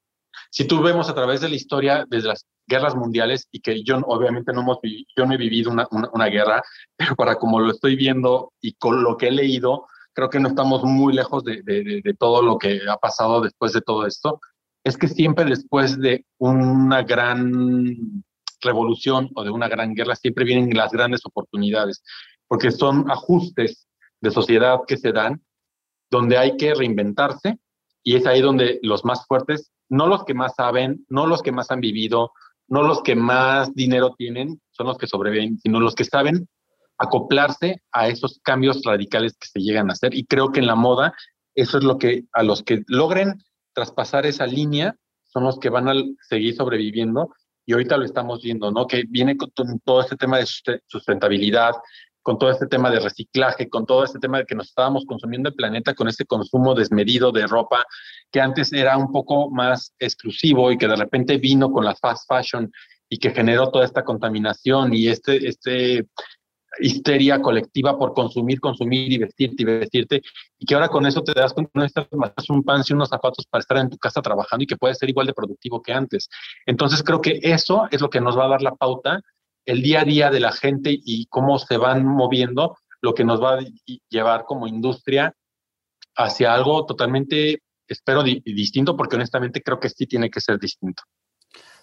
Si 0.50 0.66
tú 0.66 0.82
vemos 0.82 1.10
a 1.10 1.14
través 1.14 1.42
de 1.42 1.50
la 1.50 1.54
historia 1.54 2.06
desde 2.08 2.28
las 2.28 2.46
guerras 2.66 2.96
mundiales, 2.96 3.46
y 3.52 3.60
que 3.60 3.82
yo 3.84 3.98
obviamente 4.06 4.54
no, 4.54 4.62
hemos, 4.62 4.78
yo 4.82 5.26
no 5.26 5.34
he 5.34 5.36
vivido 5.36 5.70
una, 5.70 5.86
una, 5.90 6.08
una 6.14 6.26
guerra, 6.26 6.62
pero 6.96 7.14
para 7.14 7.36
como 7.36 7.60
lo 7.60 7.72
estoy 7.72 7.94
viendo 7.94 8.54
y 8.62 8.72
con 8.72 9.02
lo 9.02 9.18
que 9.18 9.28
he 9.28 9.32
leído, 9.32 9.86
creo 10.12 10.30
que 10.30 10.40
no 10.40 10.48
estamos 10.48 10.84
muy 10.84 11.12
lejos 11.12 11.44
de, 11.44 12.02
todo 12.18 12.42
lo 12.42 12.58
que 12.58 12.80
ha 12.88 12.96
pasado 12.96 13.40
después 13.40 13.72
de 13.72 13.80
todo 13.80 14.06
esto, 14.06 14.40
es 14.84 14.96
que 14.96 15.08
siempre 15.08 15.44
después 15.44 15.98
de 15.98 16.24
una 16.38 17.02
gran 17.02 18.24
revolución 18.60 19.30
o 19.34 19.44
de 19.44 19.50
una 19.50 19.68
gran 19.68 19.94
guerra, 19.94 20.14
siempre 20.16 20.44
vienen 20.44 20.76
las 20.76 20.92
grandes 20.92 21.24
oportunidades, 21.24 22.02
porque 22.48 22.70
son 22.70 23.10
ajustes 23.10 23.86
de 24.20 24.30
sociedad 24.30 24.80
que 24.86 24.96
se 24.96 25.12
dan 25.12 25.42
donde 26.10 26.36
hay 26.36 26.56
que 26.56 26.74
reinventarse 26.74 27.58
y 28.02 28.16
es 28.16 28.26
ahí 28.26 28.40
donde 28.40 28.80
los 28.82 29.04
más 29.04 29.26
fuertes, 29.26 29.70
no 29.88 30.06
los 30.06 30.24
que 30.24 30.34
más 30.34 30.54
saben, 30.54 31.04
no 31.08 31.26
los 31.26 31.42
que 31.42 31.52
más 31.52 31.70
han 31.70 31.80
vivido, 31.80 32.32
no 32.68 32.82
los 32.82 33.02
que 33.02 33.14
más 33.14 33.74
dinero 33.74 34.14
tienen, 34.16 34.60
son 34.70 34.86
los 34.86 34.98
que 34.98 35.06
sobreviven, 35.06 35.58
sino 35.58 35.80
los 35.80 35.94
que 35.94 36.04
saben 36.04 36.48
acoplarse 37.00 37.82
a 37.92 38.08
esos 38.08 38.40
cambios 38.42 38.82
radicales 38.84 39.36
que 39.38 39.48
se 39.48 39.60
llegan 39.60 39.88
a 39.88 39.94
hacer. 39.94 40.14
Y 40.14 40.26
creo 40.26 40.52
que 40.52 40.60
en 40.60 40.66
la 40.66 40.74
moda, 40.74 41.14
eso 41.54 41.78
es 41.78 41.84
lo 41.84 41.98
que 41.98 42.24
a 42.32 42.42
los 42.42 42.62
que 42.62 42.82
logren 42.86 43.42
traspasar 43.72 44.26
esa 44.26 44.46
línea 44.46 44.94
son 45.24 45.44
los 45.44 45.58
que 45.58 45.70
van 45.70 45.88
a 45.88 45.94
seguir 46.28 46.54
sobreviviendo. 46.54 47.34
Y 47.64 47.72
ahorita 47.72 47.96
lo 47.96 48.04
estamos 48.04 48.42
viendo, 48.42 48.70
¿no? 48.70 48.86
Que 48.86 49.04
viene 49.08 49.36
con 49.36 49.50
todo 49.84 50.00
este 50.00 50.16
tema 50.16 50.38
de 50.38 50.46
sustentabilidad, 50.86 51.72
con 52.22 52.38
todo 52.38 52.50
este 52.50 52.66
tema 52.66 52.90
de 52.90 53.00
reciclaje, 53.00 53.70
con 53.70 53.86
todo 53.86 54.04
este 54.04 54.18
tema 54.18 54.38
de 54.38 54.44
que 54.44 54.54
nos 54.54 54.68
estábamos 54.68 55.06
consumiendo 55.06 55.48
el 55.48 55.54
planeta 55.54 55.94
con 55.94 56.06
este 56.06 56.26
consumo 56.26 56.74
desmedido 56.74 57.32
de 57.32 57.46
ropa 57.46 57.84
que 58.30 58.40
antes 58.40 58.72
era 58.74 58.98
un 58.98 59.10
poco 59.10 59.50
más 59.50 59.94
exclusivo 59.98 60.70
y 60.70 60.76
que 60.76 60.88
de 60.88 60.96
repente 60.96 61.38
vino 61.38 61.72
con 61.72 61.84
la 61.84 61.94
fast 61.94 62.28
fashion 62.28 62.70
y 63.08 63.18
que 63.18 63.30
generó 63.30 63.70
toda 63.70 63.84
esta 63.84 64.04
contaminación 64.04 64.92
y 64.92 65.08
este, 65.08 65.48
este 65.48 66.06
histeria 66.78 67.40
colectiva 67.40 67.98
por 67.98 68.14
consumir, 68.14 68.60
consumir 68.60 69.12
y 69.12 69.18
vestirte 69.18 69.62
y 69.62 69.64
vestirte, 69.64 70.22
y 70.58 70.66
que 70.66 70.74
ahora 70.74 70.88
con 70.88 71.06
eso 71.06 71.22
te 71.22 71.32
das 71.32 71.52
cuenta 71.52 71.70
no 71.74 71.82
necesitas 71.82 72.08
más 72.12 72.32
un 72.48 72.62
pan 72.62 72.82
y 72.88 72.92
unos 72.92 73.08
zapatos 73.08 73.46
para 73.46 73.60
estar 73.60 73.76
en 73.78 73.90
tu 73.90 73.98
casa 73.98 74.22
trabajando 74.22 74.62
y 74.62 74.66
que 74.66 74.76
puedes 74.76 74.98
ser 74.98 75.08
igual 75.10 75.26
de 75.26 75.34
productivo 75.34 75.82
que 75.82 75.92
antes. 75.92 76.28
Entonces 76.66 77.02
creo 77.02 77.20
que 77.20 77.40
eso 77.42 77.88
es 77.90 78.00
lo 78.00 78.10
que 78.10 78.20
nos 78.20 78.38
va 78.38 78.46
a 78.46 78.50
dar 78.50 78.62
la 78.62 78.74
pauta, 78.74 79.20
el 79.66 79.82
día 79.82 80.02
a 80.02 80.04
día 80.04 80.30
de 80.30 80.40
la 80.40 80.52
gente 80.52 80.90
y 80.92 81.26
cómo 81.26 81.58
se 81.58 81.76
van 81.76 82.04
moviendo, 82.04 82.76
lo 83.02 83.14
que 83.14 83.24
nos 83.24 83.42
va 83.42 83.58
a 83.58 83.64
llevar 84.08 84.44
como 84.44 84.66
industria 84.66 85.34
hacia 86.16 86.52
algo 86.52 86.84
totalmente, 86.86 87.62
espero, 87.88 88.22
distinto, 88.22 88.96
porque 88.96 89.16
honestamente 89.16 89.62
creo 89.62 89.80
que 89.80 89.88
sí 89.88 90.06
tiene 90.06 90.30
que 90.30 90.40
ser 90.40 90.58
distinto. 90.58 91.02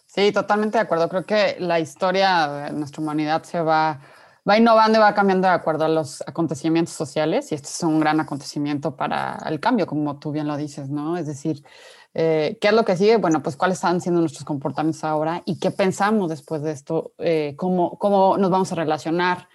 Sí, 0.05 0.31
totalmente 0.31 0.77
de 0.77 0.83
acuerdo. 0.83 1.09
Creo 1.09 1.25
que 1.25 1.57
la 1.59 1.79
historia 1.79 2.47
de 2.47 2.71
nuestra 2.71 3.01
humanidad 3.01 3.43
se 3.43 3.59
va 3.59 3.99
va 4.47 4.57
innovando 4.57 4.97
y 4.97 5.01
va 5.01 5.13
cambiando 5.13 5.47
de 5.47 5.53
acuerdo 5.53 5.85
a 5.85 5.89
los 5.89 6.21
acontecimientos 6.25 6.93
sociales 6.93 7.51
y 7.51 7.55
este 7.55 7.67
es 7.67 7.83
un 7.83 7.99
gran 7.99 8.19
acontecimiento 8.19 8.95
para 8.95 9.37
el 9.47 9.59
cambio, 9.59 9.87
como 9.87 10.19
tú 10.19 10.31
bien 10.31 10.47
lo 10.47 10.55
dices, 10.55 10.89
¿no? 10.89 11.17
Es 11.17 11.27
decir, 11.27 11.63
eh, 12.13 12.57
¿qué 12.61 12.69
es 12.69 12.73
lo 12.73 12.85
que 12.85 12.95
sigue? 12.95 13.17
Bueno, 13.17 13.43
pues 13.43 13.57
cuáles 13.57 13.77
están 13.77 13.99
siendo 13.99 14.21
nuestros 14.21 14.45
comportamientos 14.45 15.03
ahora 15.03 15.41
y 15.45 15.59
qué 15.59 15.71
pensamos 15.71 16.29
después 16.29 16.61
de 16.61 16.71
esto, 16.71 17.13
eh, 17.17 17.55
cómo, 17.57 17.97
cómo 17.97 18.37
nos 18.37 18.49
vamos 18.49 18.71
a 18.71 18.75
relacionar, 18.75 19.49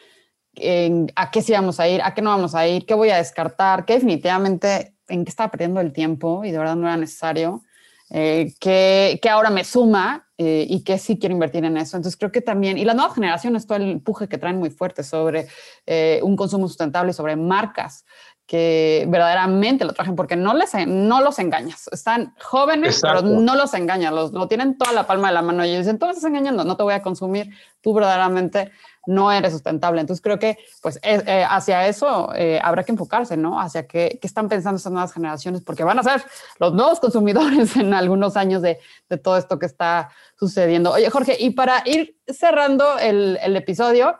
a 1.16 1.30
qué 1.30 1.40
sí 1.40 1.52
vamos 1.52 1.80
a 1.80 1.88
ir, 1.88 2.02
a 2.02 2.12
qué 2.12 2.20
no 2.20 2.28
vamos 2.28 2.54
a 2.54 2.66
ir, 2.66 2.84
qué 2.84 2.92
voy 2.92 3.08
a 3.08 3.16
descartar, 3.16 3.86
qué 3.86 3.94
definitivamente 3.94 4.94
en 5.08 5.24
qué 5.24 5.30
estaba 5.30 5.50
perdiendo 5.50 5.80
el 5.80 5.92
tiempo 5.92 6.44
y 6.44 6.50
de 6.50 6.58
verdad 6.58 6.76
no 6.76 6.86
era 6.86 6.96
necesario, 6.98 7.62
eh, 8.10 8.52
qué, 8.60 9.18
ahora 9.30 9.48
me 9.48 9.64
suma 9.64 10.28
eh, 10.42 10.66
y 10.68 10.82
qué 10.82 10.98
sí 10.98 11.18
quiero 11.18 11.34
invertir 11.34 11.64
en 11.64 11.76
eso. 11.76 11.96
Entonces 11.96 12.18
creo 12.18 12.32
que 12.32 12.40
también, 12.40 12.78
y 12.78 12.84
las 12.84 12.96
nuevas 12.96 13.14
generaciones, 13.14 13.66
todo 13.66 13.76
el 13.76 13.90
empuje 13.90 14.28
que 14.28 14.38
traen 14.38 14.58
muy 14.58 14.70
fuerte 14.70 15.04
sobre 15.04 15.46
eh, 15.86 16.20
un 16.22 16.34
consumo 16.36 16.66
sustentable 16.66 17.12
sobre 17.12 17.36
marcas 17.36 18.04
que 18.46 19.06
verdaderamente 19.08 19.84
lo 19.84 19.92
trajen 19.92 20.16
porque 20.16 20.36
no, 20.36 20.52
les, 20.52 20.72
no 20.86 21.20
los 21.20 21.38
engañas. 21.38 21.88
Están 21.92 22.34
jóvenes, 22.42 23.00
pero 23.00 23.22
no 23.22 23.54
los 23.54 23.72
engañas, 23.72 24.12
los, 24.12 24.32
lo 24.32 24.48
tienen 24.48 24.76
toda 24.76 24.92
la 24.92 25.06
palma 25.06 25.28
de 25.28 25.34
la 25.34 25.42
mano 25.42 25.64
y 25.64 25.76
dicen, 25.76 25.98
tú 25.98 26.06
me 26.06 26.12
estás 26.12 26.28
engañando, 26.28 26.64
no 26.64 26.76
te 26.76 26.82
voy 26.82 26.94
a 26.94 27.02
consumir, 27.02 27.50
tú 27.80 27.94
verdaderamente 27.94 28.72
no 29.06 29.32
eres 29.32 29.52
sustentable. 29.52 30.00
Entonces 30.00 30.22
creo 30.22 30.38
que 30.38 30.58
pues 30.80 30.96
eh, 31.02 31.22
eh, 31.26 31.44
hacia 31.48 31.88
eso 31.88 32.32
eh, 32.34 32.60
habrá 32.62 32.84
que 32.84 32.92
enfocarse, 32.92 33.36
¿no? 33.36 33.60
Hacia 33.60 33.86
qué, 33.86 34.18
están 34.22 34.48
pensando 34.48 34.76
estas 34.76 34.92
nuevas 34.92 35.12
generaciones, 35.12 35.62
porque 35.62 35.84
van 35.84 35.98
a 35.98 36.02
ser 36.02 36.22
los 36.58 36.72
nuevos 36.72 37.00
consumidores 37.00 37.76
en 37.76 37.94
algunos 37.94 38.36
años 38.36 38.62
de, 38.62 38.78
todo 39.22 39.36
esto 39.36 39.58
que 39.58 39.66
está 39.66 40.10
sucediendo. 40.38 40.92
Oye, 40.92 41.10
Jorge, 41.10 41.36
y 41.38 41.50
para 41.50 41.82
ir 41.84 42.16
cerrando 42.26 42.98
el, 42.98 43.38
episodio, 43.56 44.16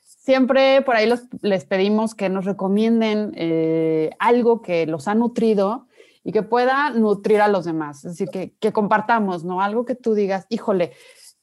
siempre 0.00 0.82
por 0.82 0.96
ahí 0.96 1.10
les 1.40 1.64
pedimos 1.64 2.14
que 2.14 2.28
nos 2.28 2.44
recomienden 2.44 3.32
algo 4.18 4.60
que 4.60 4.86
los 4.86 5.08
ha 5.08 5.14
nutrido 5.14 5.86
y 6.22 6.32
que 6.32 6.42
pueda 6.42 6.90
nutrir 6.90 7.40
a 7.40 7.48
los 7.48 7.64
demás. 7.64 8.04
Es 8.04 8.12
decir, 8.12 8.28
que, 8.28 8.54
que 8.60 8.72
compartamos, 8.72 9.42
¿no? 9.44 9.62
Algo 9.62 9.86
que 9.86 9.94
tú 9.94 10.12
digas, 10.12 10.44
híjole, 10.50 10.92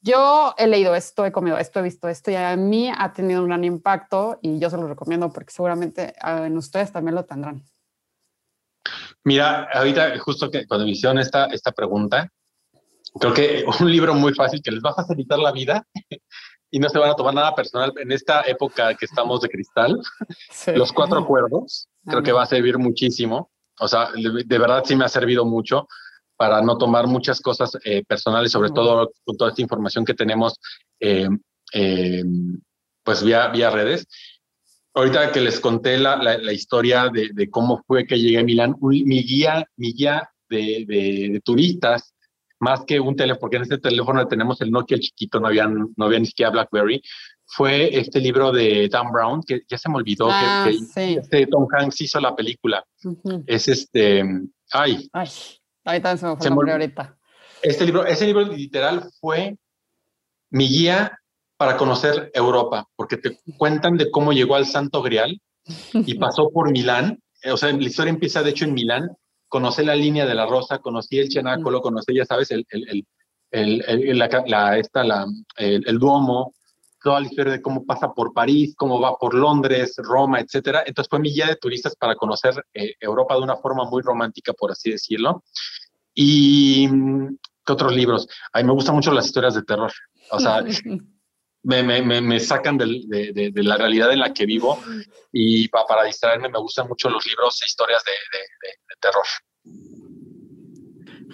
yo 0.00 0.54
he 0.56 0.66
leído 0.66 0.94
esto, 0.94 1.26
he 1.26 1.32
comido 1.32 1.58
esto, 1.58 1.80
he 1.80 1.82
visto 1.82 2.08
esto 2.08 2.30
y 2.30 2.36
a 2.36 2.54
mí 2.56 2.90
ha 2.96 3.12
tenido 3.12 3.42
un 3.42 3.48
gran 3.48 3.64
impacto 3.64 4.38
y 4.42 4.58
yo 4.58 4.70
se 4.70 4.76
lo 4.76 4.86
recomiendo 4.86 5.30
porque 5.32 5.52
seguramente 5.52 6.14
ah, 6.20 6.46
en 6.46 6.56
ustedes 6.56 6.92
también 6.92 7.14
lo 7.14 7.24
tendrán. 7.24 7.62
Mira, 9.24 9.68
ahorita 9.72 10.18
justo 10.20 10.50
que 10.50 10.66
cuando 10.66 10.86
me 10.86 10.92
hicieron 10.92 11.18
esta, 11.18 11.46
esta 11.46 11.72
pregunta, 11.72 12.30
creo 13.18 13.34
que 13.34 13.64
un 13.80 13.90
libro 13.90 14.14
muy 14.14 14.34
fácil 14.34 14.62
que 14.62 14.70
les 14.70 14.82
va 14.82 14.90
a 14.90 14.94
facilitar 14.94 15.38
la 15.38 15.52
vida 15.52 15.84
y 16.70 16.78
no 16.78 16.88
se 16.88 16.98
van 16.98 17.10
a 17.10 17.16
tomar 17.16 17.34
nada 17.34 17.54
personal 17.54 17.92
en 17.96 18.12
esta 18.12 18.42
época 18.42 18.94
que 18.94 19.06
estamos 19.06 19.40
de 19.40 19.48
cristal, 19.48 20.00
Los 20.74 20.92
Cuatro 20.92 21.26
Cuerdos, 21.26 21.88
creo 22.04 22.22
que 22.22 22.32
va 22.32 22.42
a 22.42 22.46
servir 22.46 22.78
muchísimo. 22.78 23.50
O 23.80 23.88
sea, 23.88 24.10
de 24.12 24.58
verdad 24.58 24.82
sí 24.84 24.94
me 24.94 25.04
ha 25.04 25.08
servido 25.08 25.44
mucho 25.44 25.86
para 26.38 26.62
no 26.62 26.78
tomar 26.78 27.08
muchas 27.08 27.40
cosas 27.40 27.76
eh, 27.84 28.04
personales, 28.04 28.52
sobre 28.52 28.70
todo 28.70 29.10
con 29.24 29.36
toda 29.36 29.50
esta 29.50 29.60
información 29.60 30.04
que 30.04 30.14
tenemos 30.14 30.54
eh, 31.00 31.28
eh, 31.74 32.24
pues 33.02 33.24
vía, 33.24 33.48
vía 33.48 33.70
redes. 33.70 34.06
Ahorita 34.94 35.32
que 35.32 35.40
les 35.40 35.58
conté 35.58 35.98
la, 35.98 36.16
la, 36.16 36.52
historia 36.52 37.08
de, 37.12 37.30
de, 37.34 37.50
cómo 37.50 37.82
fue 37.86 38.06
que 38.06 38.18
llegué 38.18 38.38
a 38.38 38.44
Milán, 38.44 38.76
mi 38.80 39.22
guía, 39.22 39.66
mi 39.76 39.92
guía 39.92 40.30
de, 40.48 40.84
de, 40.86 41.40
turistas, 41.44 42.14
más 42.60 42.84
que 42.84 43.00
un 43.00 43.16
teléfono, 43.16 43.40
porque 43.40 43.56
en 43.56 43.62
este 43.62 43.78
teléfono 43.78 44.26
tenemos 44.26 44.60
el 44.60 44.70
Nokia 44.70 44.98
chiquito, 44.98 45.40
no 45.40 45.48
había, 45.48 45.66
no 45.66 46.04
había 46.04 46.18
ni 46.20 46.26
siquiera 46.26 46.50
BlackBerry, 46.50 47.02
fue 47.46 47.96
este 47.98 48.20
libro 48.20 48.52
de 48.52 48.88
Dan 48.88 49.10
Brown, 49.10 49.42
que 49.42 49.62
ya 49.68 49.78
se 49.78 49.88
me 49.88 49.96
olvidó, 49.96 50.28
que, 50.28 50.32
ah, 50.34 50.70
este 50.70 51.46
Tom 51.46 51.66
Hanks 51.70 52.00
hizo 52.00 52.20
la 52.20 52.34
película. 52.34 52.84
Es 53.46 53.68
este, 53.68 54.22
ay, 54.72 55.08
ay. 55.12 55.28
Ahorita 55.88 56.18
se 56.18 56.26
me 56.26 56.36
fue 56.36 56.70
ahorita. 56.70 57.16
Este 57.62 57.86
libro, 57.86 58.04
ese 58.04 58.26
libro 58.26 58.42
literal 58.42 59.08
fue 59.20 59.56
mi 60.50 60.68
guía 60.68 61.18
para 61.56 61.78
conocer 61.78 62.30
Europa, 62.34 62.86
porque 62.94 63.16
te 63.16 63.38
cuentan 63.56 63.96
de 63.96 64.10
cómo 64.10 64.34
llegó 64.34 64.54
al 64.54 64.66
Santo 64.66 65.00
Grial 65.00 65.40
y 65.94 66.14
pasó 66.18 66.50
por 66.50 66.70
Milán. 66.70 67.18
O 67.50 67.56
sea, 67.56 67.72
la 67.72 67.82
historia 67.82 68.10
empieza 68.10 68.42
de 68.42 68.50
hecho 68.50 68.66
en 68.66 68.74
Milán. 68.74 69.16
Conocí 69.48 69.82
la 69.82 69.94
línea 69.94 70.26
de 70.26 70.34
la 70.34 70.44
Rosa, 70.44 70.78
conocí 70.78 71.18
el 71.18 71.32
Cenáculo, 71.32 71.80
conocí, 71.80 72.14
ya 72.14 72.26
sabes, 72.26 72.50
el, 72.50 72.66
el, 72.68 73.06
el, 73.50 74.18
la, 74.18 74.76
esta, 74.76 75.04
la, 75.04 75.24
el, 75.56 75.98
Duomo, 75.98 76.52
toda 77.02 77.20
la 77.20 77.26
historia 77.26 77.52
de 77.52 77.62
cómo 77.62 77.84
pasa 77.84 78.12
por 78.12 78.32
París, 78.32 78.74
cómo 78.76 79.00
va 79.00 79.16
por 79.16 79.34
Londres, 79.34 79.94
Roma, 79.98 80.40
etcétera. 80.40 80.82
Entonces 80.86 81.08
fue 81.08 81.18
mi 81.18 81.32
guía 81.32 81.46
de 81.46 81.56
turistas 81.56 81.94
para 81.96 82.16
conocer 82.16 82.54
eh, 82.74 82.94
Europa 83.00 83.34
de 83.34 83.42
una 83.42 83.56
forma 83.56 83.84
muy 83.84 84.02
romántica, 84.02 84.52
por 84.52 84.72
así 84.72 84.90
decirlo. 84.90 85.44
Y 86.14 86.88
¿qué 87.64 87.72
otros 87.72 87.94
libros? 87.94 88.28
A 88.52 88.58
mí 88.58 88.64
me 88.64 88.72
gustan 88.72 88.94
mucho 88.94 89.12
las 89.12 89.26
historias 89.26 89.54
de 89.54 89.62
terror. 89.62 89.92
O 90.30 90.40
sea, 90.40 90.62
me, 91.62 91.82
me, 91.82 92.20
me, 92.20 92.40
sacan 92.40 92.78
de, 92.78 93.02
de, 93.06 93.50
de, 93.52 93.62
la 93.62 93.76
realidad 93.76 94.12
en 94.12 94.20
la 94.20 94.32
que 94.32 94.46
vivo 94.46 94.78
y 95.32 95.68
para, 95.68 95.86
para 95.86 96.04
distraerme 96.04 96.48
me 96.48 96.58
gustan 96.58 96.88
mucho 96.88 97.10
los 97.10 97.26
libros 97.26 97.60
e 97.62 97.66
historias 97.66 98.02
de, 98.04 98.96
terror. 99.00 99.24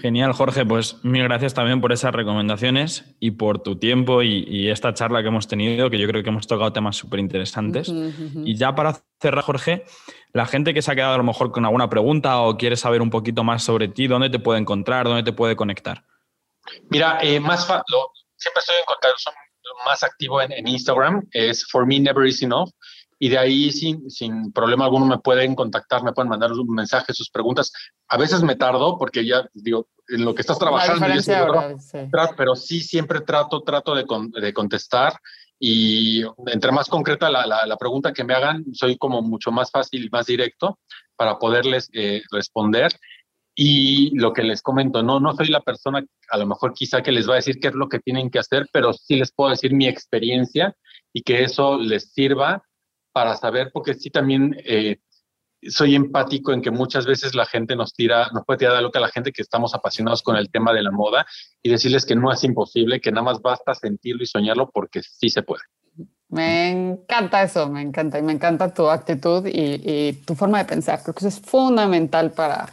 Genial, 0.04 0.34
Jorge. 0.34 0.66
Pues 0.66 1.02
mil 1.02 1.22
gracias 1.22 1.54
también 1.54 1.80
por 1.80 1.90
esas 1.90 2.14
recomendaciones 2.14 3.16
y 3.20 3.30
por 3.30 3.62
tu 3.62 3.78
tiempo 3.78 4.22
y, 4.22 4.68
esta 4.68 4.92
charla 4.92 5.22
que 5.22 5.28
hemos 5.28 5.48
tenido, 5.48 5.88
que 5.88 5.98
yo 5.98 6.06
creo 6.06 6.22
que 6.22 6.28
hemos 6.28 6.46
tocado 6.46 6.74
temas 6.74 6.96
súper 6.96 7.20
interesantes. 7.20 7.90
Y 8.44 8.54
ya 8.54 8.74
para 8.74 9.00
cerrar, 9.18 9.42
Jorge, 9.44 9.86
la 10.34 10.44
gente 10.44 10.74
que 10.74 10.82
se 10.82 10.92
ha 10.92 10.94
quedado 10.94 11.14
a 11.14 11.16
lo 11.16 11.24
mejor 11.24 11.52
con 11.52 11.64
alguna 11.64 11.88
pregunta 11.88 12.38
o 12.42 12.58
quiere 12.58 12.76
saber 12.76 13.00
un 13.00 13.08
poquito 13.08 13.44
más 13.44 13.62
sobre 13.64 13.88
ti, 13.88 14.06
¿dónde 14.06 14.28
te 14.28 14.38
puede 14.38 14.60
encontrar? 14.60 15.06
¿Dónde 15.06 15.22
te 15.22 15.32
puede 15.32 15.56
conectar? 15.56 16.04
Mira, 16.90 17.20
eh, 17.22 17.40
más 17.40 17.64
siempre 17.64 18.60
estoy 18.60 18.76
en 18.76 18.84
contacto, 18.84 19.16
son 19.16 19.32
más 19.86 20.02
activo 20.02 20.42
en, 20.42 20.68
Instagram, 20.68 21.26
es 21.32 21.66
For 21.70 21.86
Me 21.86 21.98
Never 21.98 22.26
Is 22.26 22.42
Enough 22.42 22.68
y 23.24 23.30
de 23.30 23.38
ahí 23.38 23.72
sin, 23.72 24.10
sin 24.10 24.52
problema 24.52 24.84
alguno 24.84 25.06
me 25.06 25.18
pueden 25.18 25.54
contactar, 25.54 26.02
me 26.02 26.12
pueden 26.12 26.28
mandar 26.28 26.52
un 26.52 26.68
mensaje, 26.68 27.14
sus 27.14 27.30
preguntas. 27.30 27.72
A 28.08 28.18
veces 28.18 28.42
me 28.42 28.54
tardo 28.54 28.98
porque 28.98 29.24
ya 29.24 29.48
digo, 29.54 29.88
en 30.08 30.26
lo 30.26 30.34
que 30.34 30.42
estás 30.42 30.58
trabajando, 30.58 31.06
pero 32.36 32.54
sí 32.54 32.82
siempre 32.82 33.22
trato, 33.22 33.62
trato 33.62 33.94
de, 33.94 34.04
de, 34.42 34.52
contestar 34.52 35.14
y 35.58 36.22
entre 36.48 36.70
más 36.70 36.90
concreta 36.90 37.30
la, 37.30 37.46
la, 37.46 37.76
pregunta 37.78 38.12
que 38.12 38.24
me 38.24 38.34
hagan, 38.34 38.62
soy 38.74 38.98
como 38.98 39.22
mucho 39.22 39.50
más 39.50 39.70
fácil 39.70 40.04
y 40.04 40.10
más 40.10 40.26
directo 40.26 40.78
para 41.16 41.38
poderles 41.38 41.88
eh, 41.94 42.20
responder. 42.30 42.92
Y 43.56 44.14
lo 44.18 44.34
que 44.34 44.42
les 44.42 44.60
comento, 44.60 45.02
no, 45.02 45.18
no 45.18 45.32
soy 45.32 45.46
la 45.46 45.62
persona 45.62 46.04
a 46.28 46.36
lo 46.36 46.46
mejor 46.46 46.74
quizá 46.74 47.02
que 47.02 47.12
les 47.12 47.26
va 47.26 47.32
a 47.32 47.36
decir 47.36 47.58
qué 47.58 47.68
es 47.68 47.74
lo 47.74 47.88
que 47.88 48.00
tienen 48.00 48.28
que 48.28 48.40
hacer, 48.40 48.68
pero 48.70 48.92
sí 48.92 49.16
les 49.16 49.32
puedo 49.32 49.48
decir 49.48 49.72
mi 49.72 49.88
experiencia 49.88 50.76
y 51.14 51.22
que 51.22 51.42
eso 51.42 51.78
les 51.78 52.12
sirva 52.12 52.62
para 53.14 53.36
saber, 53.36 53.70
porque 53.72 53.94
sí 53.94 54.10
también 54.10 54.56
eh, 54.64 54.98
soy 55.62 55.94
empático 55.94 56.52
en 56.52 56.60
que 56.60 56.72
muchas 56.72 57.06
veces 57.06 57.32
la 57.34 57.46
gente 57.46 57.76
nos 57.76 57.94
tira, 57.94 58.28
nos 58.34 58.44
puede 58.44 58.58
tirar 58.58 58.74
de 58.74 58.82
loca 58.82 58.98
a 58.98 59.02
la 59.02 59.08
gente 59.08 59.30
que 59.30 59.40
estamos 59.40 59.72
apasionados 59.72 60.20
con 60.20 60.36
el 60.36 60.50
tema 60.50 60.72
de 60.72 60.82
la 60.82 60.90
moda 60.90 61.24
y 61.62 61.70
decirles 61.70 62.04
que 62.04 62.16
no 62.16 62.32
es 62.32 62.42
imposible, 62.42 63.00
que 63.00 63.12
nada 63.12 63.22
más 63.22 63.40
basta 63.40 63.72
sentirlo 63.72 64.24
y 64.24 64.26
soñarlo 64.26 64.68
porque 64.68 65.00
sí 65.00 65.30
se 65.30 65.42
puede. 65.42 65.62
Me 66.28 66.70
encanta 66.70 67.44
eso, 67.44 67.68
me 67.70 67.82
encanta 67.82 68.18
y 68.18 68.22
me 68.22 68.32
encanta 68.32 68.74
tu 68.74 68.88
actitud 68.88 69.46
y, 69.46 70.12
tu 70.26 70.34
forma 70.34 70.58
de 70.58 70.64
pensar. 70.64 71.00
Creo 71.04 71.14
que 71.14 71.20
eso 71.20 71.28
es 71.28 71.40
fundamental 71.40 72.32
para, 72.32 72.68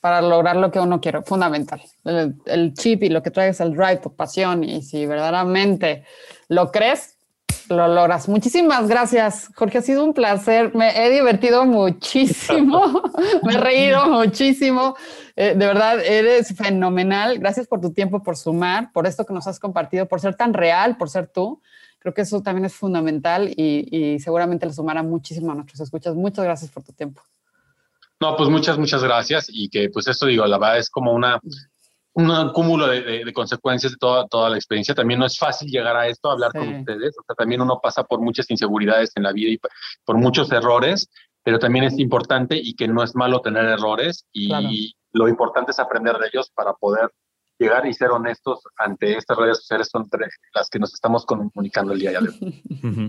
para 0.00 0.22
lograr 0.22 0.56
lo 0.56 0.70
que 0.70 0.80
uno 0.80 1.02
quiere, 1.02 1.20
fundamental. 1.20 1.82
El, 2.04 2.36
el 2.46 2.72
chip 2.72 3.02
y 3.02 3.10
lo 3.10 3.22
que 3.22 3.30
traes, 3.30 3.60
el 3.60 3.74
drive, 3.74 3.98
tu 3.98 4.16
pasión 4.16 4.64
y 4.64 4.80
si 4.80 5.04
verdaderamente 5.04 6.06
lo 6.48 6.72
crees, 6.72 7.11
lo 7.72 7.88
logras. 7.88 8.28
Muchísimas 8.28 8.88
gracias, 8.88 9.50
Jorge. 9.54 9.78
Ha 9.78 9.82
sido 9.82 10.04
un 10.04 10.14
placer. 10.14 10.74
Me 10.74 11.04
he 11.04 11.10
divertido 11.10 11.64
muchísimo. 11.64 13.02
Me 13.42 13.54
he 13.54 13.58
reído 13.58 14.06
muchísimo. 14.06 14.94
Eh, 15.34 15.54
de 15.56 15.66
verdad, 15.66 15.98
eres 16.04 16.54
fenomenal. 16.56 17.38
Gracias 17.38 17.66
por 17.66 17.80
tu 17.80 17.92
tiempo, 17.92 18.22
por 18.22 18.36
sumar, 18.36 18.92
por 18.92 19.06
esto 19.06 19.24
que 19.24 19.34
nos 19.34 19.46
has 19.46 19.58
compartido, 19.58 20.06
por 20.06 20.20
ser 20.20 20.34
tan 20.34 20.54
real, 20.54 20.96
por 20.96 21.10
ser 21.10 21.26
tú. 21.26 21.60
Creo 21.98 22.14
que 22.14 22.22
eso 22.22 22.42
también 22.42 22.64
es 22.64 22.74
fundamental 22.74 23.48
y, 23.48 23.88
y 23.90 24.18
seguramente 24.18 24.66
le 24.66 24.72
sumará 24.72 25.02
muchísimo 25.02 25.52
a 25.52 25.54
nuestros 25.54 25.80
escuchas. 25.80 26.14
Muchas 26.14 26.44
gracias 26.44 26.70
por 26.70 26.82
tu 26.82 26.92
tiempo. 26.92 27.22
No, 28.22 28.36
pues 28.36 28.48
muchas, 28.48 28.78
muchas 28.78 29.02
gracias. 29.02 29.46
Y 29.48 29.68
que 29.68 29.90
pues 29.90 30.06
esto 30.06 30.26
digo, 30.26 30.46
la 30.46 30.56
verdad 30.56 30.78
es 30.78 30.88
como 30.88 31.12
una, 31.12 31.40
un 32.14 32.50
cúmulo 32.52 32.86
de, 32.86 33.32
consecuencias 33.32 33.92
de 33.92 33.98
toda, 33.98 34.26
toda 34.26 34.50
la 34.50 34.56
experiencia. 34.56 34.94
También 34.94 35.20
no 35.20 35.26
es 35.26 35.38
fácil 35.38 35.70
llegar 35.70 35.96
a 35.96 36.06
esto, 36.06 36.30
hablar 36.30 36.52
con 36.52 36.68
ustedes. 36.68 37.16
O 37.18 37.22
sea, 37.26 37.34
también 37.36 37.60
uno 37.60 37.80
pasa 37.82 38.04
por 38.04 38.20
muchas 38.20 38.50
inseguridades 38.50 39.12
en 39.16 39.22
la 39.22 39.32
vida 39.32 39.50
y 39.50 39.58
por 40.04 40.16
muchos 40.16 40.52
errores, 40.52 41.08
pero 41.42 41.58
también 41.58 41.84
es 41.84 41.98
importante 41.98 42.56
y 42.56 42.74
que 42.74 42.88
no 42.88 43.02
es 43.02 43.14
malo 43.14 43.40
tener 43.40 43.64
errores 43.64 44.26
y 44.32 44.94
lo 45.12 45.28
importante 45.28 45.72
es 45.72 45.78
aprender 45.78 46.16
de 46.18 46.28
ellos 46.28 46.50
para 46.54 46.72
poder 46.74 47.10
llegar 47.58 47.86
y 47.86 47.92
ser 47.92 48.10
honestos 48.10 48.60
ante 48.76 49.16
estas 49.16 49.36
redes 49.36 49.58
sociales 49.58 49.88
son 49.90 50.08
las 50.54 50.68
que 50.68 50.78
nos 50.78 50.92
estamos 50.92 51.24
comunicando 51.24 51.92
el 51.92 52.00
día 52.00 52.10
de 52.10 52.18
hoy. 52.18 52.62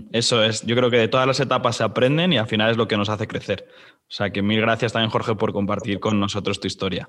Eso 0.12 0.42
es, 0.44 0.62
yo 0.62 0.76
creo 0.76 0.90
que 0.90 0.98
de 0.98 1.08
todas 1.08 1.26
las 1.26 1.40
etapas 1.40 1.76
se 1.76 1.84
aprenden 1.84 2.32
y 2.32 2.38
al 2.38 2.46
final 2.46 2.70
es 2.70 2.76
lo 2.76 2.86
que 2.86 2.96
nos 2.96 3.08
hace 3.08 3.26
crecer. 3.26 3.66
O 4.02 4.12
sea 4.12 4.30
que 4.30 4.42
mil 4.42 4.60
gracias 4.60 4.92
también, 4.92 5.10
Jorge, 5.10 5.34
por 5.34 5.52
compartir 5.52 5.98
con 5.98 6.20
nosotros 6.20 6.60
tu 6.60 6.68
historia. 6.68 7.08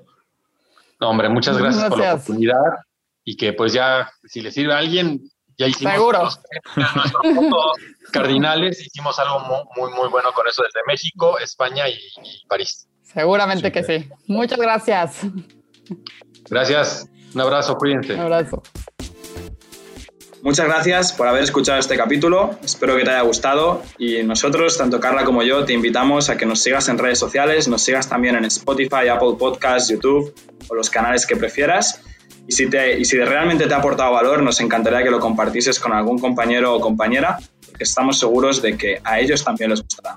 No, 1.00 1.10
hombre, 1.10 1.28
muchas 1.28 1.58
gracias, 1.58 1.88
por 1.88 1.98
la 1.98 2.14
oportunidad 2.14 2.62
y 3.24 3.36
que 3.36 3.52
pues 3.52 3.72
ya, 3.72 4.10
si 4.24 4.40
le 4.40 4.50
sirve 4.50 4.72
a 4.72 4.78
alguien, 4.78 5.20
ya 5.58 5.66
hicimos 5.66 5.94
Seguro. 5.94 6.22
Los, 6.22 6.40
nuestros 6.76 7.22
cardinales, 8.12 8.80
hicimos 8.80 9.18
algo 9.18 9.40
muy, 9.76 9.90
muy, 9.92 10.08
bueno 10.08 10.32
con 10.32 10.46
eso 10.46 10.62
desde 10.62 10.80
México, 10.86 11.38
España 11.38 11.88
y, 11.88 11.98
París. 12.48 12.88
Seguramente 13.02 13.72
que 13.72 13.82
sí. 13.82 14.08
Muchas 14.26 14.58
gracias. 14.58 15.22
Gracias. 16.48 17.08
Un 17.34 17.40
abrazo, 17.40 17.76
cuídense. 17.76 18.14
Un 18.14 18.20
abrazo. 18.20 18.62
Muchas 20.42 20.66
gracias 20.66 21.12
por 21.12 21.26
haber 21.26 21.42
escuchado 21.42 21.78
este 21.78 21.96
capítulo. 21.96 22.58
Espero 22.62 22.96
que 22.96 23.04
te 23.04 23.10
haya 23.10 23.22
gustado 23.22 23.82
y 23.98 24.22
nosotros, 24.22 24.78
tanto 24.78 25.00
Carla 25.00 25.24
como 25.24 25.42
yo, 25.42 25.64
te 25.64 25.72
invitamos 25.72 26.28
a 26.28 26.36
que 26.36 26.46
nos 26.46 26.60
sigas 26.60 26.88
en 26.88 26.98
redes 26.98 27.18
sociales, 27.18 27.66
nos 27.68 27.82
sigas 27.82 28.08
también 28.08 28.36
en 28.36 28.44
Spotify, 28.44 29.08
Apple 29.10 29.34
Podcasts, 29.38 29.88
YouTube 29.88 30.34
o 30.68 30.74
los 30.74 30.90
canales 30.90 31.26
que 31.26 31.36
prefieras. 31.36 32.00
Y 32.46 32.52
si, 32.52 32.70
te, 32.70 32.98
y 32.98 33.04
si 33.04 33.16
realmente 33.18 33.66
te 33.66 33.74
ha 33.74 33.78
aportado 33.78 34.12
valor, 34.12 34.42
nos 34.42 34.60
encantaría 34.60 35.02
que 35.02 35.10
lo 35.10 35.18
compartieses 35.18 35.80
con 35.80 35.92
algún 35.92 36.18
compañero 36.18 36.76
o 36.76 36.80
compañera, 36.80 37.38
porque 37.66 37.82
estamos 37.82 38.18
seguros 38.18 38.62
de 38.62 38.76
que 38.76 39.00
a 39.02 39.18
ellos 39.18 39.42
también 39.42 39.70
les 39.70 39.82
gustará. 39.82 40.16